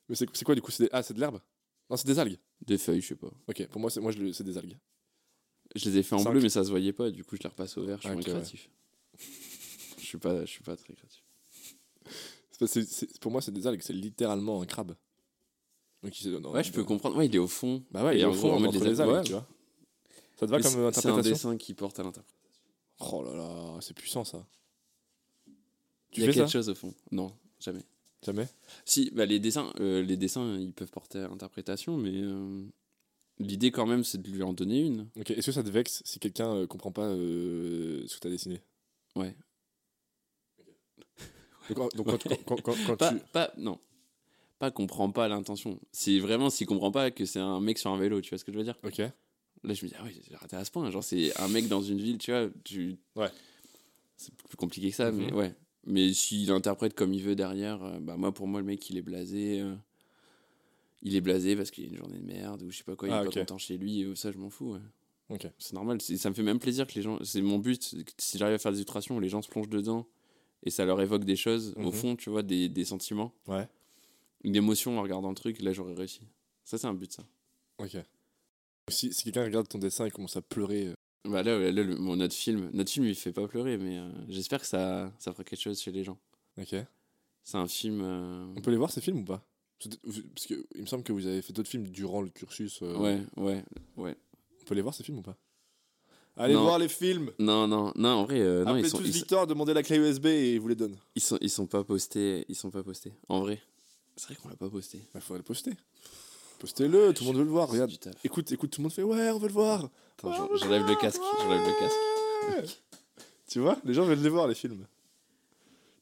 Mais 0.08 0.14
c'est 0.16 0.26
quoi, 0.44 0.54
du 0.54 0.60
coup 0.62 0.70
des... 0.78 0.88
Ah, 0.92 1.02
c'est 1.02 1.14
de 1.14 1.20
l'herbe? 1.20 1.40
Non, 1.88 1.96
c'est 1.96 2.06
des 2.06 2.18
algues. 2.18 2.38
Des 2.66 2.78
feuilles, 2.78 3.00
je 3.00 3.08
sais 3.08 3.16
pas. 3.16 3.30
Ok, 3.48 3.66
pour 3.68 3.80
moi, 3.80 3.90
c'est 3.90 4.00
moi, 4.00 4.12
c'est 4.32 4.44
des 4.44 4.58
algues. 4.58 4.78
Je 5.74 5.88
les 5.88 5.98
ai 5.98 6.02
fait 6.02 6.14
en 6.14 6.22
bleu, 6.22 6.40
mais 6.40 6.48
ça 6.48 6.62
se 6.64 6.70
voyait 6.70 6.92
pas. 6.92 7.10
Du 7.10 7.24
coup, 7.24 7.36
je 7.36 7.42
les 7.42 7.48
repasse 7.48 7.76
au 7.78 7.84
vert. 7.84 7.96
Je 7.98 8.08
suis 8.08 8.10
moins 8.10 8.20
ok, 8.20 8.26
ouais. 8.26 8.32
créatif. 8.32 8.70
je 9.98 10.04
suis 10.04 10.18
pas, 10.18 10.40
je 10.44 10.50
suis 10.50 10.62
pas 10.62 10.76
très 10.76 10.94
créatif. 10.94 11.22
Pour 13.20 13.32
moi, 13.32 13.40
c'est 13.42 13.52
des 13.52 13.66
algues, 13.66 13.82
c'est 13.82 13.92
littéralement 13.92 14.60
un 14.62 14.66
crabe. 14.66 14.94
Donc, 16.02 16.20
il- 16.20 16.30
non, 16.38 16.52
Ouais, 16.52 16.62
je 16.62 16.70
peux 16.72 16.84
comprendre. 16.84 17.16
Ouais, 17.16 17.26
il 17.26 17.34
est 17.34 17.38
au 17.38 17.48
fond. 17.48 17.82
Bah 17.90 18.04
ouais, 18.04 18.16
il 18.18 18.20
est 18.20 18.24
au 18.26 18.32
fond, 18.34 18.52
en 18.52 18.60
mode 18.60 18.74
les 18.74 19.00
algues, 19.00 19.10
ouais. 19.12 19.22
tu 19.22 19.32
vois. 19.32 19.46
Ça 20.38 20.46
te 20.46 20.50
va 20.50 20.58
Mais 20.58 20.62
comme 20.62 20.72
c'est- 20.72 20.78
C'est 20.78 20.84
un 20.84 20.86
interprétation? 20.88 21.30
dessin 21.50 21.56
qui 21.56 21.74
porte 21.74 21.98
à 21.98 22.02
l'interprétation. 22.02 22.38
Oh 23.00 23.22
là 23.24 23.34
là, 23.34 23.78
c'est 23.80 23.94
puissant 23.94 24.24
ça. 24.24 24.46
Tu 26.14 26.20
Il 26.20 26.26
y 26.26 26.28
a 26.28 26.32
fais 26.32 26.38
quelque 26.38 26.46
ça 26.48 26.52
chose 26.52 26.68
au 26.70 26.74
fond. 26.74 26.94
Non, 27.10 27.30
jamais. 27.60 27.82
Jamais 28.24 28.48
Si, 28.86 29.10
bah, 29.10 29.26
les 29.26 29.38
dessins, 29.38 29.70
euh, 29.80 30.00
les 30.02 30.16
dessins, 30.16 30.56
ils 30.58 30.72
peuvent 30.72 30.90
porter 30.90 31.18
à 31.18 31.28
interprétation, 31.28 31.96
mais 31.98 32.12
euh, 32.14 32.62
l'idée 33.38 33.70
quand 33.70 33.84
même, 33.86 34.02
c'est 34.04 34.22
de 34.22 34.30
lui 34.30 34.42
en 34.42 34.52
donner 34.54 34.80
une. 34.80 35.08
Ok, 35.18 35.30
est-ce 35.32 35.46
que 35.46 35.52
ça 35.52 35.62
te 35.62 35.68
vexe 35.68 36.00
si 36.06 36.18
quelqu'un 36.20 36.54
euh, 36.54 36.66
comprend 36.66 36.90
pas 36.92 37.06
euh, 37.08 38.02
ce 38.06 38.14
que 38.14 38.20
t'as 38.20 38.30
dessiné? 38.30 38.62
Ouais. 39.16 39.34
Donc, 41.94 42.06
quand, 42.06 42.22
quand, 42.22 42.44
quand, 42.44 42.62
quand- 42.62 42.76
quand 42.86 42.96
Pas, 42.96 43.12
tu. 43.12 43.18
pas, 43.32 43.52
non. 43.56 43.78
Pas 44.58 44.70
comprend 44.70 45.10
pas 45.10 45.28
l'intention. 45.28 45.78
C'est 45.92 46.18
vraiment 46.18 46.48
s'il 46.50 46.66
comprend 46.66 46.92
pas 46.92 47.10
que 47.10 47.24
c'est 47.24 47.40
un 47.40 47.60
mec 47.60 47.78
sur 47.78 47.90
un 47.90 47.98
vélo, 47.98 48.20
tu 48.20 48.30
vois 48.30 48.38
ce 48.38 48.44
que 48.44 48.52
je 48.52 48.58
veux 48.58 48.64
dire? 48.64 48.78
Ok. 48.84 48.98
Là, 48.98 49.12
je 49.74 49.84
me 49.84 49.88
dis, 49.88 49.94
ah 49.98 50.02
oui, 50.04 50.20
j'ai 50.28 50.36
raté 50.36 50.56
à 50.56 50.64
ce 50.64 50.70
point. 50.70 50.90
Genre, 50.90 51.02
c'est 51.02 51.38
un 51.40 51.48
mec 51.48 51.68
dans 51.68 51.80
une 51.82 51.98
ville, 51.98 52.18
tu 52.18 52.30
vois. 52.30 52.48
Tu... 52.64 52.96
Ouais. 53.16 53.30
C'est 54.16 54.34
plus 54.34 54.56
compliqué 54.56 54.90
que 54.90 54.96
ça, 54.96 55.10
mais 55.10 55.30
Mhm. 55.30 55.36
ouais. 55.36 55.54
Mais 55.86 56.12
s'il 56.14 56.50
interprète 56.50 56.94
comme 56.94 57.12
il 57.12 57.22
veut 57.22 57.34
derrière, 57.36 57.82
euh, 57.82 57.98
bah, 58.00 58.16
moi, 58.16 58.32
pour 58.32 58.46
moi, 58.46 58.60
le 58.60 58.66
mec, 58.66 58.88
il 58.90 58.96
est 58.96 59.02
blasé. 59.02 59.60
euh, 59.60 59.74
il 61.02 61.14
est 61.16 61.20
blasé 61.20 61.54
parce 61.56 61.70
qu'il 61.70 61.84
a 61.84 61.88
une 61.88 61.96
journée 61.96 62.18
de 62.18 62.24
merde 62.24 62.62
ou 62.62 62.70
je 62.70 62.78
sais 62.78 62.84
pas 62.84 62.96
quoi, 62.96 63.08
il 63.08 63.12
Ah, 63.12 63.22
est 63.22 63.26
ok. 63.26 63.34
pas 63.34 63.40
content 63.40 63.58
chez 63.58 63.76
lui. 63.76 64.00
Et 64.00 64.16
ça, 64.16 64.32
je 64.32 64.38
m'en 64.38 64.48
fous. 64.50 64.72
ouais. 64.72 65.38
C'est 65.58 65.72
normal. 65.74 66.00
Ça 66.00 66.30
me 66.30 66.34
fait 66.34 66.42
même 66.42 66.58
plaisir 66.58 66.86
que 66.86 66.94
les 66.94 67.02
gens. 67.02 67.18
C'est 67.24 67.42
mon 67.42 67.58
but. 67.58 67.94
Si 68.18 68.38
j'arrive 68.38 68.54
à 68.54 68.58
faire 68.58 68.72
des 68.72 68.78
illustrations 68.78 69.16
où 69.16 69.20
les 69.20 69.28
gens 69.28 69.42
se 69.42 69.48
plongent 69.48 69.68
dedans 69.68 70.06
et 70.62 70.70
ça 70.70 70.84
leur 70.86 71.00
évoque 71.00 71.24
des 71.24 71.36
choses, 71.36 71.74
au 71.76 71.80
Mhm. 71.86 71.92
fond, 71.92 72.16
tu 72.16 72.30
vois, 72.30 72.42
des, 72.42 72.68
des 72.70 72.84
sentiments, 72.86 73.32
Ouais. 73.46 73.68
une 74.44 74.56
émotion 74.56 74.98
en 74.98 75.02
regardant 75.02 75.28
le 75.28 75.34
truc, 75.34 75.60
là, 75.60 75.72
j'aurais 75.72 75.94
réussi. 75.94 76.20
Ça, 76.64 76.78
c'est 76.78 76.86
un 76.86 76.94
but, 76.94 77.12
ça. 77.12 77.24
Ok. 77.78 77.96
Si, 78.88 79.12
si 79.12 79.24
quelqu'un 79.24 79.44
regarde 79.44 79.68
ton 79.68 79.78
dessin 79.78 80.06
et 80.06 80.10
commence 80.10 80.36
à 80.36 80.42
pleurer. 80.42 80.92
Bah 81.26 81.42
là, 81.42 81.58
là, 81.58 81.70
le- 81.70 81.94
notre 82.16 82.34
film, 82.34 82.70
notre 82.74 82.90
film, 82.90 83.06
il 83.06 83.14
fait 83.14 83.32
pas 83.32 83.46
pleurer, 83.48 83.78
mais 83.78 83.98
euh, 83.98 84.08
j'espère 84.28 84.60
que 84.60 84.66
ça, 84.66 85.10
ça 85.18 85.32
fera 85.32 85.42
quelque 85.44 85.60
chose 85.60 85.80
chez 85.80 85.90
les 85.90 86.04
gens. 86.04 86.18
Ok. 86.58 86.74
C'est 87.42 87.56
un 87.56 87.66
film. 87.66 88.00
euh, 88.02 88.46
On 88.56 88.60
peut 88.60 88.70
les 88.70 88.76
voir 88.76 88.90
ces 88.90 89.00
films 89.00 89.18
ou 89.20 89.24
pas? 89.24 89.42
Parce 89.82 90.46
que- 90.46 90.66
il 90.74 90.82
me 90.82 90.86
semble 90.86 91.02
que 91.02 91.12
vous 91.12 91.26
avez 91.26 91.42
fait 91.42 91.52
d'autres 91.52 91.68
films 91.70 91.88
durant 91.88 92.20
le 92.22 92.28
cursus. 92.30 92.80
euh, 92.82 92.96
Ouais, 92.96 93.20
ouais, 93.36 93.64
ouais. 93.96 94.16
On 94.60 94.64
peut 94.64 94.74
les 94.74 94.82
voir 94.82 94.94
ces 94.94 95.02
films 95.02 95.18
ou 95.18 95.22
pas? 95.22 95.36
Allez 96.36 96.54
Non. 96.54 96.62
voir 96.62 96.78
les 96.78 96.88
films 96.88 97.30
Non, 97.38 97.66
non, 97.68 97.92
non, 97.96 98.08
en 98.10 98.24
vrai, 98.24 98.40
non, 98.40 98.66
Appelez 98.66 98.82
ils 98.82 98.90
sont, 98.90 98.98
tous 98.98 99.04
ils, 99.06 99.12
Victor, 99.12 99.46
demandez 99.46 99.72
la 99.72 99.82
clé 99.82 99.98
USB 99.98 100.26
et 100.26 100.54
il 100.54 100.60
vous 100.60 100.68
les 100.68 100.74
donne. 100.74 100.96
ils 101.14 101.22
sont, 101.22 101.38
ils 101.40 101.50
sont 101.50 101.66
pas 101.66 101.84
postés, 101.84 102.44
ils 102.48 102.56
sont 102.56 102.70
pas 102.70 102.82
postés. 102.82 103.12
En 103.28 103.40
vrai, 103.40 103.62
c'est 104.16 104.26
vrai 104.26 104.36
qu'on 104.36 104.48
l'a 104.48 104.56
pas 104.56 104.68
posté. 104.68 105.00
Il 105.14 105.20
faudrait 105.20 105.38
le 105.38 105.44
poster. 105.44 105.72
Postez-le, 106.64 107.12
tout 107.12 107.24
le 107.24 107.26
monde 107.28 107.36
veut 107.36 107.44
le 107.44 107.50
voir. 107.50 107.68
Regarde. 107.68 107.92
Écoute, 108.24 108.50
écoute, 108.50 108.70
tout 108.70 108.80
le 108.80 108.84
monde 108.84 108.92
fait 108.92 109.02
ouais, 109.02 109.28
on 109.28 109.38
veut 109.38 109.48
le 109.48 109.52
voir. 109.52 109.90
Attends, 110.16 110.30
Ouais, 110.30 110.38
on 110.40 110.46
veut 110.46 110.56
j'enlève 110.56 110.86
le 110.86 110.94
casque, 110.94 111.20
ouais. 111.20 111.28
j'enlève 111.42 111.60
le 111.66 111.78
casque. 111.78 112.80
Tu 113.46 113.60
vois, 113.60 113.76
les 113.84 113.92
gens 113.92 114.06
veulent 114.06 114.18
les 114.22 114.30
voir 114.30 114.48
les 114.48 114.54
films. 114.54 114.86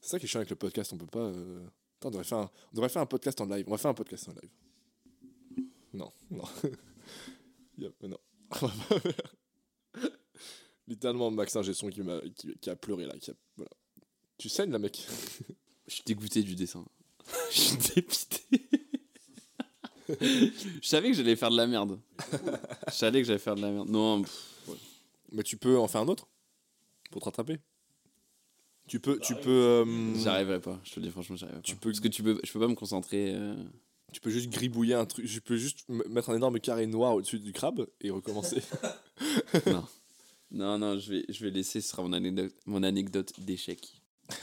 C'est 0.00 0.10
ça 0.10 0.18
qui 0.20 0.26
est 0.26 0.28
chiant 0.28 0.38
avec 0.38 0.50
le 0.50 0.54
podcast, 0.56 0.92
on 0.92 0.98
peut 0.98 1.06
pas. 1.06 1.18
euh, 1.18 1.66
Attends, 1.98 2.08
on 2.08 2.10
devrait, 2.12 2.22
faire 2.24 2.38
un... 2.38 2.50
on 2.72 2.76
devrait 2.76 2.88
faire 2.88 3.02
un 3.02 3.06
podcast 3.06 3.40
en 3.40 3.46
live. 3.46 3.64
On 3.66 3.72
va 3.72 3.76
faire 3.78 3.90
un 3.90 3.94
podcast 3.94 4.28
en 4.28 4.32
live. 4.40 4.50
Non, 5.92 6.12
non. 6.30 6.44
Non. 7.78 7.90
On 8.62 8.66
va 8.66 8.72
pas 8.88 9.00
faire. 9.00 9.34
Littéralement, 10.86 11.30
Maxin 11.32 11.62
Gesson 11.62 11.88
qui, 11.90 12.02
m'a- 12.02 12.20
qui, 12.36 12.56
qui 12.60 12.70
a 12.70 12.76
pleuré 12.76 13.06
là. 13.06 13.14
Qui 13.18 13.32
a... 13.32 13.34
voilà. 13.56 13.70
Tu 14.38 14.48
saignes 14.48 14.70
là, 14.70 14.78
mec 14.78 15.04
Je 15.88 15.94
suis 15.94 16.04
dégoûté 16.06 16.42
du 16.44 16.54
dessin. 16.54 16.84
Je 17.50 17.58
suis 17.60 17.76
dépité. 17.94 18.68
Je 20.08 20.50
savais 20.82 21.10
que 21.10 21.16
j'allais 21.16 21.36
faire 21.36 21.50
de 21.50 21.56
la 21.56 21.66
merde. 21.66 21.98
Je 22.88 22.92
savais 22.92 23.20
que 23.20 23.26
j'allais 23.26 23.38
faire 23.38 23.54
de 23.54 23.60
la 23.62 23.70
merde. 23.70 23.88
Non, 23.88 24.22
pff, 24.22 24.76
Mais 25.32 25.42
tu 25.42 25.56
peux 25.56 25.78
en 25.78 25.88
faire 25.88 26.00
un 26.02 26.08
autre 26.08 26.26
Pour 27.10 27.20
te 27.20 27.26
rattraper 27.26 27.58
Tu 28.88 29.00
peux. 29.00 29.18
Tu 29.20 29.34
peux, 29.36 29.50
euh, 29.50 30.14
j'y 30.14 30.28
arriverai 30.28 30.60
pas. 30.60 30.80
Je 30.84 30.92
te 30.94 31.00
le 31.00 31.06
dis 31.06 31.12
franchement, 31.12 31.36
j'y 31.36 31.44
arriverai 31.44 31.62
pas. 31.62 31.66
Tu 31.66 31.76
peux- 31.76 31.90
Parce 31.90 32.00
que 32.00 32.08
tu 32.08 32.22
peux, 32.22 32.38
je 32.42 32.52
peux 32.52 32.60
pas 32.60 32.68
me 32.68 32.74
concentrer. 32.74 33.32
euh, 33.34 33.54
tu 34.12 34.20
peux 34.20 34.30
juste 34.30 34.50
gribouiller 34.50 34.94
un 34.94 35.06
truc. 35.06 35.24
Je 35.26 35.40
peux 35.40 35.56
juste 35.56 35.88
mettre 35.88 36.30
un 36.30 36.36
énorme 36.36 36.60
carré 36.60 36.86
noir 36.86 37.14
au-dessus 37.14 37.38
du 37.38 37.52
crabe 37.52 37.86
et 38.00 38.10
recommencer. 38.10 38.62
non. 39.66 39.84
Non, 40.50 40.78
non, 40.78 40.98
je 40.98 41.10
vais, 41.14 41.24
je 41.30 41.44
vais 41.44 41.50
laisser, 41.50 41.80
ce 41.80 41.88
sera 41.88 42.02
mon 42.02 42.12
anecdote, 42.12 42.52
mon 42.66 42.82
anecdote 42.82 43.32
d'échec. 43.38 44.02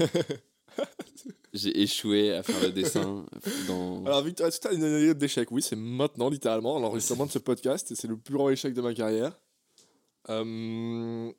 J'ai 1.53 1.81
échoué 1.81 2.33
à 2.33 2.43
faire 2.43 2.61
le 2.61 2.71
dessin 2.71 3.25
dans... 3.67 4.05
Alors, 4.05 4.21
Victor, 4.23 4.49
tu 4.51 4.67
as 4.67 4.71
une 4.73 4.83
anecdote 4.83 5.17
d'échec? 5.17 5.49
Oui, 5.51 5.61
c'est 5.63 5.75
maintenant, 5.75 6.29
littéralement, 6.29 6.77
l'enregistrement 6.79 7.25
de 7.25 7.31
ce 7.31 7.39
podcast, 7.39 7.91
et 7.91 7.95
c'est 7.95 8.07
le 8.07 8.17
plus 8.17 8.35
grand 8.35 8.49
échec 8.49 8.73
de 8.73 8.81
ma 8.81 8.93
carrière. 8.93 9.39
Euh, 10.29 11.31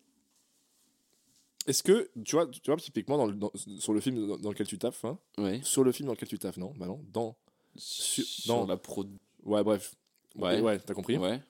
Est-ce 1.67 1.83
que, 1.83 2.11
tu 2.25 2.35
vois, 2.37 2.47
tu 2.49 2.61
vois 2.67 2.77
typiquement 2.77 3.19
dans 3.19 3.27
le- 3.27 3.35
dans- 3.35 3.53
sur 3.79 3.93
le 3.93 4.01
film 4.01 4.27
dans, 4.39 4.51
lequel 4.51 4.67
tu 4.67 4.79
taffes, 4.79 5.05
hein, 5.05 5.19
Ouais. 5.39 5.61
sur 5.63 5.85
le 5.85 5.93
film 5.93 6.07
dans 6.07 6.15
lequel 6.15 6.29
tu 6.29 6.39
taffes, 6.39 6.57
non? 6.57 6.73
Bah 6.77 6.87
non, 6.87 7.05
dans. 7.13 7.37
Sur, 7.77 8.25
dans- 8.49 8.67
la 8.67 8.77
pro. 8.77 9.05
Ouais, 9.45 9.63
bref. 9.63 9.95
Ouais. 10.37 10.61
Ouais, 10.61 10.79
t'as 10.81 10.95
compris? 10.95 11.19
Ouais. 11.19 11.41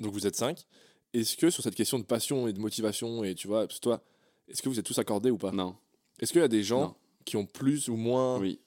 Donc 0.00 0.12
vous 0.12 0.26
êtes 0.26 0.34
cinq. 0.36 0.64
Est-ce 1.12 1.36
que 1.36 1.50
sur 1.50 1.62
cette 1.62 1.74
question 1.74 1.98
de 1.98 2.04
passion 2.04 2.48
et 2.48 2.52
de 2.52 2.58
motivation, 2.58 3.22
et 3.22 3.34
tu 3.34 3.46
vois, 3.46 3.66
parce 3.66 3.78
que 3.78 3.84
toi, 3.84 4.02
est-ce 4.48 4.62
que 4.62 4.68
vous 4.68 4.78
êtes 4.78 4.86
tous 4.86 4.98
accordés 4.98 5.30
ou 5.30 5.38
pas? 5.38 5.52
Non. 5.52 5.76
Est-ce 6.18 6.32
qu'il 6.32 6.40
y 6.40 6.44
a 6.44 6.48
des 6.48 6.62
gens 6.64 6.80
Non. 6.80 6.94
Qui 7.24 7.36
ont 7.36 7.46
plus 7.46 7.88
ou 7.88 7.96
moins. 7.96 8.38
Oui. 8.38 8.58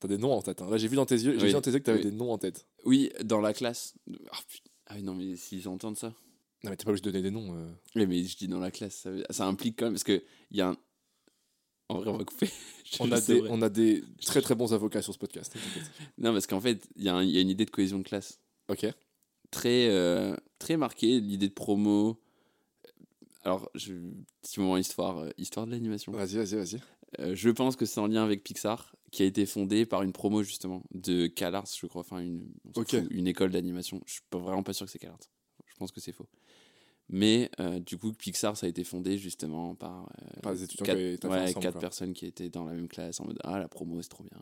T'as 0.00 0.08
des 0.08 0.18
noms 0.18 0.32
en 0.32 0.42
tête. 0.42 0.60
hein. 0.62 0.68
Là, 0.70 0.76
j'ai 0.76 0.88
vu 0.88 0.96
dans 0.96 1.06
tes 1.06 1.14
yeux, 1.14 1.38
j'ai 1.38 1.46
vu 1.46 1.52
dans 1.52 1.60
tes 1.62 1.70
yeux 1.70 1.78
que 1.78 1.84
t'avais 1.84 1.98
Oui. 2.04 2.10
des 2.10 2.16
noms 2.16 2.32
en 2.32 2.38
tête. 2.38 2.66
Oui, 2.84 3.10
dans 3.24 3.40
la 3.40 3.52
classe. 3.54 3.94
Ah, 4.30 4.38
putain. 4.48 4.70
Ah 4.86 5.00
non, 5.00 5.14
mais 5.14 5.36
s'ils 5.36 5.66
entendent 5.68 5.96
ça. 5.96 6.08
Non, 6.62 6.70
mais 6.70 6.76
t'es 6.76 6.84
pas 6.84 6.90
obligé 6.90 7.02
de 7.02 7.10
donner 7.10 7.22
des 7.22 7.30
noms. 7.30 7.54
euh. 7.56 7.70
Oui, 7.94 8.06
mais 8.06 8.22
je 8.24 8.36
dis 8.36 8.48
dans 8.48 8.58
la 8.60 8.70
classe, 8.70 9.06
ça, 9.30 9.46
implique 9.46 9.78
quand 9.78 9.86
même, 9.86 9.94
parce 9.94 10.04
qu'il 10.04 10.22
y 10.50 10.60
a 10.60 10.68
un... 10.70 10.76
En 11.90 11.98
vrai, 12.00 12.10
on 12.10 12.16
va 12.16 12.24
couper. 12.24 12.48
On, 13.00 13.10
a 13.12 13.20
des, 13.20 13.40
on 13.50 13.60
a 13.62 13.68
des 13.68 14.02
très 14.24 14.40
très 14.40 14.54
bons 14.54 14.72
avocats 14.72 15.02
sur 15.02 15.12
ce 15.12 15.18
podcast. 15.18 15.54
Non, 16.18 16.32
parce 16.32 16.46
qu'en 16.46 16.60
fait, 16.60 16.86
il 16.96 17.02
y, 17.02 17.06
y 17.06 17.08
a 17.08 17.20
une 17.40 17.50
idée 17.50 17.64
de 17.64 17.70
cohésion 17.70 17.98
de 17.98 18.04
classe 18.04 18.40
Ok. 18.68 18.86
très, 19.50 19.88
euh, 19.90 20.34
très 20.58 20.76
marquée, 20.76 21.18
l'idée 21.20 21.48
de 21.48 21.52
promo. 21.54 22.20
Alors, 23.42 23.68
je... 23.74 23.92
petit 24.42 24.60
moment 24.60 24.76
histoire, 24.78 25.18
euh, 25.18 25.30
histoire 25.38 25.66
de 25.66 25.72
l'animation. 25.72 26.12
Vas-y, 26.12 26.36
vas-y, 26.36 26.54
vas-y. 26.56 26.80
Euh, 27.20 27.34
je 27.34 27.50
pense 27.50 27.76
que 27.76 27.86
c'est 27.86 28.00
en 28.00 28.06
lien 28.06 28.24
avec 28.24 28.42
Pixar, 28.42 28.94
qui 29.10 29.22
a 29.22 29.26
été 29.26 29.46
fondé 29.46 29.86
par 29.86 30.02
une 30.02 30.12
promo 30.12 30.42
justement 30.42 30.82
de 30.92 31.26
CalArts, 31.26 31.66
je 31.80 31.86
crois, 31.86 32.00
enfin 32.00 32.18
une, 32.20 32.46
fout, 32.74 33.08
une 33.10 33.26
école 33.26 33.50
d'animation. 33.50 34.00
Je 34.06 34.12
suis 34.14 34.22
pas- 34.30 34.38
vraiment 34.38 34.62
pas 34.62 34.72
sûr 34.72 34.86
que 34.86 34.92
c'est 34.92 34.98
CalArts. 34.98 35.20
Je 35.66 35.74
pense 35.76 35.92
que 35.92 36.00
c'est 36.00 36.12
faux. 36.12 36.26
Mais 37.10 37.50
euh, 37.60 37.80
du 37.80 37.98
coup, 37.98 38.12
Pixar, 38.14 38.56
ça 38.56 38.66
a 38.66 38.68
été 38.68 38.82
fondé 38.82 39.18
justement 39.18 39.74
par, 39.74 40.02
euh, 40.22 40.40
Par 40.42 40.52
des 40.54 40.64
étudiants 40.64 40.86
quatre, 40.86 40.96
ouais, 41.28 41.42
ensemble, 41.50 41.62
quatre 41.62 41.78
personnes 41.80 42.12
qui 42.14 42.24
étaient 42.26 42.48
dans 42.48 42.64
la 42.64 42.72
même 42.72 42.88
classe 42.88 43.20
en 43.20 43.26
mode 43.26 43.38
Ah, 43.44 43.58
la 43.58 43.68
promo, 43.68 44.00
c'est 44.00 44.08
trop 44.08 44.24
bien. 44.24 44.38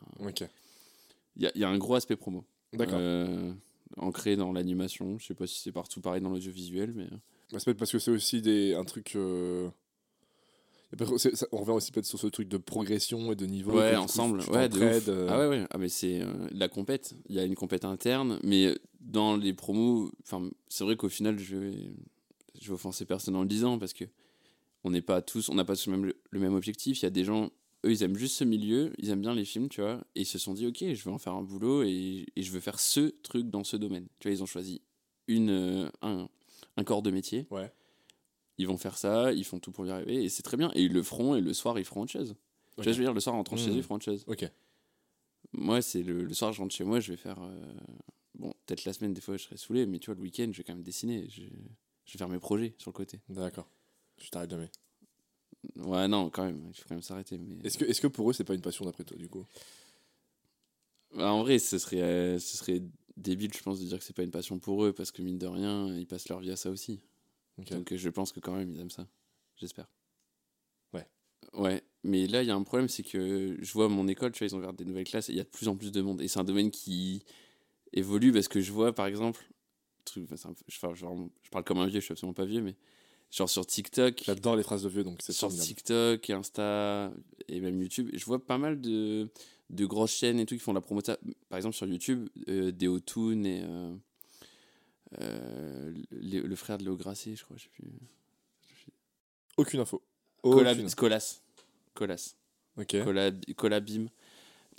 Il 1.35 1.43
y 1.43 1.47
a, 1.47 1.51
il 1.55 1.61
y 1.61 1.63
a 1.65 1.69
un 1.69 1.77
gros 1.77 1.95
aspect 1.95 2.15
promo. 2.15 2.45
D'accord. 2.71 2.99
Ancré 3.97 4.35
dans 4.37 4.51
l'animation. 4.53 5.19
Je 5.19 5.25
sais 5.27 5.33
pas 5.35 5.45
si 5.45 5.59
c'est 5.59 5.71
partout 5.71 5.99
pareil 6.01 6.21
dans 6.21 6.29
l'audiovisuel, 6.29 6.93
mais. 6.95 7.07
Parce 7.77 7.91
que 7.91 7.99
c'est 7.99 8.11
aussi 8.11 8.41
des, 8.41 8.73
un 8.73 8.83
truc. 8.85 9.15
euh, 9.15 9.67
et 9.67 9.69
peut-être- 9.69 9.73
c'est- 10.79 10.82
ça- 11.17 11.47
on 11.51 11.57
revient 11.57 11.71
aussi 11.71 11.91
peut-être 11.91 12.05
sur 12.05 12.19
ce 12.19 12.27
truc 12.27 12.47
de 12.49 12.57
progression 12.57 13.31
et 13.31 13.35
de 13.35 13.45
niveau. 13.45 13.71
Ouais, 13.77 13.93
coup, 13.95 14.01
ensemble. 14.03 14.39
Ouais, 14.51 14.69
de 14.69 14.79
euh, 15.09 15.27
Ah 15.29 15.39
ouais, 15.39 15.47
ouais. 15.47 15.65
Ah, 15.69 15.77
mais 15.77 15.89
c'est 15.89 16.21
euh, 16.21 16.47
la 16.51 16.67
compète. 16.69 17.15
Il 17.29 17.35
y 17.35 17.39
a 17.39 17.43
une 17.43 17.55
compète 17.55 17.85
interne, 17.85 18.39
mais 18.43 18.77
dans 19.01 19.35
les 19.35 19.53
promos, 19.53 20.11
enfin, 20.23 20.49
c'est 20.67 20.83
vrai 20.83 20.95
qu'au 20.95 21.09
final, 21.09 21.39
je 21.39 21.55
vais, 21.57 21.73
je 22.61 22.67
vais 22.67 22.73
offenser 22.73 23.05
personne 23.05 23.35
en 23.35 23.41
le 23.41 23.47
disant 23.47 23.77
parce 23.79 23.93
que 23.93 24.05
on 24.83 24.91
n'est 24.91 25.01
pas 25.01 25.21
tous, 25.21 25.49
on 25.49 25.55
n'a 25.55 25.63
pas 25.65 25.75
tous 25.75 25.87
le 25.87 25.97
même, 25.97 26.13
le 26.29 26.39
même 26.39 26.53
objectif. 26.55 26.99
Il 27.01 27.03
y 27.03 27.07
a 27.07 27.09
des 27.09 27.23
gens, 27.23 27.45
eux, 27.85 27.91
ils 27.91 28.03
aiment 28.03 28.17
juste 28.17 28.35
ce 28.37 28.43
milieu, 28.43 28.91
ils 28.97 29.09
aiment 29.09 29.21
bien 29.21 29.33
les 29.33 29.45
films, 29.45 29.69
tu 29.69 29.81
vois, 29.81 30.01
et 30.15 30.21
ils 30.21 30.25
se 30.25 30.37
sont 30.37 30.53
dit, 30.53 30.67
ok, 30.67 30.77
je 30.93 31.03
vais 31.03 31.11
en 31.11 31.17
faire 31.17 31.33
un 31.33 31.41
boulot 31.43 31.83
et, 31.83 32.25
et 32.35 32.43
je 32.43 32.51
veux 32.51 32.59
faire 32.59 32.79
ce 32.79 33.11
truc 33.23 33.49
dans 33.49 33.63
ce 33.63 33.77
domaine. 33.77 34.07
Tu 34.19 34.27
vois, 34.27 34.35
ils 34.35 34.43
ont 34.43 34.47
choisi 34.47 34.81
une, 35.29 35.49
euh, 35.51 35.89
un, 36.01 36.27
un 36.75 36.83
corps 36.83 37.01
de 37.01 37.11
métier. 37.11 37.47
Ouais. 37.49 37.71
Ils 38.57 38.67
vont 38.67 38.77
faire 38.77 38.97
ça, 38.97 39.33
ils 39.33 39.43
font 39.45 39.59
tout 39.59 39.71
pour 39.71 39.85
y 39.85 39.89
arriver, 39.91 40.23
et 40.23 40.29
c'est 40.29 40.43
très 40.43 40.57
bien. 40.57 40.71
Et 40.75 40.83
ils 40.83 40.93
le 40.93 41.01
feront, 41.03 41.35
et 41.35 41.41
le 41.41 41.53
soir, 41.53 41.77
ils 41.79 41.85
feront 41.85 42.01
autre 42.01 42.11
chose. 42.11 42.35
Tu 42.75 42.81
Ok. 42.81 42.83
vois, 42.83 42.93
je 42.93 42.97
veux 42.99 43.03
dire, 43.05 43.13
le 43.13 43.19
soir, 43.19 43.33
en 43.35 43.39
rentrant 43.39 43.55
chez 43.55 43.67
Mhm. 43.67 43.73
eux, 43.73 43.77
ils 43.77 43.83
feront 43.83 43.95
autre 43.95 44.05
chose. 44.05 44.23
Ok. 44.27 44.49
Moi, 45.53 45.81
c'est 45.81 46.03
le, 46.03 46.23
le 46.23 46.33
soir, 46.33 46.53
je 46.53 46.61
rentre 46.61 46.73
chez 46.73 46.83
moi, 46.83 46.99
je 46.99 47.11
vais 47.11 47.17
faire. 47.17 47.41
euh, 47.41 47.73
Bon, 48.35 48.51
peut-être 48.65 48.85
la 48.85 48.93
semaine, 48.93 49.13
des 49.13 49.21
fois, 49.21 49.37
je 49.37 49.43
serai 49.43 49.57
saoulé, 49.57 49.85
mais 49.85 49.99
tu 49.99 50.07
vois, 50.07 50.15
le 50.15 50.21
week-end, 50.21 50.49
je 50.51 50.57
vais 50.57 50.63
quand 50.63 50.73
même 50.73 50.83
dessiner. 50.83 51.27
Je, 51.29 51.43
je 52.05 52.13
vais 52.13 52.17
faire 52.17 52.29
mes 52.29 52.39
projets 52.39 52.73
sur 52.79 52.89
le 52.89 52.93
côté. 52.93 53.19
D'accord. 53.29 53.69
Je 54.17 54.29
t'arrête 54.29 54.49
jamais. 54.49 54.71
Ouais, 55.75 56.07
non, 56.07 56.29
quand 56.31 56.43
même, 56.45 56.65
il 56.69 56.73
faut 56.75 56.85
quand 56.89 56.95
même 56.95 57.03
s'arrêter. 57.03 57.37
Mais... 57.37 57.57
Est-ce 57.63 57.77
que, 57.77 57.85
est-ce 57.85 58.01
que 58.01 58.07
pour 58.07 58.29
eux, 58.29 58.33
c'est 58.33 58.43
pas 58.43 58.55
une 58.55 58.61
passion 58.61 58.85
d'après 58.85 59.03
toi, 59.03 59.17
du 59.17 59.29
coup? 59.29 59.45
Bah, 61.15 61.31
en 61.31 61.41
vrai, 61.43 61.59
ce 61.59 61.77
serait, 61.77 62.01
euh, 62.01 62.39
ce 62.39 62.57
serait 62.57 62.81
débile, 63.17 63.53
je 63.53 63.61
pense, 63.61 63.79
de 63.79 63.85
dire 63.85 63.99
que 63.99 64.03
c'est 64.03 64.15
pas 64.15 64.23
une 64.23 64.31
passion 64.31 64.57
pour 64.59 64.83
eux, 64.83 64.93
parce 64.93 65.11
que 65.11 65.21
mine 65.21 65.37
de 65.37 65.45
rien, 65.47 65.95
ils 65.95 66.07
passent 66.07 66.27
leur 66.29 66.39
vie 66.39 66.51
à 66.51 66.55
ça 66.55 66.71
aussi. 66.71 67.01
Donc, 67.57 67.91
euh, 67.91 67.97
je 67.97 68.09
pense 68.09 68.31
que 68.31 68.39
quand 68.39 68.55
même, 68.55 68.71
ils 68.71 68.79
aiment 68.79 68.89
ça. 68.89 69.07
J'espère. 69.55 69.87
Ouais. 70.93 71.07
Ouais, 71.53 71.83
mais 72.03 72.27
là, 72.27 72.41
il 72.41 72.47
y 72.47 72.51
a 72.51 72.55
un 72.55 72.63
problème, 72.63 72.89
c'est 72.89 73.03
que 73.03 73.57
je 73.59 73.73
vois 73.73 73.89
mon 73.89 74.07
école, 74.07 74.31
tu 74.31 74.39
vois, 74.39 74.47
ils 74.47 74.55
ont 74.55 74.59
ouvert 74.59 74.73
des 74.73 74.85
nouvelles 74.85 75.05
classes 75.05 75.29
et 75.29 75.33
il 75.33 75.37
y 75.37 75.41
a 75.41 75.43
de 75.43 75.49
plus 75.49 75.67
en 75.67 75.75
plus 75.75 75.91
de 75.91 76.01
monde. 76.01 76.21
Et 76.21 76.27
c'est 76.27 76.39
un 76.39 76.43
domaine 76.43 76.71
qui 76.71 77.23
évolue 77.93 78.31
parce 78.31 78.47
que 78.47 78.61
je 78.61 78.71
vois, 78.71 78.93
par 78.93 79.05
exemple, 79.05 79.45
truc, 80.03 80.27
enfin, 80.31 80.53
je, 80.67 80.79
parle 81.51 81.63
comme 81.63 81.79
un 81.79 81.87
vieux, 81.87 81.99
je 81.99 82.05
suis 82.05 82.11
absolument 82.11 82.33
pas 82.33 82.45
vieux, 82.45 82.61
mais 82.61 82.75
genre 83.31 83.49
sur 83.49 83.65
TikTok, 83.65 84.21
J'adore 84.25 84.55
les 84.55 84.63
phrases 84.63 84.83
de 84.83 84.89
vieux, 84.89 85.03
donc 85.03 85.19
c'est 85.21 85.33
sur 85.33 85.47
formidable. 85.47 85.67
TikTok, 85.67 86.29
et 86.29 86.33
Insta 86.33 87.11
et 87.47 87.59
même 87.59 87.81
YouTube, 87.81 88.09
je 88.13 88.25
vois 88.25 88.45
pas 88.45 88.57
mal 88.57 88.81
de, 88.81 89.29
de 89.69 89.85
grosses 89.85 90.15
chaînes 90.15 90.39
et 90.39 90.45
tout 90.45 90.55
qui 90.55 90.61
font 90.61 90.73
de 90.73 90.77
la 90.77 90.81
promo 90.81 91.01
de 91.01 91.07
ça. 91.07 91.17
Par 91.49 91.57
exemple, 91.57 91.75
sur 91.75 91.87
YouTube, 91.87 92.29
euh, 92.47 92.71
Deotoon 92.71 93.43
et 93.43 93.63
euh, 93.63 93.65
euh, 93.65 93.95
le, 95.19 96.41
le 96.41 96.55
frère 96.55 96.77
de 96.77 96.83
Léo 96.83 96.95
Grasset, 96.95 97.35
je 97.35 97.43
crois, 97.43 97.57
je 97.57 97.63
sais 97.63 97.69
plus. 97.69 97.85
Aucune 99.57 99.79
info. 99.81 100.01
Aucune. 100.43 100.89
Colas. 100.95 101.41
Colas. 101.93 102.35
Ok. 102.77 103.03
Collab, 103.03 103.45
Collabim. 103.55 104.07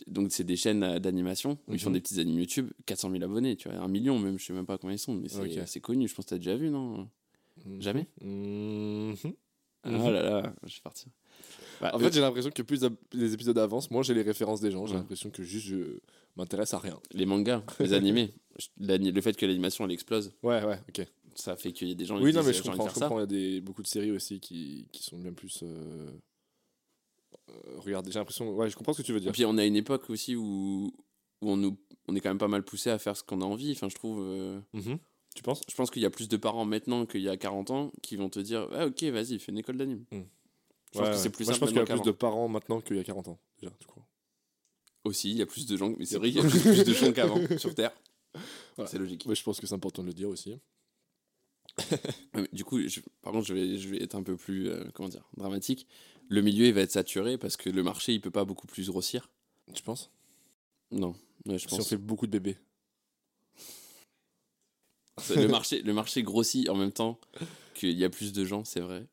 Donc, 0.08 0.32
c'est 0.32 0.42
des 0.44 0.56
chaînes 0.56 0.82
euh, 0.82 0.98
d'animation. 0.98 1.56
où 1.68 1.74
Ils 1.74 1.78
font 1.80 1.90
Mhm. 1.90 1.94
des 1.94 2.00
petits 2.00 2.18
animes 2.20 2.40
YouTube. 2.40 2.70
400 2.84 3.10
000 3.12 3.22
abonnés, 3.22 3.54
tu 3.56 3.68
vois. 3.68 3.78
Un 3.78 3.86
million, 3.88 4.18
même. 4.18 4.38
Je 4.38 4.44
sais 4.46 4.52
même 4.52 4.66
pas 4.66 4.76
combien 4.78 4.96
ils 4.96 4.98
sont. 4.98 5.14
Mais 5.14 5.28
c'est 5.66 5.80
connu. 5.80 6.08
Je 6.08 6.14
pense 6.14 6.24
que 6.24 6.30
t'as 6.30 6.38
déjà 6.38 6.56
vu, 6.56 6.70
non? 6.70 7.08
Jamais? 7.78 8.08
Mhm. 8.20 9.14
Ah 9.84 9.90
Mhm. 9.90 10.10
là 10.10 10.22
là, 10.22 10.54
je 10.64 10.74
vais 10.74 10.80
partir. 10.82 11.08
Bah, 11.80 11.90
En 11.94 11.98
fait, 11.98 12.12
j'ai 12.12 12.20
l'impression 12.20 12.50
que 12.50 12.62
plus 12.62 12.80
les 13.12 13.34
épisodes 13.34 13.58
avancent, 13.58 13.90
moi 13.90 14.02
j'ai 14.02 14.14
les 14.14 14.22
références 14.22 14.60
des 14.60 14.70
gens. 14.70 14.86
J'ai 14.86 14.92
Ouais. 14.94 14.98
l'impression 15.00 15.30
que 15.30 15.42
juste 15.42 15.66
je 15.66 15.98
m'intéresse 16.36 16.72
à 16.74 16.78
rien. 16.78 16.98
les 17.12 17.26
mangas, 17.26 17.62
les 17.80 17.92
animés. 17.92 18.32
Le 18.78 19.20
fait 19.20 19.36
que 19.36 19.44
l'animation 19.46 19.84
elle 19.84 19.92
explose, 19.92 20.32
Ouais, 20.42 20.64
ouais, 20.64 20.78
ok. 20.88 21.06
ça 21.34 21.56
fait 21.56 21.72
qu'il 21.72 21.88
y 21.88 21.92
a 21.92 21.94
des 21.94 22.04
gens 22.06 22.20
Oui, 22.20 22.30
qui 22.30 22.36
non, 22.36 22.44
mais 22.44 22.52
je 22.52 22.62
comprends. 22.62 22.88
Je 22.88 22.94
comprends. 22.94 23.18
Il 23.18 23.20
y 23.20 23.24
a 23.24 23.26
des, 23.26 23.60
beaucoup 23.60 23.82
de 23.82 23.88
séries 23.88 24.12
aussi 24.12 24.38
qui, 24.40 24.86
qui 24.92 25.02
sont 25.02 25.18
bien 25.18 25.32
plus. 25.32 25.60
Euh... 25.62 26.08
euh, 27.50 27.52
regarde, 27.78 28.06
j'ai 28.10 28.18
l'impression. 28.18 28.50
Ouais, 28.54 28.70
je 28.70 28.76
comprends 28.76 28.92
ce 28.92 29.02
que 29.02 29.06
tu 29.06 29.12
veux 29.12 29.18
Et 29.18 29.22
dire. 29.22 29.32
puis 29.32 29.44
on 29.44 29.58
a 29.58 29.64
une 29.64 29.76
époque 29.76 30.08
aussi 30.10 30.36
où, 30.36 30.92
où 31.42 31.50
on, 31.50 31.56
nous, 31.56 31.76
on 32.08 32.14
est 32.14 32.20
quand 32.20 32.30
même 32.30 32.38
pas 32.38 32.48
mal 32.48 32.62
poussé 32.64 32.90
à 32.90 32.98
faire 32.98 33.16
ce 33.16 33.22
qu'on 33.22 33.40
a 33.40 33.44
envie. 33.44 33.72
Enfin, 33.72 33.88
je 33.88 33.94
trouve. 33.94 34.20
euh, 34.22 34.60
Mhm. 34.72 34.98
Tu 35.34 35.42
penses? 35.42 35.62
Je 35.68 35.74
pense 35.74 35.90
qu'il 35.90 36.00
y 36.00 36.06
a 36.06 36.10
plus 36.10 36.28
de 36.28 36.36
parents 36.36 36.64
maintenant 36.64 37.06
qu'il 37.06 37.20
y 37.20 37.28
a 37.28 37.36
40 37.36 37.70
ans 37.72 37.90
qui 38.02 38.14
vont 38.14 38.28
te 38.28 38.38
dire 38.38 38.68
Ah, 38.72 38.86
ok, 38.86 39.02
vas-y, 39.04 39.40
fais 39.40 39.50
une 39.50 39.58
école 39.58 39.76
d'anime. 39.76 40.04
Hmm. 40.12 40.22
Je 40.94 40.98
pense 41.00 41.08
que 41.10 41.16
c'est 41.16 41.30
plus 41.30 41.44
Moi, 41.44 41.52
je 41.54 41.58
simple 41.58 41.60
pense 41.60 41.68
qu'il 41.70 41.78
y 41.78 41.80
a 41.82 41.96
plus 41.96 42.02
de 42.06 42.10
parents 42.16 42.48
maintenant 42.48 42.80
qu'il 42.80 42.96
y 42.96 43.00
a 43.00 43.04
40 43.04 43.28
ans, 43.28 43.38
déjà, 43.60 43.72
tu 43.80 43.86
crois. 43.86 44.06
Aussi, 45.04 45.30
il 45.32 45.36
y 45.36 45.42
a 45.42 45.46
plus 45.46 45.66
de 45.66 45.76
gens. 45.76 45.92
Mais 45.98 46.06
c'est 46.06 46.16
vrai 46.18 46.30
qu'il 46.30 46.40
y 46.42 46.46
a 46.46 46.48
plus, 46.48 46.60
plus 46.60 46.84
de 46.84 46.92
gens 46.94 47.12
qu'avant 47.12 47.40
sur 47.58 47.74
Terre. 47.74 47.92
Voilà. 48.76 48.90
C'est 48.90 48.98
logique. 48.98 49.24
Ouais, 49.26 49.34
je 49.34 49.42
pense 49.42 49.60
que 49.60 49.66
c'est 49.66 49.74
important 49.74 50.02
de 50.02 50.08
le 50.08 50.14
dire 50.14 50.28
aussi. 50.28 50.58
Du 52.52 52.64
coup, 52.64 52.80
je- 52.86 53.00
par 53.22 53.32
contre, 53.32 53.46
je 53.46 53.54
vais, 53.54 53.76
je 53.78 53.88
vais 53.88 54.02
être 54.02 54.14
un 54.14 54.22
peu 54.22 54.36
plus 54.36 54.68
euh, 54.70 54.84
comment 54.94 55.08
dire, 55.08 55.28
dramatique. 55.36 55.86
Le 56.28 56.40
milieu, 56.40 56.66
il 56.66 56.72
va 56.72 56.80
être 56.82 56.92
saturé 56.92 57.36
parce 57.36 57.56
que 57.56 57.68
le 57.68 57.82
marché, 57.82 58.12
il 58.14 58.20
peut 58.20 58.30
pas 58.30 58.44
beaucoup 58.44 58.66
plus 58.66 58.88
grossir. 58.88 59.28
Tu 59.74 59.82
penses? 59.82 60.10
Non, 60.90 61.14
ouais, 61.46 61.58
je 61.58 61.66
Si 61.68 61.74
on 61.74 61.78
pense. 61.78 61.88
fait 61.88 61.96
beaucoup 61.96 62.26
de 62.26 62.32
bébés. 62.32 62.56
le, 65.34 65.46
marché, 65.48 65.82
le 65.82 65.92
marché 65.92 66.22
grossit 66.22 66.68
en 66.68 66.76
même 66.76 66.92
temps 66.92 67.18
qu'il 67.74 67.92
y 67.98 68.04
a 68.04 68.10
plus 68.10 68.32
de 68.32 68.44
gens, 68.44 68.64
c'est 68.64 68.80
vrai. 68.80 69.06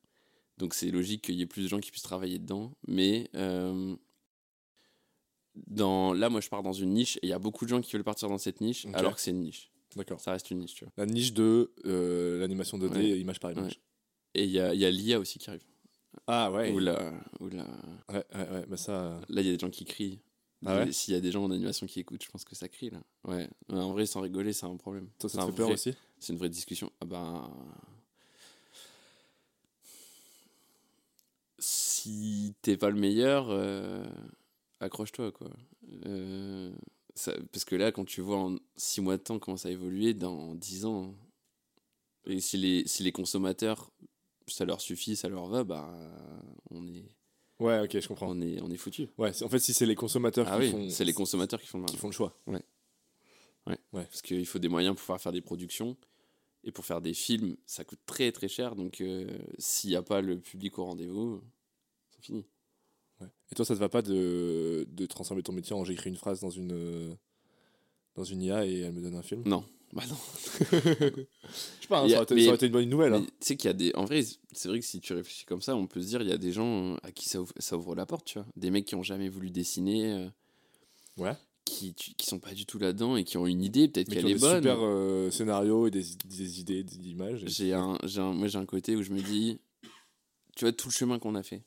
Donc 0.62 0.76
c'est 0.76 0.92
logique 0.92 1.24
qu'il 1.24 1.36
y 1.36 1.42
ait 1.42 1.48
plus 1.48 1.64
de 1.64 1.68
gens 1.68 1.80
qui 1.80 1.90
puissent 1.92 2.04
travailler 2.04 2.38
dedans. 2.40 2.72
Mais 2.88 3.30
euh, 3.36 3.96
dans, 5.68 6.14
là, 6.14 6.30
moi, 6.30 6.40
je 6.40 6.50
pars 6.50 6.64
dans 6.64 6.72
une 6.74 6.92
niche 6.94 7.18
et 7.18 7.22
il 7.24 7.30
y 7.30 7.34
a 7.34 7.40
beaucoup 7.40 7.66
de 7.66 7.70
gens 7.70 7.82
qui 7.82 7.92
veulent 7.94 8.04
partir 8.04 8.30
dans 8.30 8.38
cette 8.38 8.62
niche 8.62 8.86
alors 8.94 9.16
que 9.16 9.22
c'est 9.22 9.32
une 9.32 9.42
niche. 9.42 9.72
D'accord. 9.96 10.22
Ça 10.22 10.32
reste 10.32 10.52
une 10.52 10.60
niche, 10.60 10.76
tu 10.76 10.86
vois. 10.86 10.94
La 10.98 11.06
niche 11.06 11.34
de 11.34 11.72
euh, 11.86 12.40
l'animation 12.40 12.78
2D, 12.78 12.96
Ouais. 12.96 13.20
image 13.20 13.40
par 13.40 13.52
image. 13.52 13.82
Et 14.36 14.46
il 14.46 14.52
y 14.52 14.60
a, 14.60 14.74
y 14.74 14.86
a 14.86 14.92
l'IA 14.92 15.20
aussi 15.20 15.40
qui 15.40 15.50
arrive. 15.50 15.64
Ah 16.28 16.52
ouais. 16.52 16.72
Ou 16.72 16.80
la, 16.80 17.12
ou 17.40 17.50
la- 17.50 17.66
Ouais, 18.10 18.24
ouais, 18.36 18.50
ouais, 18.52 18.66
mais 18.70 18.78
ça. 18.78 18.92
euh, 18.92 19.20
Là, 19.30 19.42
il 19.42 19.48
y 19.48 19.50
a 19.50 19.54
des 19.54 19.60
gens 19.60 19.70
qui 19.72 19.84
crient. 19.84 20.20
Ah 20.66 20.78
ouais? 20.78 20.92
S'il 20.92 21.14
y 21.16 21.18
a 21.18 21.20
des 21.20 21.32
gens 21.32 21.44
en 21.44 21.50
animation 21.52 21.88
qui 21.88 22.00
écoutent, 22.00 22.24
je 22.24 22.30
pense 22.30 22.46
que 22.46 22.56
ça 22.56 22.68
crie 22.70 22.92
là. 22.92 23.02
Ouais. 23.26 23.50
En 23.70 23.92
vrai, 23.92 24.06
sans 24.06 24.22
rigoler, 24.22 24.54
c'est 24.54 24.68
un 24.68 24.78
problème. 24.78 25.10
Toi, 25.20 25.28
ça 25.30 25.40
te 25.40 25.46
fait 25.48 25.52
peur 25.58 25.70
aussi? 25.72 25.94
C'est 26.20 26.34
une 26.34 26.40
vraie 26.40 26.50
discussion. 26.50 26.92
Ah 27.02 27.06
ben. 27.06 27.52
Si 32.02 32.56
t'es 32.62 32.78
pas 32.78 32.90
le 32.90 33.00
meilleur, 33.00 33.48
euh, 33.50 34.04
accroche-toi, 34.80 35.32
quoi. 35.32 35.50
Euh, 36.06 36.74
ça- 37.14 37.36
parce 37.52 37.64
que 37.66 37.76
là, 37.76 37.92
quand 37.92 38.06
tu 38.06 38.22
vois 38.22 38.38
en 38.38 38.56
6 38.76 39.02
mois 39.02 39.18
de 39.18 39.22
temps 39.24 39.38
comment 39.40 39.58
ça 39.58 39.70
a 39.70 39.72
évolué, 39.72 40.14
dans 40.14 40.56
10 40.56 40.86
ans, 40.86 41.14
et 42.26 42.40
si 42.40 42.58
les, 42.58 42.88
si 42.88 43.04
les 43.04 43.12
consommateurs, 43.12 43.92
ça 44.48 44.66
leur 44.66 44.82
suffit, 44.82 45.16
ça 45.16 45.30
leur 45.30 45.48
va, 45.48 45.64
bah, 45.64 45.94
on 46.72 46.88
est, 46.88 47.06
Ouais, 47.60 47.80
ok, 47.82 48.00
je 48.00 48.08
comprends. 48.08 48.30
on 48.32 48.42
est, 48.42 48.60
on 48.62 48.72
est 48.72 48.78
foutu. 48.78 49.08
Ouais, 49.20 49.32
en 49.44 49.50
fait, 49.50 49.60
si 49.60 49.74
c'est 49.74 49.86
les 49.86 49.94
consommateurs 49.96 50.48
Ah 50.50 50.58
qui, 50.58 50.64
oui, 50.66 50.72
font, 50.72 50.90
c'est 50.90 51.06
les 51.06 51.14
consommateurs 51.14 51.62
qui 51.62 51.68
font 51.68 51.78
le 51.78 51.86
qui 51.86 51.92
marché. 51.94 52.02
font 52.02 52.08
le 52.08 52.14
choix. 52.14 52.36
Parce 53.94 54.22
qu'il 54.24 54.46
faut 54.48 54.58
des 54.60 54.70
moyens 54.70 54.96
pour 54.96 55.02
pouvoir 55.02 55.22
faire 55.22 55.32
des 55.32 55.42
productions. 55.42 55.96
Et 56.64 56.72
pour 56.72 56.86
faire 56.86 57.02
des 57.02 57.14
films, 57.14 57.58
ça 57.66 57.84
coûte 57.84 58.00
très 58.06 58.32
très 58.32 58.48
cher. 58.48 58.76
Donc 58.76 59.02
euh, 59.02 59.28
s'il 59.58 59.90
n'y 59.92 59.96
a 59.96 60.04
pas 60.04 60.22
le 60.22 60.40
public 60.40 60.78
au 60.80 60.86
rendez-vous, 60.86 61.42
c'est 62.22 62.26
fini. 62.28 62.46
Ouais. 63.20 63.28
Et 63.52 63.56
toi, 63.56 63.66
ça 63.66 63.74
te 63.76 63.80
va 63.80 63.90
pas 63.90 64.02
de, 64.02 64.88
de 64.90 65.06
transformer 65.06 65.44
ton 65.44 65.54
métier 65.54 65.76
en 65.76 65.84
j'écris 65.84 66.10
une 66.10 66.16
phrase 66.18 66.40
dans 66.40 66.50
une, 66.50 66.72
euh, 66.72 67.14
dans 68.16 68.24
une 68.24 68.42
IA 68.42 68.66
et 68.66 68.80
elle 68.80 68.94
me 68.94 69.02
donne 69.02 69.16
un 69.16 69.22
film? 69.22 69.44
Non. 69.46 69.64
Bah 69.94 70.04
non. 70.10 70.16
Je 70.72 70.78
sais 71.82 71.88
pas, 71.90 72.02
hein, 72.02 72.08
ça, 72.10 72.14
a- 72.16 72.18
aurait 72.18 72.24
été, 72.24 72.36
mais- 72.36 72.42
ça 72.44 72.48
aurait 72.48 72.56
été 72.56 72.66
une 72.68 72.72
bonne 72.72 72.90
nouvelle. 72.90 73.14
Hein. 73.14 73.26
Tu 73.42 73.48
sais 73.48 73.58
qu'il 73.58 73.68
y 73.68 73.72
a 73.72 73.74
des. 73.74 73.92
En 73.96 74.06
vrai, 74.06 74.24
c'est 74.54 74.70
vrai 74.70 74.80
que 74.80 74.86
si 74.86 75.02
tu 75.02 75.14
réfléchis 75.14 75.46
comme 75.46 75.62
ça, 75.62 75.76
on 75.76 75.86
peut 75.86 76.02
se 76.02 76.08
dire 76.08 76.22
il 76.22 76.30
y 76.30 76.32
a 76.32 76.38
des 76.38 76.54
gens 76.54 76.96
à 77.04 77.12
qui 77.12 77.28
ça 77.28 77.42
ouvre, 77.42 77.54
ça 77.58 77.78
ouvre 77.78 77.94
la 77.96 78.06
porte, 78.06 78.26
tu 78.26 78.40
vois. 78.40 78.48
Des 78.56 78.72
mecs 78.72 78.86
qui 78.86 78.96
ont 78.96 79.04
jamais 79.04 79.28
voulu 79.28 79.50
dessiner, 79.52 80.14
euh, 80.14 80.30
Ouais. 81.18 81.36
qui, 81.66 81.94
tu- 81.94 82.14
qui 82.14 82.26
sont 82.26 82.40
pas 82.40 82.54
du 82.54 82.66
tout 82.66 82.80
là-dedans 82.80 83.18
et 83.18 83.26
qui 83.26 83.38
ont 83.38 83.46
une 83.48 83.62
idée, 83.64 83.90
peut-être 83.90 84.08
qu'elle 84.10 84.30
est 84.30 84.34
des 84.36 84.40
bonne. 84.40 84.62
super 84.62 84.78
euh, 84.80 85.30
scénarios 85.30 85.88
et 85.88 85.92
des, 85.92 86.06
des 86.26 86.60
idées, 86.62 86.84
des 86.86 87.10
images. 87.10 87.44
et- 87.44 87.48
J'ai 87.50 87.74
un, 87.74 87.98
j'ai 88.06 88.22
un- 88.22 88.34
moi, 88.34 88.48
j'ai 88.48 88.60
un 88.60 88.66
côté 88.66 88.96
où 88.96 89.04
je 89.04 89.12
me 89.12 89.22
dis, 89.22 89.60
tu 90.56 90.64
vois, 90.64 90.72
tout 90.72 90.88
le 90.88 90.94
chemin 90.94 91.20
qu'on 91.20 91.36
a 91.36 91.44
fait, 91.44 91.64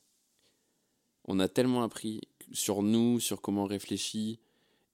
on 1.24 1.38
a 1.40 1.48
tellement 1.48 1.82
appris 1.82 2.20
sur 2.52 2.82
nous, 2.82 3.20
sur 3.20 3.40
comment 3.40 3.64
on 3.64 3.66
réfléchit 3.66 4.38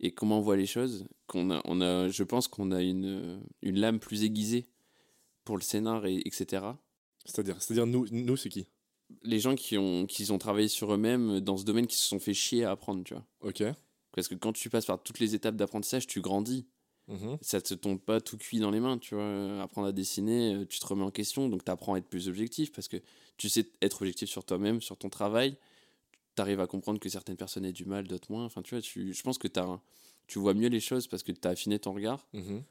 et 0.00 0.12
comment 0.12 0.38
on 0.38 0.40
voit 0.40 0.56
les 0.56 0.66
choses, 0.66 1.06
qu'on 1.26 1.50
a, 1.50 1.60
on 1.64 1.80
a, 1.80 2.08
je 2.08 2.22
pense 2.22 2.48
qu'on 2.48 2.72
a 2.72 2.82
une, 2.82 3.40
une 3.62 3.78
lame 3.78 4.00
plus 4.00 4.24
aiguisée 4.24 4.66
pour 5.44 5.56
le 5.56 5.62
scénar, 5.62 6.06
et, 6.06 6.16
etc. 6.24 6.64
C'est-à-dire, 7.24 7.60
c'est-à-dire 7.60 7.86
nous, 7.86 8.06
nous 8.10 8.36
c'est 8.36 8.48
qui? 8.48 8.66
Les 9.22 9.40
gens 9.40 9.56
qui 9.56 9.76
ont, 9.76 10.06
qui 10.06 10.30
ont 10.30 10.38
travaillé 10.38 10.68
sur 10.68 10.94
eux-mêmes 10.94 11.40
dans 11.40 11.56
ce 11.56 11.64
domaine, 11.64 11.86
qui 11.86 11.96
se 11.96 12.06
sont 12.06 12.20
fait 12.20 12.34
chier 12.34 12.64
à 12.64 12.70
apprendre, 12.70 13.02
tu 13.04 13.14
vois. 13.14 13.26
Ok. 13.40 13.62
Parce 14.12 14.28
que 14.28 14.34
quand 14.34 14.52
tu 14.52 14.70
passes 14.70 14.86
par 14.86 15.02
toutes 15.02 15.18
les 15.18 15.34
étapes 15.34 15.56
d'apprentissage, 15.56 16.06
tu 16.06 16.20
grandis. 16.20 16.66
Mhm. 17.08 17.38
ça 17.40 17.60
te 17.60 17.74
tombe 17.74 17.98
pas 17.98 18.20
tout 18.20 18.38
cuit 18.38 18.60
dans 18.60 18.70
les 18.70 18.78
mains, 18.78 18.96
tu 18.96 19.16
vois. 19.16 19.60
Apprendre 19.60 19.88
à 19.88 19.92
dessiner, 19.92 20.54
euh, 20.54 20.64
tu 20.64 20.78
te 20.78 20.86
remets 20.86 21.02
en 21.02 21.10
question, 21.10 21.48
donc 21.48 21.64
tu 21.64 21.70
apprends 21.70 21.94
à 21.94 21.98
être 21.98 22.06
plus 22.06 22.28
objectif 22.28 22.70
parce 22.70 22.86
que 22.86 22.98
tu 23.36 23.48
sais 23.48 23.66
être 23.82 24.02
objectif 24.02 24.28
sur 24.28 24.44
toi-même, 24.44 24.80
sur 24.80 24.96
ton 24.96 25.08
travail. 25.08 25.56
Tu 26.40 26.42
arrives 26.42 26.60
à 26.60 26.66
comprendre 26.66 26.98
que 26.98 27.08
certaines 27.10 27.36
personnes 27.36 27.66
aient 27.66 27.72
du 27.72 27.84
mal, 27.84 28.08
d'autres 28.08 28.32
moins. 28.32 28.44
Enfin, 28.46 28.62
tu 28.62 28.74
vois, 28.74 28.80
tu, 28.80 29.12
je 29.12 29.22
pense 29.22 29.36
que 29.36 29.46
un- 29.58 29.80
tu 30.26 30.38
vois 30.38 30.54
mieux 30.54 30.68
les 30.68 30.80
choses 30.80 31.06
parce 31.06 31.22
que 31.22 31.32
tu 31.32 31.46
as 31.46 31.50
affiné 31.50 31.78
ton 31.78 31.92
regard. 31.92 32.26
Mhm. 32.32 32.62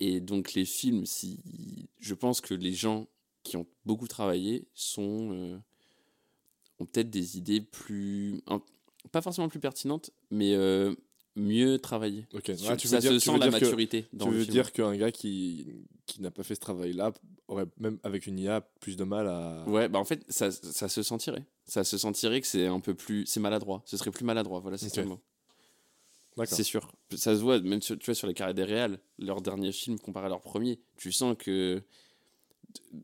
Et 0.00 0.20
donc, 0.20 0.52
les 0.54 0.64
films, 0.66 1.06
si, 1.06 1.88
je 1.98 2.12
pense 2.14 2.40
que 2.42 2.52
les 2.52 2.72
gens 2.74 3.06
qui 3.42 3.56
ont 3.56 3.66
beaucoup 3.86 4.06
travaillé 4.06 4.66
sont, 4.74 5.30
euh, 5.32 5.56
ont 6.78 6.84
peut-être 6.86 7.08
des 7.10 7.38
idées 7.38 7.60
plus. 7.62 8.42
un- 8.46 8.62
pas 9.12 9.22
forcément 9.22 9.48
plus 9.48 9.60
pertinentes, 9.60 10.10
mais 10.30 10.52
euh, 10.54 10.94
mieux 11.36 11.78
travaillées. 11.78 12.26
Ok. 12.34 12.42
Tu- 12.42 12.52
Ah, 12.68 12.76
tu 12.76 12.86
ça 12.86 12.96
veux 12.96 13.00
dire, 13.00 13.10
se 13.12 13.16
tu 13.16 13.20
sent 13.20 13.32
veux 13.32 13.38
la 13.38 13.48
dire 13.48 13.58
que- 13.60 13.64
maturité 13.64 14.06
dans 14.12 14.26
Tu 14.26 14.32
veux 14.32 14.40
film. 14.42 14.52
dire 14.52 14.72
qu'un 14.72 14.94
gars 14.94 15.10
qui, 15.10 15.66
qui 16.04 16.20
n'a 16.20 16.30
pas 16.30 16.42
fait 16.42 16.54
ce 16.54 16.60
travail-là 16.60 17.12
aurait, 17.50 17.66
même 17.78 17.98
avec 18.02 18.26
une 18.26 18.38
IA, 18.38 18.60
plus 18.80 18.96
de 18.96 19.04
mal 19.04 19.26
à. 19.28 19.64
Ouais, 19.68 19.88
bah 19.88 19.98
en 19.98 20.04
fait, 20.04 20.24
ça, 20.28 20.50
ça 20.50 20.88
se 20.88 21.02
sentirait. 21.02 21.44
Ça 21.64 21.84
se 21.84 21.98
sentirait 21.98 22.40
que 22.40 22.46
c'est 22.46 22.66
un 22.66 22.80
peu 22.80 22.94
plus. 22.94 23.26
C'est 23.26 23.40
maladroit. 23.40 23.82
Ce 23.86 23.96
serait 23.96 24.10
plus 24.10 24.24
maladroit, 24.24 24.60
voilà, 24.60 24.78
c'est 24.78 24.86
Ok. 24.86 24.94
ça 24.94 25.02
le 25.02 25.08
mot. 25.08 25.20
D'accord. 26.36 26.56
C'est 26.56 26.62
sûr. 26.62 26.90
Ça 27.16 27.34
se 27.36 27.40
voit, 27.40 27.60
même 27.60 27.82
sur, 27.82 27.98
tu 27.98 28.06
vois, 28.06 28.14
sur 28.14 28.26
les 28.28 28.34
carrières 28.34 28.54
des 28.54 28.64
réals, 28.64 29.00
leur 29.18 29.42
dernier 29.42 29.72
film 29.72 29.98
comparé 29.98 30.26
à 30.26 30.28
leur 30.28 30.40
premier, 30.40 30.80
tu 30.96 31.12
sens 31.12 31.36
que. 31.38 31.82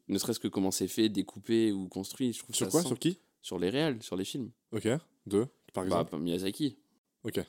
Ne 0.09 0.17
serait-ce 0.19 0.39
que 0.39 0.47
comment 0.49 0.71
c'est 0.71 0.87
fait, 0.87 1.09
découpé 1.09 1.73
ou 1.73 1.89
construit, 1.89 2.33
je 2.33 2.39
trouve 2.39 2.55
Sur 2.55 2.67
ça 2.67 2.71
quoi 2.71 2.83
sent. 2.83 2.89
Sur 2.89 2.99
qui? 3.01 3.19
Sur 3.43 3.59
les 3.59 3.69
réals, 3.69 4.01
sur 4.03 4.17
les 4.17 4.25
films. 4.25 4.51
Ok. 4.73 4.87
Deux, 5.27 5.47
par 5.75 5.85
Bah, 5.87 6.01
exemple? 6.03 6.19
Miyazaki. 6.19 6.77
Ok. 7.25 7.41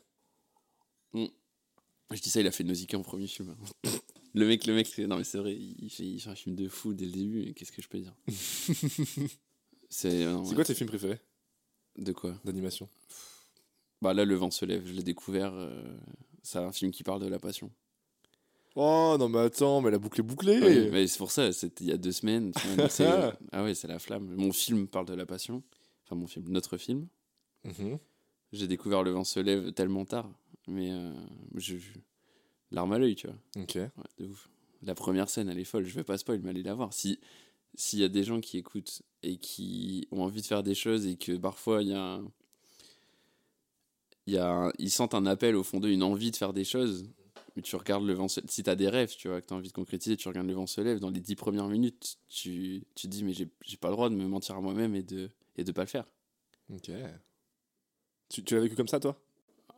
Je 1.13 2.21
dis 2.21 2.29
ça, 2.29 2.39
il 2.39 2.47
a 2.47 2.51
fait 2.51 2.63
Nausicaa 2.63 2.97
en 2.97 3.03
premier 3.03 3.27
film. 3.27 3.55
Le 4.37 4.47
mec, 4.47 4.65
le 4.65 4.73
mec, 4.73 4.87
c'est- 4.87 5.07
non 5.07 5.17
mais 5.17 5.23
c'est 5.23 5.37
vrai, 5.37 5.53
il 5.55 5.89
fait, 5.89 6.03
il 6.05 6.19
fait 6.19 6.29
un 6.29 6.35
film 6.35 6.55
de 6.55 6.67
fou 6.69 6.93
dès 6.93 7.05
le 7.05 7.11
début, 7.11 7.53
qu'est-ce 7.53 7.71
que 7.71 7.81
je 7.81 7.87
peux 7.89 7.99
dire 7.99 8.15
C'est. 9.89 10.27
ouais. 10.27 10.55
quoi 10.55 10.63
tes 10.65 10.73
films 10.75 10.89
préférés? 10.89 11.19
De 11.97 12.11
quoi? 12.11 12.39
D'animation 12.43 12.89
Bah 14.01 14.13
là, 14.13 14.25
Le 14.25 14.35
vent 14.35 14.51
se 14.51 14.65
lève, 14.65 14.85
je 14.85 14.93
l'ai 14.93 15.03
découvert. 15.03 15.53
euh, 15.53 15.81
c'est 16.43 16.59
un 16.59 16.71
film 16.71 16.91
qui 16.91 17.03
parle 17.03 17.21
de 17.21 17.27
la 17.27 17.39
passion. 17.39 17.71
Oh 18.75 19.15
non, 19.19 19.27
mais 19.27 19.39
attends, 19.39 19.81
mais 19.81 19.89
la 19.89 19.97
boucle 19.97 20.19
est 20.19 20.23
bouclée 20.23 20.89
mais 20.91 21.07
c'est 21.07 21.17
pour 21.17 21.31
ça, 21.31 21.51
c'était 21.51 21.83
il 21.83 21.87
y 21.89 21.91
a 21.93 21.97
deux 21.97 22.11
semaines. 22.11 22.51
ah 23.51 23.63
ouais, 23.63 23.73
c'est 23.73 23.87
la 23.87 23.97
flamme. 23.97 24.35
Mon 24.35 24.51
film 24.51 24.87
parle 24.87 25.07
de 25.07 25.15
la 25.15 25.25
passion. 25.25 25.63
Enfin, 26.05 26.15
mon 26.15 26.27
film, 26.27 26.47
notre 26.49 26.77
film. 26.77 27.07
Mhm. 27.63 27.97
J'ai 28.53 28.67
découvert 28.67 29.01
Le 29.03 29.11
vent 29.11 29.23
se 29.23 29.39
lève 29.39 29.71
tellement 29.73 30.05
tard. 30.05 30.29
Mais 30.67 30.91
euh, 30.91 31.11
je. 31.55 31.75
Larme 32.71 32.93
à 32.93 32.99
l'œil, 32.99 33.15
tu 33.15 33.27
vois. 33.27 33.35
Ok. 33.63 33.75
Ouais, 33.75 33.89
de 34.19 34.25
ouf. 34.27 34.49
La 34.83 34.93
première 34.95 35.29
scène, 35.29 35.49
elle 35.49 35.59
est 35.59 35.63
folle. 35.63 35.85
Je 35.85 35.95
vais 35.95 36.03
pas 36.03 36.17
spoil, 36.17 36.39
mais 36.43 36.49
allez 36.51 36.63
la 36.63 36.73
voir. 36.73 36.93
Si 36.93 37.19
s'il 37.75 37.99
y 37.99 38.03
a 38.03 38.09
des 38.09 38.23
gens 38.23 38.41
qui 38.41 38.57
écoutent 38.57 39.03
et 39.21 39.37
qui 39.37 40.07
ont 40.11 40.23
envie 40.23 40.41
de 40.41 40.47
faire 40.47 40.63
des 40.63 40.73
choses 40.75 41.05
et 41.05 41.15
que 41.15 41.37
parfois 41.37 41.83
il 41.83 41.89
y 41.89 41.93
a, 41.93 42.01
un- 42.01 42.31
il 44.25 44.33
y 44.33 44.37
a 44.37 44.49
un- 44.49 44.71
ils 44.79 44.89
sentent 44.91 45.13
un 45.13 45.25
appel 45.25 45.55
au 45.55 45.63
fond 45.63 45.79
d'eux, 45.79 45.89
une 45.91 46.03
envie 46.03 46.31
de 46.31 46.35
faire 46.35 46.53
des 46.53 46.63
choses. 46.63 47.09
Mais 47.55 47.61
tu 47.61 47.75
regardes 47.75 48.05
le 48.05 48.13
vent 48.13 48.27
se 48.27 48.39
Si 48.47 48.61
tu 48.63 48.69
as 48.69 48.75
des 48.75 48.89
rêves, 48.89 49.15
tu 49.15 49.27
vois, 49.29 49.41
que 49.41 49.47
tu 49.47 49.53
as 49.53 49.57
envie 49.57 49.69
de 49.69 49.73
concrétiser, 49.73 50.15
tu 50.17 50.27
regardes 50.27 50.47
le 50.47 50.53
vent 50.53 50.67
se 50.67 50.81
lève. 50.81 50.99
Dans 50.99 51.09
les 51.09 51.19
dix 51.21 51.35
premières 51.35 51.67
minutes, 51.67 52.17
tu, 52.29 52.83
tu 52.95 53.07
te 53.07 53.11
dis, 53.11 53.23
mais 53.23 53.33
j'ai 53.33 53.47
j'ai 53.65 53.77
pas 53.77 53.89
le 53.89 53.93
droit 53.95 54.09
de 54.09 54.15
me 54.15 54.27
mentir 54.27 54.55
à 54.55 54.61
moi-même 54.61 54.95
et 54.95 55.03
de, 55.03 55.29
et 55.55 55.63
de 55.63 55.71
pas 55.71 55.81
le 55.83 55.87
faire. 55.87 56.05
Ok. 56.73 56.91
Tu, 58.29 58.43
tu 58.43 58.55
l'as 58.55 58.61
vécu 58.61 58.75
comme 58.75 58.87
ça, 58.87 58.99
toi? 58.99 59.19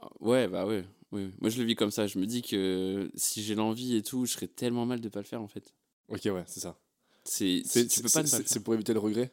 Ah, 0.02 0.10
Ouais, 0.20 0.48
bah 0.48 0.66
ouais. 0.66 0.84
Ouais. 1.12 1.30
Moi, 1.40 1.50
je 1.50 1.58
le 1.60 1.66
vis 1.66 1.76
comme 1.76 1.92
ça. 1.92 2.08
Je 2.08 2.20
me 2.20 2.26
dis 2.26 2.42
que 2.42 3.10
si 3.16 3.44
j'ai 3.44 3.56
l'envie 3.56 3.96
et 3.96 4.04
tout, 4.04 4.26
je 4.26 4.34
serais 4.34 4.48
tellement 4.48 4.86
mal 4.86 5.00
de 5.02 5.10
pas 5.10 5.20
le 5.20 5.26
faire 5.26 5.42
en 5.42 5.48
fait. 5.48 5.74
Ok, 6.08 6.22
ouais, 6.26 6.44
c'est 6.48 6.60
ça. 6.60 6.80
C'est, 7.24 7.62
tu 7.66 8.02
peux 8.02 8.10
pas 8.10 8.24
ne 8.24 8.60
pour 8.60 8.74
éviter 8.74 8.94
le 8.94 9.00
regret? 9.00 9.32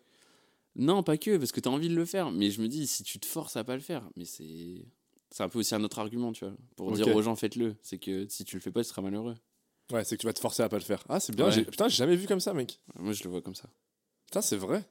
Non, 0.75 1.03
pas 1.03 1.17
que, 1.17 1.39
parce 1.39 1.53
que 1.53 1.61
tu 1.61 1.69
as 1.69 1.73
envie 1.73 1.89
de 1.89 1.95
le 1.95 2.05
faire. 2.05 2.31
Mais 2.31 2.51
je 2.51 2.61
me 2.61 2.69
dis, 2.69 2.87
si 2.87 3.03
tu 3.03 3.19
te 3.19 3.25
forces 3.27 3.57
à 3.57 3.65
pas 3.65 3.75
le 3.75 3.81
faire, 3.83 4.09
mais 4.17 4.25
c'est. 4.27 4.85
C'est 5.31 5.43
un 5.43 5.49
peu 5.49 5.59
aussi 5.59 5.75
un 5.75 5.83
autre 5.83 5.99
argument, 5.99 6.33
tu 6.33 6.45
vois. 6.45 6.55
Pour 6.77 6.93
dire 6.93 7.07
aux 7.15 7.23
gens, 7.23 7.35
faites-le. 7.35 7.75
C'est 7.83 7.99
que 7.99 8.27
si 8.29 8.45
tu 8.45 8.57
le 8.57 8.61
fais 8.61 8.71
pas, 8.71 8.83
tu 8.83 8.89
seras 8.89 9.03
malheureux. 9.03 9.35
Ouais, 9.93 10.05
c'est 10.05 10.17
que 10.17 10.21
tu 10.21 10.27
vas 10.27 10.33
te 10.33 10.41
forcer 10.41 10.63
à 10.63 10.69
pas 10.69 10.79
le 10.79 10.85
faire. 10.85 11.03
Ah, 11.09 11.19
c'est 11.21 11.35
bien. 11.35 11.49
Ouais. 11.49 11.65
Putain, 11.65 11.89
j'ai 11.89 11.97
jamais 11.97 12.17
vu 12.17 12.27
comme 12.27 12.41
ça, 12.41 12.53
mec. 12.55 12.81
Moi, 12.99 13.13
je 13.13 13.25
le 13.25 13.31
vois 13.31 13.41
comme 13.43 13.55
ça. 13.55 13.69
Putain, 14.27 14.41
c'est 14.43 14.57
vrai. 14.57 14.85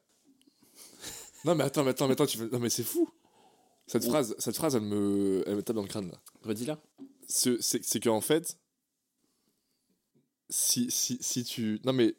non, 1.45 1.55
mais 1.55 1.63
attends, 1.63 1.83
mais 1.83 1.91
attends, 1.91 2.07
mais 2.07 2.13
attends, 2.13 2.25
tu 2.25 2.37
veux- 2.37 2.49
Non, 2.51 2.59
mais 2.59 2.69
c'est 2.69 2.83
fou. 2.83 3.09
Cette 3.87 4.03
phrase, 4.05 4.35
cette 4.39 4.55
phrase, 4.55 4.75
elle 4.75 4.81
me, 4.81 5.43
elle 5.45 5.55
me 5.57 5.63
tape 5.63 5.75
dans 5.75 5.81
le 5.83 5.87
crâne, 5.87 6.09
là. 6.09 6.19
Redis-la. 6.43 6.81
Ce- 7.27 7.59
C'est 7.61 7.83
c'est 7.83 7.99
qu'en 7.99 8.21
fait, 8.21 8.57
si, 10.49 10.89
si, 10.91 11.17
si 11.21 11.43
tu. 11.43 11.79
Non, 11.85 11.93
mais 11.93 12.15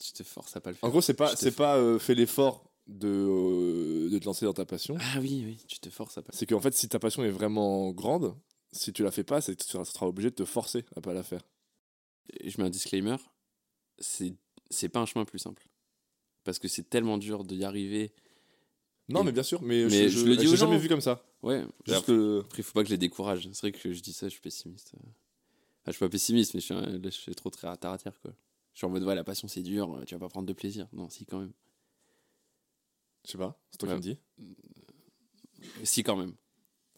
Tu 0.00 0.12
te 0.12 0.22
forces 0.22 0.56
à 0.56 0.60
pas 0.60 0.70
le 0.70 0.76
faire. 0.76 0.88
en 0.88 0.90
gros, 0.90 1.00
c'est 1.00 1.14
pas, 1.14 1.34
c'est 1.36 1.54
pas 1.54 1.76
euh, 1.76 1.98
fais 1.98 2.14
l'effort 2.14 2.72
de, 2.86 3.08
euh, 3.08 4.10
de 4.10 4.18
te 4.18 4.24
lancer 4.24 4.44
dans 4.46 4.52
ta 4.54 4.64
passion. 4.64 4.96
Ah 5.00 5.18
oui, 5.20 5.42
oui, 5.46 5.64
tu 5.68 5.78
te 5.78 5.90
forces 5.90 6.16
à 6.18 6.22
pas 6.22 6.30
le 6.32 6.38
C'est 6.38 6.46
qu'en 6.46 6.60
fait, 6.60 6.74
si 6.74 6.88
ta 6.88 6.98
passion 6.98 7.22
est 7.22 7.30
vraiment 7.30 7.90
grande, 7.90 8.34
si 8.72 8.92
tu 8.92 9.02
la 9.02 9.10
fais 9.10 9.24
pas, 9.24 9.40
c'est 9.40 9.54
que 9.56 9.62
tu 9.62 9.68
seras, 9.84 10.06
obligé 10.06 10.30
de 10.30 10.34
te 10.36 10.44
forcer 10.44 10.84
à 10.96 11.00
pas 11.00 11.12
la 11.12 11.22
faire. 11.22 11.42
faire. 12.32 12.50
Je 12.50 12.56
mets 12.60 12.66
un 12.66 12.70
disclaimer. 12.70 13.16
C'est 13.98 14.88
pas 14.88 15.00
un 15.00 15.06
chemin 15.06 15.24
plus 15.24 15.38
simple. 15.38 15.66
Parce 16.44 16.58
que 16.58 16.68
c'est 16.68 16.88
tellement 16.88 17.18
dur 17.18 17.44
d'y 17.44 17.64
arriver. 17.64 18.12
Non, 19.10 19.22
Et- 19.22 19.24
mais 19.24 19.32
bien 19.32 19.42
sûr, 19.42 19.60
mais, 19.62 19.84
Mais 19.86 20.08
je, 20.08 20.20
je 20.20 20.24
le 20.26 20.36
dis 20.36 20.46
j'ai 20.48 20.56
jamais 20.56 20.78
vu 20.78 20.88
comme 20.88 21.00
ça. 21.00 21.22
Ouais. 21.42 21.64
Juste 21.86 21.98
Après, 21.98 22.12
que- 22.12 22.40
après, 22.44 22.62
faut 22.62 22.72
pas 22.72 22.82
que 22.82 22.88
je 22.88 22.94
les 22.94 22.98
décourage. 22.98 23.48
C'est 23.52 23.60
vrai 23.60 23.72
que 23.72 23.92
je 23.92 24.00
dis 24.00 24.12
ça, 24.12 24.26
je 24.28 24.32
suis 24.32 24.40
pessimiste. 24.40 24.92
Enfin, 24.96 25.04
je 25.86 25.92
suis 25.92 25.98
pas 26.00 26.08
pessimiste, 26.08 26.54
mais 26.54 26.60
je 26.60 26.64
suis, 26.66 26.74
un- 26.74 26.86
là, 26.86 26.98
je 27.04 27.08
suis 27.10 27.34
trop 27.34 27.50
très 27.50 27.66
à 27.68 27.76
terre 27.76 27.90
à 27.90 27.98
terre, 27.98 28.18
quoi. 28.20 28.32
Je 28.72 28.78
suis 28.78 28.86
en 28.86 28.90
mode, 28.90 29.02
ouais, 29.02 29.14
la 29.14 29.24
passion, 29.24 29.48
c'est 29.48 29.62
dur, 29.62 30.00
tu 30.06 30.14
vas 30.14 30.20
pas 30.20 30.28
prendre 30.28 30.46
de 30.46 30.52
plaisir. 30.52 30.86
Non, 30.92 31.08
si, 31.10 31.26
quand 31.26 31.40
même. 31.40 31.52
Je 33.26 33.32
sais 33.32 33.38
pas, 33.38 33.58
c'est 33.70 33.78
toi 33.78 33.88
Ouais. 33.88 34.00
qui 34.00 34.08
me 34.08 34.14
dis. 34.14 34.18
Si, 35.84 36.02
quand 36.02 36.16
même. 36.16 36.34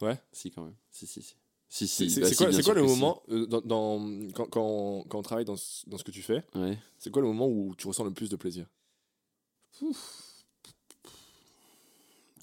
Ouais. 0.01 0.19
Si, 0.33 0.51
quand 0.51 0.65
même. 0.65 0.75
Si, 0.91 1.07
si, 1.07 1.23
si. 1.23 1.37
Si, 1.69 1.89
C'est 1.89 2.05
si. 2.05 2.11
c'est- 2.11 2.21
bah, 2.21 2.53
si, 2.53 2.63
quoi, 2.63 2.75
le 2.75 2.83
moment, 2.83 3.23
euh, 3.31 3.47
dans, 3.47 3.61
dans- 3.63 4.29
quand, 4.35 4.47
quand, 4.47 5.05
quand 5.09 5.19
on 5.19 5.23
travaille 5.23 5.47
dans 5.47 5.57
ce, 5.57 5.89
dans 5.89 5.97
ce 5.97 6.05
que 6.05 6.11
tu 6.11 6.21
fais, 6.23 6.45
Ouais. 6.55 6.79
c'est 6.99 7.11
quoi 7.11 7.23
le 7.23 7.29
moment 7.29 7.49
où 7.49 7.75
tu 7.77 7.87
ressens 7.87 8.05
le 8.05 8.11
plus 8.13 8.29
de 8.29 8.37
plaisir? 8.37 8.67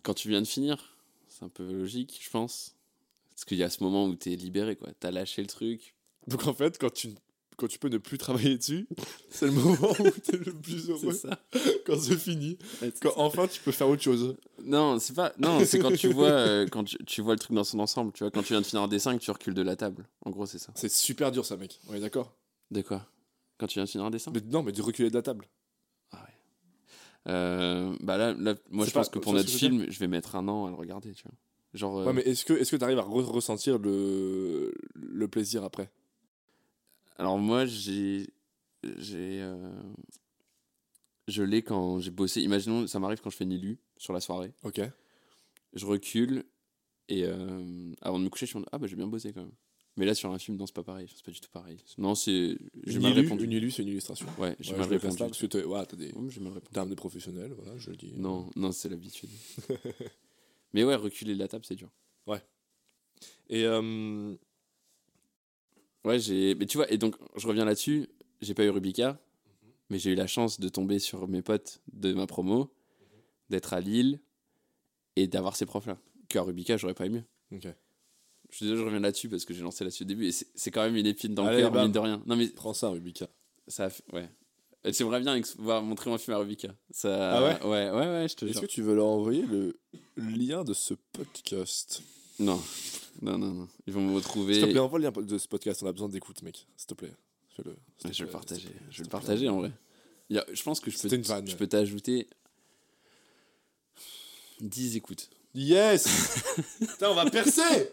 Quand 0.03 0.13
tu 0.13 0.29
viens 0.29 0.41
de 0.41 0.47
finir, 0.47 0.97
c'est 1.27 1.43
un 1.43 1.49
peu 1.49 1.71
logique, 1.71 2.19
je 2.23 2.29
pense. 2.29 2.75
Parce 3.31 3.45
qu'il 3.45 3.57
y 3.57 3.63
a 3.63 3.69
ce 3.69 3.83
moment 3.83 4.05
où 4.05 4.15
t'es 4.15 4.35
libéré, 4.35 4.75
quoi. 4.75 4.89
T'as 4.99 5.11
lâché 5.11 5.41
le 5.41 5.47
truc. 5.47 5.95
Donc 6.27 6.45
en 6.47 6.53
fait, 6.53 6.77
quand 6.77 6.93
tu, 6.93 7.09
quand 7.57 7.67
tu 7.67 7.79
peux 7.79 7.87
ne 7.89 7.97
plus 7.97 8.17
travailler 8.17 8.57
dessus, 8.57 8.87
c'est 9.29 9.45
le 9.45 9.51
moment 9.53 9.91
où 9.91 10.09
tu 10.09 10.35
es 10.35 10.37
le 10.37 10.53
plus 10.53 10.89
heureux 10.89 11.11
C'est 11.13 11.27
ça. 11.29 11.39
quand 11.85 11.97
c'est 11.99 12.17
fini. 12.17 12.57
Ouais, 12.81 12.91
Quand 13.01 13.13
enfin 13.17 13.47
tu 13.47 13.61
peux 13.61 13.71
faire 13.71 13.87
autre 13.89 14.01
chose. 14.01 14.35
Non, 14.63 14.99
c'est 14.99 15.13
pas. 15.15 15.33
Non, 15.37 15.63
c'est 15.65 15.79
quand 15.79 15.95
tu 15.95 16.07
vois, 16.13 16.29
euh, 16.31 16.67
quand 16.67 16.83
tu, 16.83 16.97
tu 17.05 17.21
vois 17.21 17.33
le 17.33 17.39
truc 17.39 17.55
dans 17.55 17.63
son 17.63 17.79
ensemble. 17.79 18.11
Tu 18.13 18.23
vois, 18.23 18.31
quand 18.31 18.41
tu 18.43 18.53
viens 18.53 18.61
de 18.61 18.65
finir 18.65 18.83
un 18.83 18.87
dessin, 18.87 19.17
que 19.17 19.23
tu 19.23 19.31
recules 19.31 19.53
de 19.53 19.61
la 19.61 19.75
table. 19.75 20.07
En 20.25 20.31
gros, 20.31 20.45
c'est 20.45 20.59
ça. 20.59 20.71
C'est 20.75 20.91
super 20.91 21.31
dur 21.31 21.45
ça, 21.45 21.55
mec. 21.57 21.79
On 21.87 21.93
est 21.93 21.99
d'accord? 22.01 22.33
De 22.71 22.81
quoi? 22.81 23.05
Quand 23.57 23.67
tu 23.67 23.75
viens 23.75 23.85
de 23.85 23.89
finir 23.89 24.05
un 24.05 24.09
dessin? 24.11 24.31
Mais 24.33 24.41
Non, 24.41 24.63
mais 24.63 24.71
de 24.71 24.81
reculer 24.81 25.09
de 25.09 25.15
la 25.15 25.21
table. 25.21 25.45
Euh, 27.29 27.95
bah 28.01 28.17
là, 28.17 28.33
là 28.33 28.55
moi, 28.69 28.85
je 28.85 28.91
pense 28.91 29.09
que 29.09 29.19
pour 29.19 29.33
notre 29.33 29.49
film, 29.59 29.85
je 29.89 29.99
vais 29.99 30.07
mettre 30.07 30.35
un 30.35 30.47
an 30.47 30.65
à 30.65 30.69
le 30.69 30.75
regarder. 30.75 31.13
Tu 31.13 31.23
vois. 31.23 31.35
Genre. 31.73 31.99
euh, 31.99 32.13
mais 32.13 32.21
est-ce 32.23 32.43
que 32.45 32.53
est-ce 32.53 32.71
que 32.71 32.75
tu 32.77 32.83
arrives 32.83 32.97
à 32.99 33.03
re- 33.03 33.21
ressentir 33.23 33.77
le, 33.77 34.73
le 34.95 35.27
plaisir 35.27 35.63
après? 35.63 35.89
Alors 37.17 37.37
moi, 37.37 37.65
j'ai 37.65 38.27
j'ai. 38.97 39.41
euh, 39.41 39.69
Je 41.27 41.43
l'ai 41.43 41.61
quand 41.61 41.99
j'ai 41.99 42.11
bossé. 42.11 42.41
Imaginons, 42.41 42.87
ça 42.87 42.99
m'arrive 42.99 43.19
quand 43.21 43.29
je 43.29 43.35
fais 43.37 43.43
une 43.43 43.51
élu 43.51 43.77
sur 43.97 44.13
la 44.13 44.19
soirée. 44.21 44.53
Ok. 44.63 44.81
Je 45.73 45.85
recule 45.85 46.43
et 47.09 47.25
avant 48.01 48.17
de 48.19 48.23
me 48.23 48.29
coucher, 48.29 48.45
je 48.47 48.57
me 48.57 48.63
dis 48.63 48.69
Ah, 48.71 48.77
bah 48.79 48.87
j'ai 48.87 48.95
bien 48.95 49.07
bossé 49.07 49.33
quand 49.33 49.41
même. 49.41 49.51
Mais 49.99 50.05
là, 50.05 50.15
sur 50.15 50.31
un 50.31 50.39
film, 50.39 50.55
non, 50.57 50.65
c'est 50.65 50.73
pas 50.73 50.81
pareil. 50.83 51.07
C'est 51.13 51.23
pas 51.25 51.31
du 51.31 51.41
tout 51.41 51.49
pareil. 51.51 51.77
Non, 51.97 52.15
c'est. 52.15 52.57
J'ai 52.87 52.95
Une 52.95 53.01
mal 53.01 53.11
répondu. 53.13 53.43
une 53.43 53.51
illu, 53.51 53.69
c'est 53.69 53.81
une 53.83 53.89
illustration. 53.89 54.25
Ouais, 54.39 54.55
j'ai 54.61 54.71
Ouais, 54.71 54.77
mal 54.79 54.87
répondu. 54.89 55.17
parce 55.17 55.37
que 55.37 55.45
t'as 55.45 55.61
ouais, 55.63 55.85
t'as 55.85 55.97
des 55.97 56.11
Ouais, 56.13 56.29
j'ai 56.29 56.39
mal 56.39 56.53
répondu. 56.53 56.73
termes 56.73 56.89
de 56.89 56.95
professionnels, 56.95 57.51
voilà, 57.53 57.77
je 57.77 57.89
le 57.91 57.97
dis. 57.97 58.13
Non, 58.15 58.49
non, 58.55 58.71
c'est 58.71 58.87
l'habitude. 58.89 59.29
Mais 60.73 60.83
ouais, 60.85 60.95
reculer 60.95 61.33
de 61.33 61.39
la 61.39 61.47
table, 61.49 61.65
c'est 61.65 61.75
dur. 61.75 61.91
Et 63.49 63.65
euh, 63.65 64.35
Ouais, 66.05 66.17
j'ai. 66.19 66.55
Mais 66.55 66.65
tu 66.65 66.77
vois, 66.77 66.89
et 66.91 66.97
donc, 66.97 67.15
je 67.35 67.47
reviens 67.47 67.65
là-dessus. 67.65 68.07
J'ai 68.41 68.53
pas 68.53 68.63
eu 68.63 68.69
Rubica, 68.69 69.11
Mhm. 69.11 69.71
mais 69.89 69.99
j'ai 69.99 70.11
eu 70.11 70.15
la 70.15 70.27
chance 70.27 70.59
de 70.61 70.69
tomber 70.69 70.97
sur 70.99 71.27
mes 71.27 71.41
potes 71.41 71.81
de 71.91 72.13
ma 72.13 72.25
promo, 72.25 72.71
d'être 73.49 73.73
à 73.73 73.81
Lille 73.81 74.21
et 75.17 75.27
d'avoir 75.27 75.57
ces 75.57 75.65
profs-là. 75.65 75.99
Qu'à 76.29 76.41
Rubica, 76.43 76.77
j'aurais 76.77 76.93
pas 76.93 77.05
eu 77.05 77.09
mieux. 77.09 77.23
ok. 77.51 77.67
Je 78.51 78.55
suis 78.57 78.65
désolé, 78.65 78.79
je 78.81 78.85
reviens 78.85 78.99
là-dessus 78.99 79.29
parce 79.29 79.45
que 79.45 79.53
j'ai 79.53 79.61
lancé 79.61 79.83
là-dessus 79.83 80.03
au 80.03 80.07
début 80.07 80.27
et 80.27 80.31
c'est 80.31 80.71
quand 80.71 80.83
même 80.83 80.95
une 80.95 81.05
épine 81.05 81.35
dans 81.35 81.43
le 81.43 81.49
Allez, 81.49 81.61
cœur, 81.61 81.71
bam. 81.71 81.83
mine 81.83 81.91
de 81.91 81.99
rien. 81.99 82.21
Non, 82.25 82.35
mais 82.35 82.47
Prends 82.47 82.73
ça, 82.73 82.89
Rubika. 82.89 83.27
ça 83.67 83.85
a 83.85 83.89
fait. 83.89 84.03
Ouais. 84.11 84.29
J'aimerais 84.85 85.19
bien 85.19 85.39
voir 85.57 85.83
montrer 85.83 86.09
mon 86.09 86.17
film 86.17 86.35
à 86.35 86.39
Rubica. 86.39 86.69
Ça... 86.89 87.37
Ah 87.37 87.43
ouais 87.43 87.61
Ouais, 87.63 87.89
ouais, 87.91 88.07
ouais, 88.07 88.27
je 88.29 88.35
te 88.35 88.45
Est-ce 88.45 88.53
jure. 88.53 88.61
que 88.61 88.67
tu 88.67 88.81
veux 88.81 88.95
leur 88.95 89.07
envoyer 89.07 89.45
le 89.45 89.77
lien 90.17 90.63
de 90.63 90.73
ce 90.73 90.93
podcast? 91.11 92.01
Non. 92.39 92.61
Non, 93.21 93.37
non, 93.37 93.51
non. 93.53 93.67
Ils 93.85 93.93
vont 93.93 94.01
me 94.01 94.15
retrouver. 94.15 94.53
S'il 94.53 94.63
te 94.63 94.69
plaît, 94.69 94.79
envoie 94.79 94.97
le 94.99 95.03
lien 95.05 95.11
de 95.11 95.37
ce 95.37 95.47
podcast. 95.49 95.83
On 95.83 95.87
a 95.87 95.91
besoin 95.91 96.07
d'écoute, 96.07 96.41
mec. 96.41 96.65
S'il 96.77 96.87
te 96.87 96.93
plaît. 96.93 97.11
Fais-le. 97.57 97.71
Ouais, 97.71 98.13
je 98.13 98.19
vais 98.19 98.25
le 98.27 98.31
partager. 98.31 98.69
Je 98.89 98.97
vais 98.99 99.03
le 99.03 99.09
partager 99.09 99.49
en 99.49 99.57
vrai. 99.57 99.71
Il 100.29 100.37
y 100.37 100.39
a- 100.39 100.45
je 100.51 100.63
pense 100.63 100.79
que 100.79 100.89
je 100.89 100.97
peux, 100.97 101.09
je 101.09 101.55
peux 101.55 101.67
t'ajouter 101.67 102.27
10 104.61 104.95
écoutes. 104.95 105.29
Yes 105.55 106.43
Putain, 106.79 107.09
on 107.09 107.15
va 107.15 107.29
percer 107.29 107.91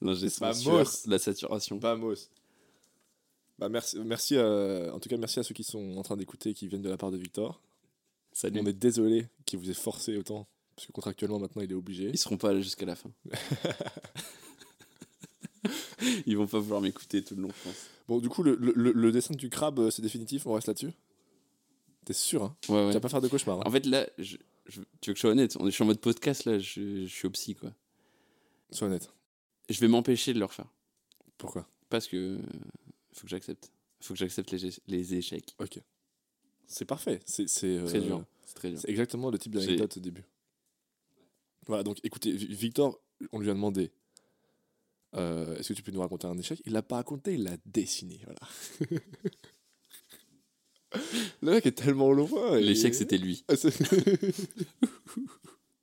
Non, 0.00 0.14
j'ai 0.14 0.28
Vamos. 0.28 0.54
sûr 0.54 0.84
la 1.06 1.18
saturation. 1.18 1.78
Vamos. 1.78 2.14
Bah 3.58 3.68
merci, 3.70 3.98
merci 4.00 4.36
euh, 4.36 4.92
en 4.92 5.00
tout 5.00 5.08
cas 5.08 5.16
merci 5.16 5.38
à 5.40 5.42
ceux 5.42 5.54
qui 5.54 5.64
sont 5.64 5.96
en 5.96 6.02
train 6.02 6.16
d'écouter 6.18 6.52
qui 6.52 6.68
viennent 6.68 6.82
de 6.82 6.90
la 6.90 6.98
part 6.98 7.10
de 7.10 7.16
Victor. 7.16 7.62
Salut. 8.32 8.60
On 8.62 8.66
est 8.66 8.72
désolé 8.74 9.28
qu'il 9.46 9.58
vous 9.58 9.70
ait 9.70 9.74
forcé 9.74 10.16
autant 10.18 10.46
parce 10.74 10.86
que 10.86 10.92
contractuellement 10.92 11.38
maintenant 11.38 11.62
il 11.62 11.70
est 11.70 11.74
obligé. 11.74 12.10
Ils 12.12 12.18
seront 12.18 12.36
pas 12.36 12.52
là 12.52 12.60
jusqu'à 12.60 12.84
la 12.84 12.96
fin. 12.96 13.10
Ils 16.26 16.36
vont 16.36 16.46
pas 16.46 16.58
vouloir 16.60 16.80
m'écouter 16.80 17.22
tout 17.24 17.34
le 17.34 17.42
long, 17.42 17.48
je 17.48 17.62
pense. 17.68 17.86
Bon 18.08 18.18
du 18.20 18.28
coup 18.28 18.42
le, 18.42 18.54
le- 18.56 18.72
le- 18.76 18.92
le 18.92 19.10
dessin 19.12 19.34
du 19.34 19.48
crabe 19.50 19.78
euh, 19.80 19.90
c'est 19.90 20.02
définitif, 20.02 20.46
on 20.46 20.52
reste 20.52 20.68
là-dessus? 20.68 20.92
T'es 22.04 22.12
sûr 22.12 22.44
hein? 22.44 22.56
Ouais, 22.68 22.76
Tu 22.80 22.86
ouais. 22.86 22.92
vas 22.92 23.00
pas 23.00 23.08
faire 23.08 23.20
de 23.22 23.28
cauchemar. 23.28 23.58
hein 23.60 23.62
En 23.66 23.70
fait, 23.70 23.84
là, 23.86 24.06
je, 24.18 24.36
je- 24.66 24.82
tu 25.00 25.10
veux 25.10 25.14
que 25.14 25.16
je 25.16 25.20
sois 25.22 25.30
honnête? 25.30 25.56
On 25.58 25.66
est 25.66 25.70
je 25.70 25.74
suis 25.74 25.82
en 25.82 25.86
mode 25.86 25.98
podcast, 26.00 26.44
là, 26.44 26.58
je, 26.58 27.04
je 27.04 27.12
suis 27.12 27.26
au 27.26 27.30
psy, 27.30 27.54
quoi. 27.56 27.72
Sois 28.70 28.86
honnête. 28.86 29.10
Je 29.68 29.80
vais 29.80 29.88
m'empêcher 29.88 30.32
de 30.34 30.38
le 30.38 30.44
refaire. 30.44 30.72
Pourquoi? 31.38 31.68
Parce 31.88 32.06
que 32.06 32.38
faut 33.12 33.22
que 33.22 33.28
j'accepte. 33.28 33.70
Faut 34.00 34.14
que 34.14 34.18
j'accepte 34.18 34.50
les, 34.52 34.70
les 34.86 35.14
échecs. 35.14 35.54
Ok. 35.58 35.80
C'est 36.66 36.84
parfait. 36.84 37.20
C'est 37.26 37.46
euh, 37.64 38.00
dur. 38.00 38.24
C'est 38.44 38.54
très 38.54 38.70
dur. 38.70 38.78
C'est 38.80 38.88
exactement 38.90 39.30
le 39.30 39.38
type 39.38 39.54
d'anecdote 39.54 39.96
au 39.96 40.00
début. 40.00 40.24
Voilà, 41.66 41.82
donc 41.82 41.98
écoutez, 42.04 42.32
Vi- 42.32 42.54
Victor, 42.54 43.00
on 43.32 43.40
lui 43.40 43.50
a 43.50 43.54
demandé 43.54 43.90
euh, 45.14 45.56
est-ce 45.56 45.68
que 45.68 45.74
tu 45.74 45.82
peux 45.82 45.90
nous 45.92 46.00
raconter 46.00 46.26
un 46.26 46.36
échec? 46.38 46.60
Il 46.66 46.72
l'a 46.72 46.82
pas 46.82 46.96
raconté, 46.96 47.34
il 47.34 47.42
l'a 47.44 47.56
dessiné. 47.64 48.20
Voilà. 48.24 48.38
le 51.42 51.50
mec 51.52 51.66
est 51.66 51.72
tellement 51.72 52.12
loin. 52.12 52.56
et- 52.58 52.62
L'échec, 52.62 52.94
c'était 52.94 53.18
lui. 53.18 53.44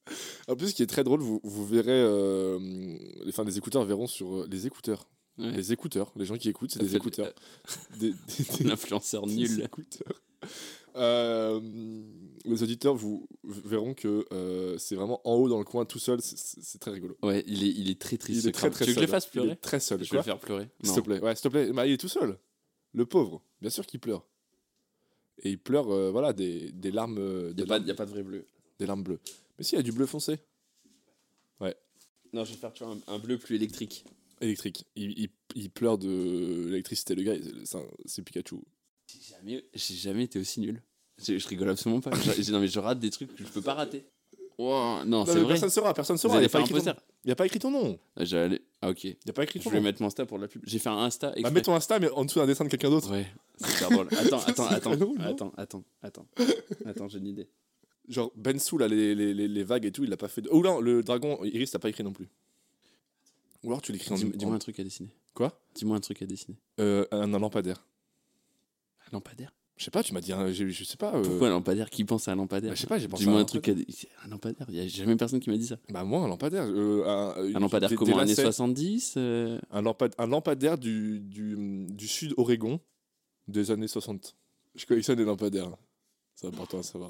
En 0.47 0.55
plus, 0.55 0.69
ce 0.69 0.75
qui 0.75 0.83
est 0.83 0.87
très 0.87 1.03
drôle, 1.03 1.21
vous, 1.21 1.39
vous 1.43 1.65
verrez, 1.65 1.91
euh, 1.91 2.59
les, 2.59 3.29
enfin, 3.29 3.43
les 3.45 3.57
écouteurs 3.57 3.85
verront 3.85 4.07
sur 4.07 4.35
euh, 4.41 4.47
les 4.51 4.67
écouteurs. 4.67 5.07
Ouais. 5.37 5.51
Les 5.51 5.71
écouteurs, 5.73 6.11
les 6.15 6.25
gens 6.25 6.37
qui 6.37 6.49
écoutent, 6.49 6.71
c'est 6.71 6.79
des 6.79 6.95
écouteurs. 6.95 7.33
Des- 7.99 8.11
des- 8.11 8.15
des- 8.63 8.63
des 9.25 9.35
nul. 9.47 9.61
écouteurs. 9.63 10.21
Euh, 10.95 11.59
les 12.45 12.61
auditeurs 12.61 12.93
vous 12.93 13.27
verront 13.43 13.93
que 13.95 14.25
euh, 14.31 14.77
c'est 14.77 14.95
vraiment 14.95 15.21
en 15.27 15.33
haut 15.35 15.49
dans 15.49 15.57
le 15.57 15.63
coin 15.63 15.85
tout 15.85 15.97
seul, 15.99 16.19
c'est- 16.21 16.77
très 16.77 16.91
rigolo. 16.91 17.17
Ouais, 17.23 17.43
il 17.47 17.63
est, 17.63 17.69
il 17.69 17.89
est 17.89 17.99
très 17.99 18.17
triste. 18.17 18.43
Il 18.43 18.49
est 18.49 18.51
très 18.51 18.69
très 18.69 18.85
Tu 18.85 18.91
veux 18.91 18.95
que 18.95 19.01
je 19.01 19.05
le 19.05 19.11
fasse 19.11 19.25
Il 19.27 19.31
pleurer 19.31 19.49
est 19.51 19.55
très 19.55 19.79
seul. 19.79 20.03
Je 20.03 20.11
vais 20.11 20.17
le 20.17 20.23
faire 20.23 20.37
pleurer. 20.39 20.69
S'il 20.83 20.93
te 20.95 20.99
plaît, 21.01 21.19
ouais, 21.21 21.35
s'il 21.35 21.43
te 21.43 21.47
plaît. 21.47 21.71
Bah, 21.73 21.87
il 21.87 21.93
est 21.93 21.97
tout 21.97 22.09
seul. 22.09 22.37
Le 22.93 23.05
pauvre, 23.07 23.41
bien 23.61 23.71
sûr 23.71 23.85
qu'il 23.87 23.99
pleure. 24.01 24.27
Et 25.41 25.49
il 25.51 25.57
pleure, 25.57 25.89
euh, 25.91 26.11
voilà, 26.11 26.31
des, 26.33 26.71
des 26.73 26.91
larmes, 26.91 27.17
euh, 27.17 27.49
Il 27.57 27.63
n'y 27.63 27.71
a, 27.71 27.93
a 27.93 27.95
pas 27.95 28.05
de 28.05 28.11
vrai 28.11 28.21
bleu. 28.21 28.45
des 28.77 28.85
larmes 28.85 29.01
bleues. 29.03 29.19
Mais 29.57 29.63
si, 29.63 29.75
il 29.75 29.77
y 29.77 29.79
a 29.79 29.83
du 29.83 29.91
bleu 29.91 30.05
foncé, 30.05 30.37
Non, 32.35 32.43
je 32.45 32.51
vais 32.53 32.57
faire 32.57 32.73
tu 32.73 32.83
vois, 32.83 32.95
un, 33.07 33.13
un 33.13 33.19
bleu 33.19 33.37
plus 33.37 33.55
électrique. 33.55 34.05
électrique. 34.41 34.85
Il, 34.95 35.11
il- 35.19 35.29
il 35.53 35.69
pleure 35.69 35.99
de 35.99 36.65
l'électricité. 36.65 37.13
Le 37.13 37.21
gars, 37.21 37.35
c'est 38.05 38.23
Pikachu. 38.23 38.55
J'ai 39.05 39.19
jamais, 39.35 39.63
j'ai 39.71 39.93
jamais 39.93 40.23
été 40.23 40.39
aussi 40.39 40.59
nul. 40.61 40.81
Je, 41.23 41.37
je 41.37 41.47
rigole 41.47 41.69
absolument 41.69 42.01
pas. 42.01 42.09
Je, 42.15 42.41
je- 42.41 42.51
non, 42.51 42.59
mais 42.59 42.67
je 42.67 42.79
rate 42.79 42.97
des 42.97 43.11
trucs 43.11 43.35
que 43.35 43.43
je 43.43 43.49
peux 43.49 43.61
pas 43.61 43.75
rater. 43.75 44.03
Wow, 44.57 45.03
non, 45.05 45.19
Non, 45.19 45.25
c'est 45.27 45.33
vrai. 45.41 45.47
Personne 45.49 45.67
ne 45.67 45.71
saura, 45.73 45.93
personne 45.93 46.17
saura. 46.17 46.37
Il 46.37 46.39
n'y 46.39 46.45
a, 46.45 46.49
pas 46.49 46.59
écrit 46.61 46.69
ton- 46.73 46.75
poster. 46.77 46.93
il 47.23 47.29
y 47.29 47.31
a 47.31 47.35
pas 47.35 47.45
écrit 47.45 47.59
ton 47.59 47.69
nom. 47.69 47.99
Ah, 48.15 48.25
j'allais- 48.25 48.61
Ah, 48.81 48.89
ok. 48.89 49.03
Il 49.03 49.09
n'y 49.25 49.29
a 49.29 49.33
pas 49.33 49.43
écrit 49.43 49.59
Je 49.59 49.63
ton 49.65 49.69
vais 49.69 49.77
nom. 49.77 49.83
mettre 49.83 50.01
mon 50.01 50.07
Insta 50.07 50.25
pour 50.25 50.39
la 50.39 50.47
pub. 50.47 50.63
J'ai 50.65 50.79
fait 50.79 50.89
un 50.89 50.97
Insta 50.97 51.33
Bah, 51.39 51.51
mets 51.51 51.61
ton 51.61 51.75
Insta, 51.75 51.99
mais 51.99 52.09
en 52.09 52.25
dessous 52.25 52.39
d'un 52.39 52.47
dessin 52.47 52.63
de 52.65 52.69
quelqu'un 52.69 52.89
d'autre. 52.89 53.11
Ouais, 53.11 53.27
c'est 53.57 53.67
super 53.73 53.91
drôle. 53.91 54.07
Attends, 54.17 54.39
attends, 54.47 54.65
attends, 54.67 54.97
non 54.97 55.13
attends, 55.19 55.53
attends, 55.57 55.83
attends, 56.01 56.25
attends, 56.85 57.07
j'ai 57.09 57.19
une 57.19 57.27
idée. 57.27 57.47
Genre 58.09 58.31
Bensu, 58.35 58.77
là, 58.77 58.87
les, 58.87 59.15
les, 59.15 59.63
vagues 59.63 59.85
et 59.85 59.91
tout, 59.91 60.03
il 60.03 60.09
l'a 60.09 60.17
pas 60.17 60.27
fait. 60.27 60.41
de- 60.41 60.49
Oh 60.51 60.61
là, 60.61 60.79
le 60.81 61.03
dragon 61.03 61.41
Iris, 61.43 61.71
t'as 61.71 61.79
pas 61.79 61.89
écrit 61.89 62.03
non 62.03 62.11
plus. 62.13 62.27
Ou 63.63 63.67
alors 63.69 63.81
tu 63.81 63.91
l'écris 63.93 64.11
en. 64.13 64.15
Dis- 64.17 64.25
en- 64.25 64.29
Dis-moi 64.29 64.55
un 64.55 64.59
truc 64.59 64.79
à 64.79 64.83
dessiner. 64.83 65.09
Quoi? 65.33 65.57
Dis-moi 65.73 65.95
un 65.97 66.01
truc 66.01 66.21
à 66.21 66.25
dessiner. 66.25 66.57
Euh, 66.79 67.05
un, 67.11 67.33
un 67.33 67.39
lampadaire. 67.39 67.85
Un 69.07 69.11
lampadaire? 69.13 69.53
Je 69.77 69.85
sais 69.85 69.91
pas, 69.91 70.03
tu 70.03 70.13
m'as 70.13 70.21
dit, 70.21 70.31
un- 70.33 70.51
je, 70.51 70.67
je 70.67 70.83
sais 70.83 70.97
pas. 70.97 71.15
euh, 71.15 71.23
Pourquoi 71.23 71.47
un 71.47 71.51
lampadaire? 71.51 71.89
Qui 71.89 72.03
pense 72.03 72.27
à 72.27 72.33
un 72.33 72.35
lampadaire? 72.35 72.71
Bah, 72.71 72.75
je 72.75 72.81
sais 72.81 72.87
pas, 72.87 72.99
j'ai 72.99 73.07
pensé 73.07 73.23
Dis-moi 73.23 73.39
un 73.39 73.41
un 73.41 73.45
truc 73.45 73.67
à 73.69 73.71
Un 74.25 74.27
lampadaire 74.27 74.67
Il 74.69 74.75
y 74.75 74.79
a 74.81 74.87
jamais 74.87 75.15
personne 75.15 75.39
qui 75.39 75.49
m'a 75.49 75.57
dit 75.57 75.65
ça. 75.65 75.77
Bah, 75.89 76.03
moi, 76.03 76.21
un 76.21 76.27
lampadaire. 76.27 76.65
euh, 76.67 77.03
un, 77.07 77.55
Un 77.55 77.59
lampadaire 77.59 77.89
des- 77.89 77.95
comment 77.95 78.15
des 78.17 78.19
Années 78.21 78.29
lacets. 78.31 78.43
70 78.43 79.13
euh, 79.17 79.59
un, 79.71 79.81
lampad- 79.81 80.13
un 80.17 80.27
lampadaire 80.27 80.77
du, 80.77 81.19
du, 81.21 81.55
du 81.89 82.07
sud 82.07 82.33
Oregon 82.37 82.79
des 83.47 83.71
années 83.71 83.87
60. 83.87 84.35
Je 84.75 84.85
collectionne 84.85 85.17
des 85.17 85.25
lampadaires. 85.25 85.71
C'est 86.35 86.47
important 86.47 86.79
à 86.79 86.83
savoir. 86.83 87.09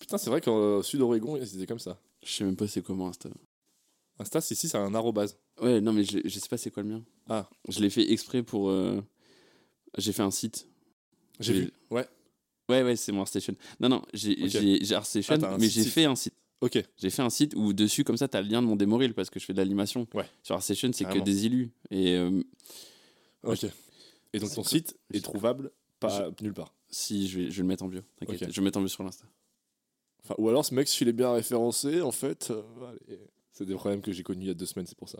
Putain, 0.00 0.18
c'est 0.18 0.30
vrai 0.30 0.40
qu'en 0.40 0.82
sud 0.82 1.00
Oregon, 1.02 1.38
c'était 1.44 1.66
comme 1.66 1.78
ça. 1.78 2.00
Je 2.24 2.30
sais 2.32 2.42
même 2.44 2.56
pas 2.56 2.66
c'est 2.66 2.82
comment 2.82 3.06
Insta. 3.08 3.28
Insta, 4.18 4.40
c'est 4.40 4.54
ici, 4.54 4.68
c'est 4.68 4.76
un 4.78 4.94
arrobase. 4.94 5.38
Ouais, 5.62 5.80
non, 5.80 5.92
mais 5.92 6.02
je, 6.04 6.18
je 6.24 6.38
sais 6.40 6.48
pas 6.48 6.56
c'est 6.58 6.70
quoi 6.72 6.82
le 6.82 6.88
mien. 6.88 7.02
Ah. 7.28 7.48
Je 7.68 7.80
l'ai 7.80 7.90
fait 7.90 8.10
exprès 8.10 8.42
pour. 8.42 8.68
euh, 8.70 9.00
J'ai 9.98 10.12
fait 10.12 10.22
un 10.22 10.30
site. 10.32 10.66
J'ai 11.38 11.52
vu. 11.52 11.70
Ouais, 11.90 12.06
Ouais, 12.68 12.82
ouais, 12.82 12.96
c'est 12.96 13.12
mon 13.12 13.20
ArtStation. 13.22 13.54
Non, 13.80 13.88
non, 13.88 14.02
j'ai 14.14 14.32
Ok. 14.44 14.48
j'ai- 14.48 14.84
j'ai 14.84 14.94
ArtStation, 14.94 15.38
Ah, 15.42 15.56
mais 15.58 15.68
j'ai 15.68 15.84
fait 15.84 16.04
un 16.04 16.14
site. 16.16 16.34
ok. 16.60 16.82
J'ai 16.98 17.10
fait 17.10 17.22
un 17.22 17.30
site 17.30 17.54
où 17.56 17.72
dessus, 17.72 18.04
comme 18.04 18.16
ça, 18.16 18.28
t'as 18.28 18.40
le 18.42 18.48
lien 18.48 18.62
de 18.62 18.66
mon 18.66 18.76
démoril 18.76 19.12
parce 19.14 19.28
que 19.30 19.40
je 19.40 19.44
fais 19.44 19.52
de 19.52 19.58
l'animation. 19.58 20.06
Ouais. 20.14 20.26
Sur 20.42 20.54
ArtStation, 20.54 20.90
c'est 20.92 21.04
que 21.04 21.18
des 21.18 21.46
élus. 21.46 21.70
Et 21.90 22.14
euh, 22.16 22.42
Ok. 23.42 23.64
Et 24.32 24.38
donc 24.38 24.54
ton 24.54 24.62
site 24.62 24.96
est 25.12 25.24
trouvable 25.24 25.72
pas 25.98 26.30
nulle 26.40 26.54
part. 26.54 26.72
si, 26.88 27.26
je 27.28 27.38
vais, 27.40 27.44
je 27.50 27.56
vais 27.56 27.62
le 27.62 27.68
mettre 27.68 27.82
en 27.82 27.88
bio. 27.88 28.00
T'inquiète, 28.16 28.40
je 28.42 28.46
vais 28.46 28.52
le 28.56 28.62
mettre 28.62 28.78
en 28.78 28.82
bio 28.82 28.88
sur 28.88 29.02
l'Insta. 29.02 29.24
Enfin, 30.30 30.40
ou 30.42 30.48
alors 30.48 30.64
ce 30.64 30.74
mec, 30.74 30.86
s'il 30.88 31.08
est 31.08 31.12
bien 31.12 31.32
référencé, 31.32 32.00
en 32.02 32.12
fait, 32.12 32.50
euh, 32.50 32.62
c'est 33.52 33.66
des 33.66 33.74
problèmes 33.74 34.00
que 34.00 34.12
j'ai 34.12 34.22
connus 34.22 34.44
il 34.44 34.48
y 34.48 34.50
a 34.50 34.54
deux 34.54 34.66
semaines, 34.66 34.86
c'est 34.86 34.96
pour 34.98 35.08
ça. 35.08 35.18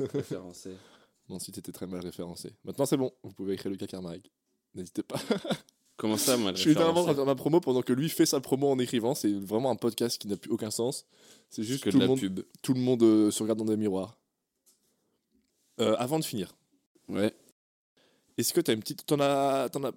Référencé. 0.00 0.72
Mon 1.28 1.38
site 1.38 1.58
était 1.58 1.72
très 1.72 1.86
mal 1.86 2.00
référencé. 2.00 2.52
Maintenant 2.64 2.86
c'est 2.86 2.96
bon, 2.96 3.12
vous 3.22 3.32
pouvez 3.32 3.54
écrire 3.54 3.70
Lucas 3.70 3.86
Carmack. 3.86 4.30
N'hésitez 4.74 5.02
pas. 5.02 5.20
Comment 5.96 6.16
ça, 6.16 6.36
le 6.36 6.54
Je 6.54 6.60
suis 6.60 6.70
littéralement 6.70 7.00
en 7.00 7.04
train 7.04 7.12
de 7.12 7.16
référencé 7.16 7.16
faire 7.16 7.26
ma 7.26 7.34
promo 7.34 7.60
pendant 7.60 7.82
que 7.82 7.92
lui 7.92 8.08
fait 8.08 8.24
sa 8.26 8.40
promo 8.40 8.68
en 8.70 8.78
écrivant. 8.78 9.14
C'est 9.14 9.32
vraiment 9.32 9.70
un 9.70 9.76
podcast 9.76 10.18
qui 10.20 10.28
n'a 10.28 10.36
plus 10.36 10.50
aucun 10.50 10.70
sens. 10.70 11.06
C'est 11.50 11.64
juste 11.64 11.84
que 11.84 11.90
tout 11.90 11.96
de 11.98 12.02
le, 12.02 12.06
la 12.06 12.08
monde, 12.08 12.20
pub. 12.20 12.40
tout 12.62 12.72
le 12.74 12.80
monde 12.80 13.02
euh, 13.02 13.30
se 13.30 13.42
regarde 13.42 13.58
dans 13.58 13.64
des 13.64 13.76
miroirs. 13.76 14.18
Euh, 15.80 15.94
avant 15.98 16.18
de 16.18 16.24
finir, 16.24 16.56
Ouais. 17.08 17.34
est-ce 18.36 18.52
que 18.52 18.60
tu 18.60 18.70
as 18.70 18.74
une 18.74 18.80
petite. 18.80 19.06
T'en 19.06 19.18
as, 19.20 19.68
t'en 19.70 19.82
as 19.84 19.92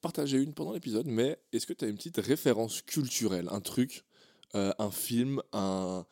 partagé 0.00 0.38
une 0.38 0.54
pendant 0.54 0.72
l'épisode, 0.72 1.06
mais 1.06 1.38
est-ce 1.52 1.66
que 1.66 1.72
tu 1.72 1.84
as 1.84 1.88
une 1.88 1.96
petite 1.96 2.18
référence 2.18 2.82
culturelle 2.82 3.48
Un 3.50 3.60
truc, 3.60 4.04
euh, 4.54 4.72
un 4.78 4.90
film, 4.90 5.42
un, 5.52 6.06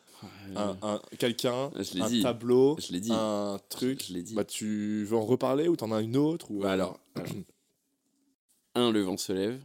un, 0.57 0.77
un- 0.83 1.01
quelqu'un, 1.19 1.71
un 1.75 2.09
dit. 2.09 2.23
tableau, 2.23 2.77
Je 2.81 2.93
l'ai 2.93 3.01
dit. 3.01 3.13
un 3.13 3.59
truc? 3.69 4.05
Je 4.09 4.13
l'ai 4.15 4.23
dit. 4.23 4.35
Bah, 4.35 4.45
tu 4.45 5.05
veux 5.05 5.17
en 5.17 5.25
reparler 5.25 5.69
ou 5.69 5.77
t'en 5.77 5.93
as 5.93 6.01
une 6.03 6.17
autre 6.17 6.51
ou... 6.51 6.61
Bah 6.61 6.73
alors, 6.73 6.99
un, 8.75 8.91
le 8.91 9.01
vent 9.03 9.17
se 9.17 9.33
lève. 9.33 9.63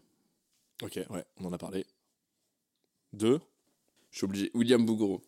Ok, 0.83 0.99
ouais, 1.09 1.25
on 1.39 1.45
en 1.45 1.53
a 1.53 1.57
parlé. 1.57 1.85
Deux. 3.13 3.39
Je 4.11 4.17
suis 4.17 4.25
obligé. 4.25 4.51
William 4.53 4.85
Bouguereau. 4.85 5.21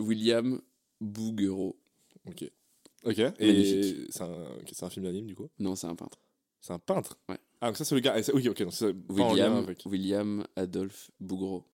William 0.00 0.60
Bouguereau. 1.00 1.76
Ok. 2.26 2.50
Ok. 3.04 3.18
Et 3.38 4.06
c'est 4.10 4.22
un, 4.22 4.46
un 4.82 4.90
film 4.90 5.04
d'anime 5.04 5.26
du 5.26 5.34
coup? 5.34 5.48
Non, 5.58 5.76
c'est 5.76 5.86
un 5.86 5.94
peintre. 5.94 6.18
C'est 6.60 6.72
un 6.72 6.78
peintre? 6.78 7.18
Ouais. 7.28 7.38
Ah, 7.64 7.68
donc 7.68 7.78
ça, 7.78 7.84
c'est 7.86 7.94
le 7.94 8.02
gars. 8.02 8.14
Oui, 8.34 8.46
ok, 8.46 8.62
donc 8.62 8.74
William, 9.08 9.56
avec. 9.56 9.86
William 9.86 10.46
Adolphe 10.54 11.10
Bougro. 11.18 11.64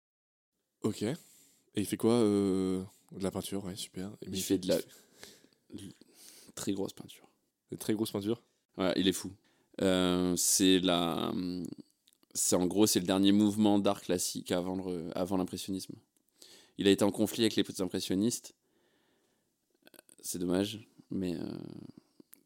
Ok. 0.82 1.02
Et 1.02 1.16
il 1.74 1.84
fait 1.84 1.96
quoi 1.96 2.12
euh, 2.12 2.84
De 3.10 3.24
la 3.24 3.32
peinture, 3.32 3.64
ouais, 3.64 3.74
super. 3.74 4.08
Mais 4.24 4.38
Il 4.38 4.40
fait 4.40 4.58
de 4.58 4.68
la 4.68 4.78
très 6.54 6.70
grosse 6.74 6.92
peinture. 6.92 7.28
Des 7.72 7.76
très 7.76 7.94
grosses 7.94 8.12
peintures? 8.12 8.40
Ouais, 8.78 8.92
il 8.94 9.08
est 9.08 9.12
fou. 9.12 9.32
Euh, 9.82 10.36
c'est 10.36 10.78
la, 10.78 11.32
c'est 12.34 12.54
en 12.54 12.66
gros 12.66 12.86
c'est 12.86 13.00
le 13.00 13.06
dernier 13.06 13.32
mouvement 13.32 13.80
d'art 13.80 14.00
classique 14.00 14.52
avant 14.52 14.76
le, 14.76 15.10
avant 15.18 15.38
l'impressionnisme. 15.38 15.94
Il 16.78 16.86
a 16.86 16.92
été 16.92 17.02
en 17.02 17.10
conflit 17.10 17.42
avec 17.42 17.56
les 17.56 17.82
impressionnistes. 17.82 18.54
C'est 20.20 20.38
dommage, 20.38 20.86
mais 21.10 21.34
euh, 21.34 21.58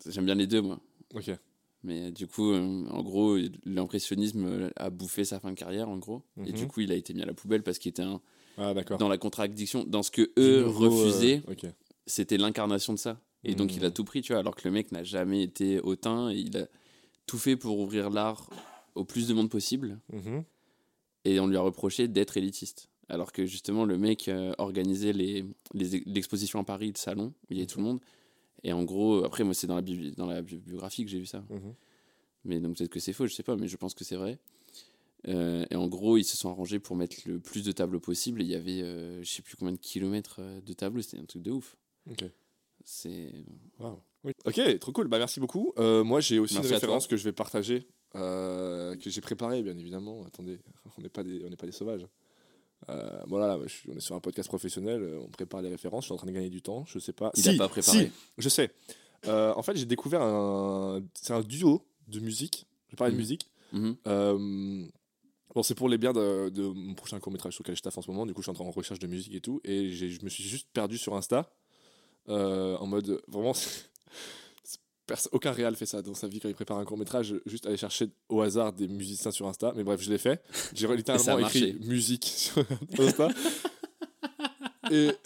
j'aime 0.06 0.24
bien 0.24 0.34
les 0.34 0.46
deux 0.46 0.62
moi. 0.62 0.80
Ok. 1.12 1.30
Mais 1.84 2.10
du 2.10 2.26
coup, 2.26 2.50
euh, 2.52 2.86
en 2.90 3.02
gros, 3.02 3.36
l'impressionnisme 3.64 4.44
euh, 4.46 4.70
a 4.76 4.88
bouffé 4.90 5.24
sa 5.24 5.38
fin 5.38 5.50
de 5.50 5.56
carrière, 5.56 5.88
en 5.88 5.98
gros. 5.98 6.22
Et 6.38 6.50
Mhm. 6.50 6.52
du 6.52 6.66
coup, 6.66 6.80
il 6.80 6.90
a 6.90 6.94
été 6.94 7.12
mis 7.14 7.22
à 7.22 7.26
la 7.26 7.34
poubelle 7.34 7.62
parce 7.62 7.78
qu'il 7.78 7.90
était 7.90 8.02
un- 8.02 8.20
Ah, 8.56 8.72
dans 8.98 9.08
la 9.08 9.18
contradiction, 9.18 9.84
dans 9.84 10.02
ce 10.02 10.10
que 10.10 10.30
eux 10.38 10.62
nouveau, 10.64 10.84
euh, 10.86 10.88
refusaient, 10.88 11.42
c'était 12.06 12.36
l'incarnation 12.38 12.92
de 12.94 12.98
ça. 12.98 13.20
Et 13.44 13.54
donc, 13.54 13.70
Mhm. 13.72 13.76
il 13.78 13.84
a 13.84 13.90
tout 13.90 14.04
pris, 14.04 14.22
tu 14.22 14.32
vois, 14.32 14.40
alors 14.40 14.54
que 14.56 14.66
le 14.66 14.72
mec 14.72 14.92
n'a 14.92 15.04
jamais 15.04 15.42
été 15.42 15.80
hautain 15.80 16.30
et 16.30 16.36
il 16.38 16.56
a 16.56 16.66
tout 17.26 17.36
fait 17.38 17.56
pour 17.56 17.78
ouvrir 17.78 18.08
l'art 18.10 18.48
au 18.94 19.04
plus 19.04 19.28
de 19.28 19.34
monde 19.34 19.50
possible. 19.50 19.98
Mhm. 20.12 20.44
Et 21.26 21.40
on 21.40 21.46
lui 21.46 21.56
a 21.56 21.60
reproché 21.60 22.08
d'être 22.08 22.36
élitiste. 22.36 22.88
Alors 23.10 23.32
que 23.32 23.44
justement, 23.44 23.84
le 23.84 23.98
mec 23.98 24.28
euh, 24.28 24.54
organisait 24.58 25.12
les, 25.12 25.44
les- 25.74 26.02
l'exposition 26.06 26.60
à 26.60 26.64
Paris 26.64 26.92
de 26.92 26.96
salon, 26.98 27.34
où 27.42 27.46
il 27.50 27.56
y 27.58 27.60
avait 27.60 27.66
tout 27.66 27.78
le 27.78 27.84
monde. 27.84 28.00
Et 28.64 28.72
en 28.72 28.82
gros, 28.82 29.24
après, 29.24 29.44
moi, 29.44 29.54
c'est 29.54 29.66
dans 29.66 29.76
la, 29.76 29.82
bi- 29.82 30.12
dans 30.16 30.26
la 30.26 30.42
bi- 30.42 30.56
biographie 30.58 31.04
que 31.04 31.10
j'ai 31.10 31.18
vu 31.20 31.26
ça. 31.26 31.44
Mhm. 31.50 31.74
Mais 32.46 32.60
donc 32.60 32.76
peut-être 32.76 32.90
que 32.90 33.00
c'est 33.00 33.12
faux, 33.12 33.26
je 33.26 33.34
sais 33.34 33.42
pas, 33.42 33.56
mais 33.56 33.68
je 33.68 33.76
pense 33.76 33.94
que 33.94 34.04
c'est 34.04 34.16
vrai. 34.16 34.38
Euh, 35.28 35.64
et 35.70 35.76
en 35.76 35.86
gros, 35.88 36.16
ils 36.18 36.24
se 36.24 36.36
sont 36.36 36.50
arrangés 36.50 36.78
pour 36.78 36.96
mettre 36.96 37.16
le 37.26 37.38
plus 37.40 37.62
de 37.64 37.72
tableaux 37.72 38.00
possible. 38.00 38.42
Et 38.42 38.44
il 38.44 38.50
y 38.50 38.54
avait, 38.54 38.82
euh, 38.82 39.22
je 39.22 39.30
sais 39.30 39.42
plus 39.42 39.56
combien 39.56 39.72
de 39.72 39.78
kilomètres 39.78 40.36
euh, 40.40 40.60
de 40.60 40.72
tableaux, 40.72 41.00
c'était 41.02 41.18
un 41.18 41.24
truc 41.24 41.42
de 41.42 41.50
ouf. 41.50 41.76
Ok. 42.10 42.24
C'est. 42.84 43.32
Wow. 43.78 44.00
Oui. 44.24 44.32
Ok, 44.44 44.78
trop 44.78 44.92
cool. 44.92 45.08
Bah, 45.08 45.18
merci 45.18 45.40
beaucoup. 45.40 45.72
Euh, 45.78 46.04
moi, 46.04 46.20
j'ai 46.20 46.38
aussi 46.38 46.54
Merci 46.54 46.68
une 46.68 46.74
référence 46.74 47.06
que 47.06 47.16
je 47.16 47.24
vais 47.24 47.32
partager, 47.32 47.86
que 48.12 48.96
j'ai 49.10 49.20
préparée, 49.20 49.62
bien 49.62 49.76
évidemment. 49.78 50.24
Attendez, 50.26 50.58
on 50.98 51.02
n'est 51.02 51.08
pas 51.08 51.22
des, 51.22 51.42
on 51.44 51.48
n'est 51.50 51.56
pas 51.56 51.66
des 51.66 51.72
sauvages. 51.72 52.06
Euh, 52.90 53.20
voilà, 53.26 53.46
là, 53.56 53.58
je 53.66 53.90
on 53.90 53.96
est 53.96 54.00
sur 54.00 54.14
un 54.14 54.20
podcast 54.20 54.48
professionnel, 54.48 55.02
euh, 55.02 55.18
on 55.22 55.28
prépare 55.28 55.62
les 55.62 55.70
références. 55.70 56.04
Je 56.04 56.06
suis 56.08 56.12
en 56.14 56.16
train 56.18 56.26
de 56.26 56.32
gagner 56.32 56.50
du 56.50 56.60
temps. 56.62 56.84
Je 56.86 56.98
sais 56.98 57.12
pas. 57.12 57.30
Il 57.36 57.42
Si, 57.42 57.48
a 57.50 57.56
pas 57.56 57.68
préparé. 57.68 58.06
si, 58.06 58.12
je 58.38 58.48
sais. 58.48 58.70
Euh, 59.26 59.54
en 59.56 59.62
fait, 59.62 59.76
j'ai 59.76 59.86
découvert 59.86 60.20
un, 60.22 61.02
c'est 61.14 61.32
un 61.32 61.40
duo 61.40 61.86
de 62.08 62.20
musique. 62.20 62.66
Je 62.88 62.92
vais 62.92 62.96
parler 62.96 63.12
de 63.12 63.16
Mhm. 63.16 63.22
musique. 63.22 63.50
Mhm. 63.72 63.96
Euh, 64.06 64.86
bon, 65.54 65.62
c'est 65.62 65.74
pour 65.74 65.88
les 65.88 65.96
biens 65.98 66.12
de, 66.12 66.50
de 66.50 66.62
mon 66.62 66.94
prochain 66.94 67.18
court 67.20 67.32
métrage 67.32 67.54
sur 67.54 67.62
lequel 67.62 67.76
je 67.76 67.82
taffe 67.82 67.96
en 67.96 68.02
ce 68.02 68.10
moment. 68.10 68.26
Du 68.26 68.34
coup, 68.34 68.42
je 68.42 68.50
suis 68.50 68.60
en 68.62 68.70
recherche 68.70 68.98
de 69.00 69.06
musique 69.06 69.34
et 69.34 69.40
tout. 69.40 69.60
Et 69.64 69.90
je 69.92 70.22
me 70.22 70.28
suis 70.28 70.44
juste 70.44 70.68
perdu 70.72 70.98
sur 70.98 71.14
Insta. 71.16 71.50
euh, 72.28 72.76
en 72.78 72.86
mode. 72.86 73.22
Vraiment. 73.28 73.52
aucun 75.32 75.52
réal 75.52 75.76
fait 75.76 75.86
ça 75.86 76.02
dans 76.02 76.14
sa 76.14 76.28
vie 76.28 76.40
quand 76.40 76.48
il 76.48 76.54
prépare 76.54 76.78
un 76.78 76.84
court 76.84 76.98
métrage. 76.98 77.34
Juste 77.46 77.66
aller 77.66 77.76
chercher 77.76 78.08
au 78.28 78.40
hasard 78.40 78.72
des 78.72 78.88
musiciens 78.88 79.30
sur 79.30 79.46
Insta. 79.46 79.72
Mais 79.76 79.84
bref, 79.84 80.00
je 80.00 80.10
l'ai 80.10 80.18
fait. 80.18 80.42
J'ai 80.72 80.86
littéralement 80.96 81.46
écrit 81.46 81.76
musique 81.80 82.24
sur 82.36 82.64
Insta. 82.98 83.28
et. 84.90 85.10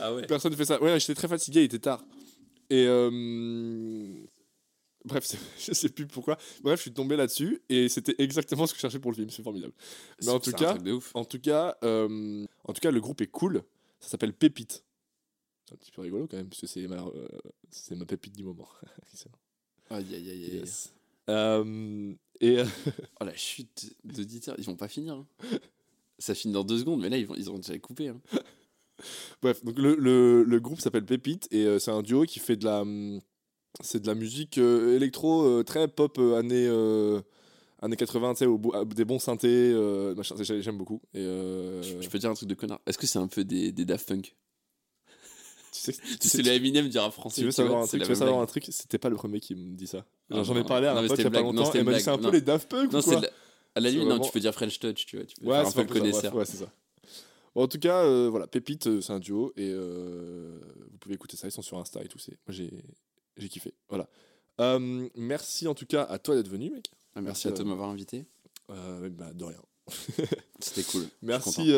Ah 0.00 0.14
ouais. 0.14 0.22
Personne 0.26 0.52
ne 0.52 0.56
fait 0.56 0.64
ça. 0.64 0.80
Ouais, 0.80 1.00
j'étais 1.00 1.14
très 1.14 1.26
fatigué, 1.26 1.62
il 1.62 1.64
était 1.64 1.80
tard. 1.80 2.04
Et 2.70 2.86
euh, 2.86 4.08
bref, 5.04 5.26
je 5.58 5.72
sais 5.72 5.88
plus 5.88 6.06
pourquoi. 6.06 6.38
Bref, 6.62 6.78
je 6.78 6.82
suis 6.82 6.92
tombé 6.92 7.16
là-dessus 7.16 7.60
et 7.68 7.88
c'était 7.88 8.14
exactement 8.18 8.66
ce 8.66 8.72
que 8.72 8.76
je 8.76 8.82
cherchais 8.82 8.98
pour 8.98 9.10
le 9.10 9.16
film. 9.16 9.30
C'est 9.30 9.42
formidable. 9.42 9.72
Mais 10.22 10.28
en 10.28 10.38
tout 10.38 10.52
cas-. 10.52 10.76
En 11.14 11.24
tout 11.24 11.40
cas, 11.40 11.76
euh, 11.82 12.46
en 12.64 12.72
tout 12.72 12.80
cas, 12.80 12.90
le 12.90 13.00
groupe 13.00 13.20
est 13.20 13.26
cool. 13.26 13.62
Ça 14.00 14.10
s'appelle 14.10 14.32
Pépite. 14.32 14.84
Un 15.72 15.76
petit 15.76 15.90
peu 15.92 16.02
rigolo 16.02 16.26
quand 16.26 16.36
même 16.36 16.48
parce 16.48 16.60
que 16.60 16.66
c'est 16.66 16.86
ma, 16.86 16.96
euh, 17.04 17.28
c'est 17.70 17.94
ma 17.96 18.06
pépite 18.06 18.34
du 18.36 18.44
moment. 18.44 18.68
Aïe 19.90 20.04
aïe 20.14 20.30
aïe 20.30 20.44
aïe. 20.44 20.56
Yes. 20.60 20.92
Euh, 21.30 22.14
et 22.40 22.58
euh, 22.58 22.64
Oh 23.20 23.24
la 23.24 23.34
chute 23.34 23.94
d'auditeurs, 24.04 24.54
ils 24.58 24.64
vont 24.64 24.76
pas 24.76 24.88
finir. 24.88 25.14
hein. 25.14 25.26
Ça 26.18 26.34
finit 26.34 26.52
dans 26.54 26.64
deux 26.64 26.78
secondes, 26.78 27.00
mais 27.00 27.08
là 27.08 27.16
ils, 27.18 27.26
vont, 27.26 27.34
ils 27.36 27.50
ont 27.50 27.56
déjà 27.58 27.78
coupé. 27.78 28.08
hein. 28.08 28.20
Bref, 29.42 29.64
donc 29.64 29.78
le, 29.78 29.94
le, 29.94 30.42
le 30.42 30.60
groupe 30.60 30.80
s'appelle 30.80 31.04
Pépite 31.06 31.48
et 31.52 31.64
euh, 31.64 31.78
c'est 31.78 31.90
un 31.92 32.02
duo 32.02 32.24
qui 32.24 32.38
fait 32.38 32.56
de 32.56 32.64
la, 32.64 32.80
hum, 32.82 33.20
c'est 33.80 34.00
de 34.02 34.06
la 34.06 34.14
musique 34.14 34.58
électro 34.58 35.62
très 35.62 35.86
pop 35.88 36.18
années, 36.18 36.68
années 37.80 37.96
80, 37.96 38.34
tu 38.34 38.38
sais, 38.40 38.46
au 38.46 38.58
des 38.84 39.04
bons 39.04 39.18
synthés, 39.20 39.72
machin, 40.16 40.34
j'ai- 40.40 40.60
j'aime 40.62 40.78
beaucoup. 40.78 41.00
Et 41.14 41.22
Je, 41.22 41.98
je 42.00 42.08
peux 42.08 42.18
dire 42.18 42.30
un 42.30 42.34
truc 42.34 42.48
de 42.48 42.54
connard. 42.54 42.80
Est-ce 42.86 42.98
que 42.98 43.06
c'est 43.06 43.18
un 43.20 43.28
peu 43.28 43.44
des, 43.44 43.70
des 43.72 43.84
Daft 43.84 44.08
Punk? 44.08 44.24
tu 44.24 44.34
sais, 45.80 45.92
tu 45.92 46.28
sais- 46.28 46.28
C'est 46.38 46.42
le 46.42 46.50
Eminem 46.52 46.88
du 46.88 46.98
rap 46.98 47.12
français. 47.12 47.40
tu 47.40 47.44
veux 47.46 47.50
savoir 47.50 47.82
un 47.82 47.86
truc, 47.86 48.02
tu 48.02 48.08
veux 48.08 48.14
savoir 48.14 48.40
un 48.40 48.46
truc, 48.46 48.66
c'était 48.70 48.98
pas 48.98 49.08
le 49.08 49.16
premier 49.16 49.40
qui 49.40 49.54
me 49.54 49.74
dit 49.76 49.86
ça. 49.86 50.04
J'en 50.30 50.56
ai 50.56 50.64
parlé 50.64 50.86
à 50.86 50.92
un 50.96 51.06
pote 51.06 51.18
il 51.18 51.22
y 51.22 51.24
c'était 51.24 51.26
a 51.26 51.30
pas 51.30 51.40
une 51.40 51.44
blague. 51.44 51.44
Non, 51.44 51.52
longtemps 51.52 51.64
c'était 51.66 51.78
et 51.78 51.80
il 51.80 51.84
une 51.84 51.90
m'a 51.92 51.98
dit 51.98 52.04
c'est 52.04 52.10
un 52.10 52.18
peu 52.18 52.30
les 52.30 52.40
Daft 52.40 52.68
Punk 52.68 52.92
ou 52.92 53.00
quoi 53.02 53.20
à 53.74 53.80
la 53.80 53.90
limite, 53.90 54.08
non, 54.08 54.18
tu 54.18 54.32
peux 54.32 54.40
dire 54.40 54.52
French 54.54 54.78
Touch, 54.80 55.06
tu 55.06 55.16
vois. 55.16 55.24
Tu 55.26 55.36
peux 55.36 55.46
Ouais, 55.46 55.56
un 55.56 55.64
c'est 55.66 55.74
peu 55.74 55.80
un 55.80 55.84
le 55.84 55.88
connaisseur. 55.88 56.34
ouais, 56.34 56.44
c'est 56.44 56.56
ça. 56.56 56.72
Bon, 57.54 57.62
en 57.62 57.68
tout 57.68 57.78
cas, 57.78 58.04
euh, 58.04 58.28
voilà, 58.28 58.46
Pépite, 58.46 58.86
euh, 58.88 59.00
c'est 59.00 59.12
un 59.12 59.18
duo 59.20 59.52
et 59.56 59.70
euh, 59.70 60.58
vous 60.90 60.98
pouvez 60.98 61.14
écouter 61.14 61.36
ça, 61.36 61.46
ils 61.48 61.52
sont 61.52 61.62
sur 61.62 61.78
Insta 61.78 62.02
et 62.02 62.08
tout. 62.08 62.18
c'est- 62.18 62.32
Moi, 62.46 62.50
j'ai 62.50 62.70
j'ai 63.36 63.48
kiffé. 63.48 63.72
Voilà. 63.88 64.08
Merci 65.16 65.68
en 65.68 65.74
tout 65.74 65.86
cas 65.86 66.02
à 66.04 66.18
toi 66.18 66.34
d'être 66.34 66.48
venu, 66.48 66.70
mec. 66.70 66.90
Ah, 67.14 67.20
merci 67.20 67.46
Merci, 67.46 67.48
à 67.48 67.52
toi 67.52 67.64
de 67.64 67.68
m'avoir 67.70 67.88
invité. 67.90 68.26
Bah, 68.68 69.32
de 69.32 69.44
rien. 69.44 69.62
C'était 70.60 70.82
cool. 70.84 71.06
Merci, 71.22 71.72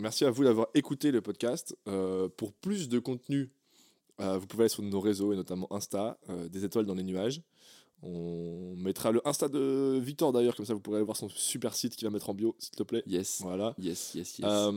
merci 0.00 0.24
à 0.24 0.30
vous 0.30 0.44
d'avoir 0.44 0.68
écouté 0.74 1.10
le 1.10 1.20
podcast. 1.20 1.76
Euh, 1.88 2.28
pour 2.36 2.52
plus 2.52 2.88
de 2.88 2.98
contenu, 2.98 3.50
euh, 4.20 4.38
vous 4.38 4.46
pouvez 4.46 4.64
aller 4.64 4.68
sur 4.68 4.82
nos 4.82 5.00
réseaux 5.00 5.32
et 5.32 5.36
notamment 5.36 5.72
Insta, 5.72 6.18
euh, 6.28 6.48
des 6.48 6.64
étoiles 6.64 6.86
dans 6.86 6.94
les 6.94 7.02
nuages. 7.02 7.42
On 8.02 8.74
mettra 8.76 9.12
le 9.12 9.20
Insta 9.26 9.48
de 9.48 9.98
Victor 10.02 10.32
d'ailleurs, 10.32 10.56
comme 10.56 10.64
ça 10.64 10.72
vous 10.72 10.80
pourrez 10.80 10.96
aller 10.96 11.04
voir 11.04 11.18
son 11.18 11.28
super 11.28 11.74
site 11.74 11.96
qu'il 11.96 12.08
va 12.08 12.12
mettre 12.12 12.30
en 12.30 12.34
bio, 12.34 12.56
s'il 12.58 12.74
te 12.74 12.82
plaît. 12.82 13.02
Yes. 13.06 13.40
Voilà. 13.42 13.74
Yes, 13.78 14.14
yes, 14.14 14.38
yes. 14.38 14.70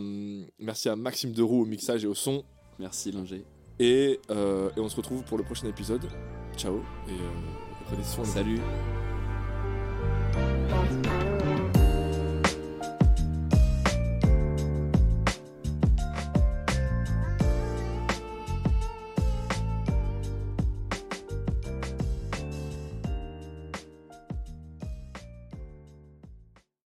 Merci 0.60 0.90
à 0.90 0.96
Maxime 0.96 1.32
Deroux 1.32 1.62
au 1.62 1.66
mixage 1.66 2.04
et 2.04 2.08
au 2.08 2.16
son. 2.16 2.44
Merci 2.80 3.12
Linger. 3.12 3.46
Et, 3.80 4.20
et 4.30 4.80
on 4.80 4.90
se 4.90 4.96
retrouve 4.98 5.24
pour 5.24 5.38
le 5.38 5.44
prochain 5.44 5.68
épisode. 5.68 6.06
Ciao 6.58 6.82
et 7.08 7.86
prenez 7.86 8.04
soin. 8.04 8.26
Salut. 8.26 8.60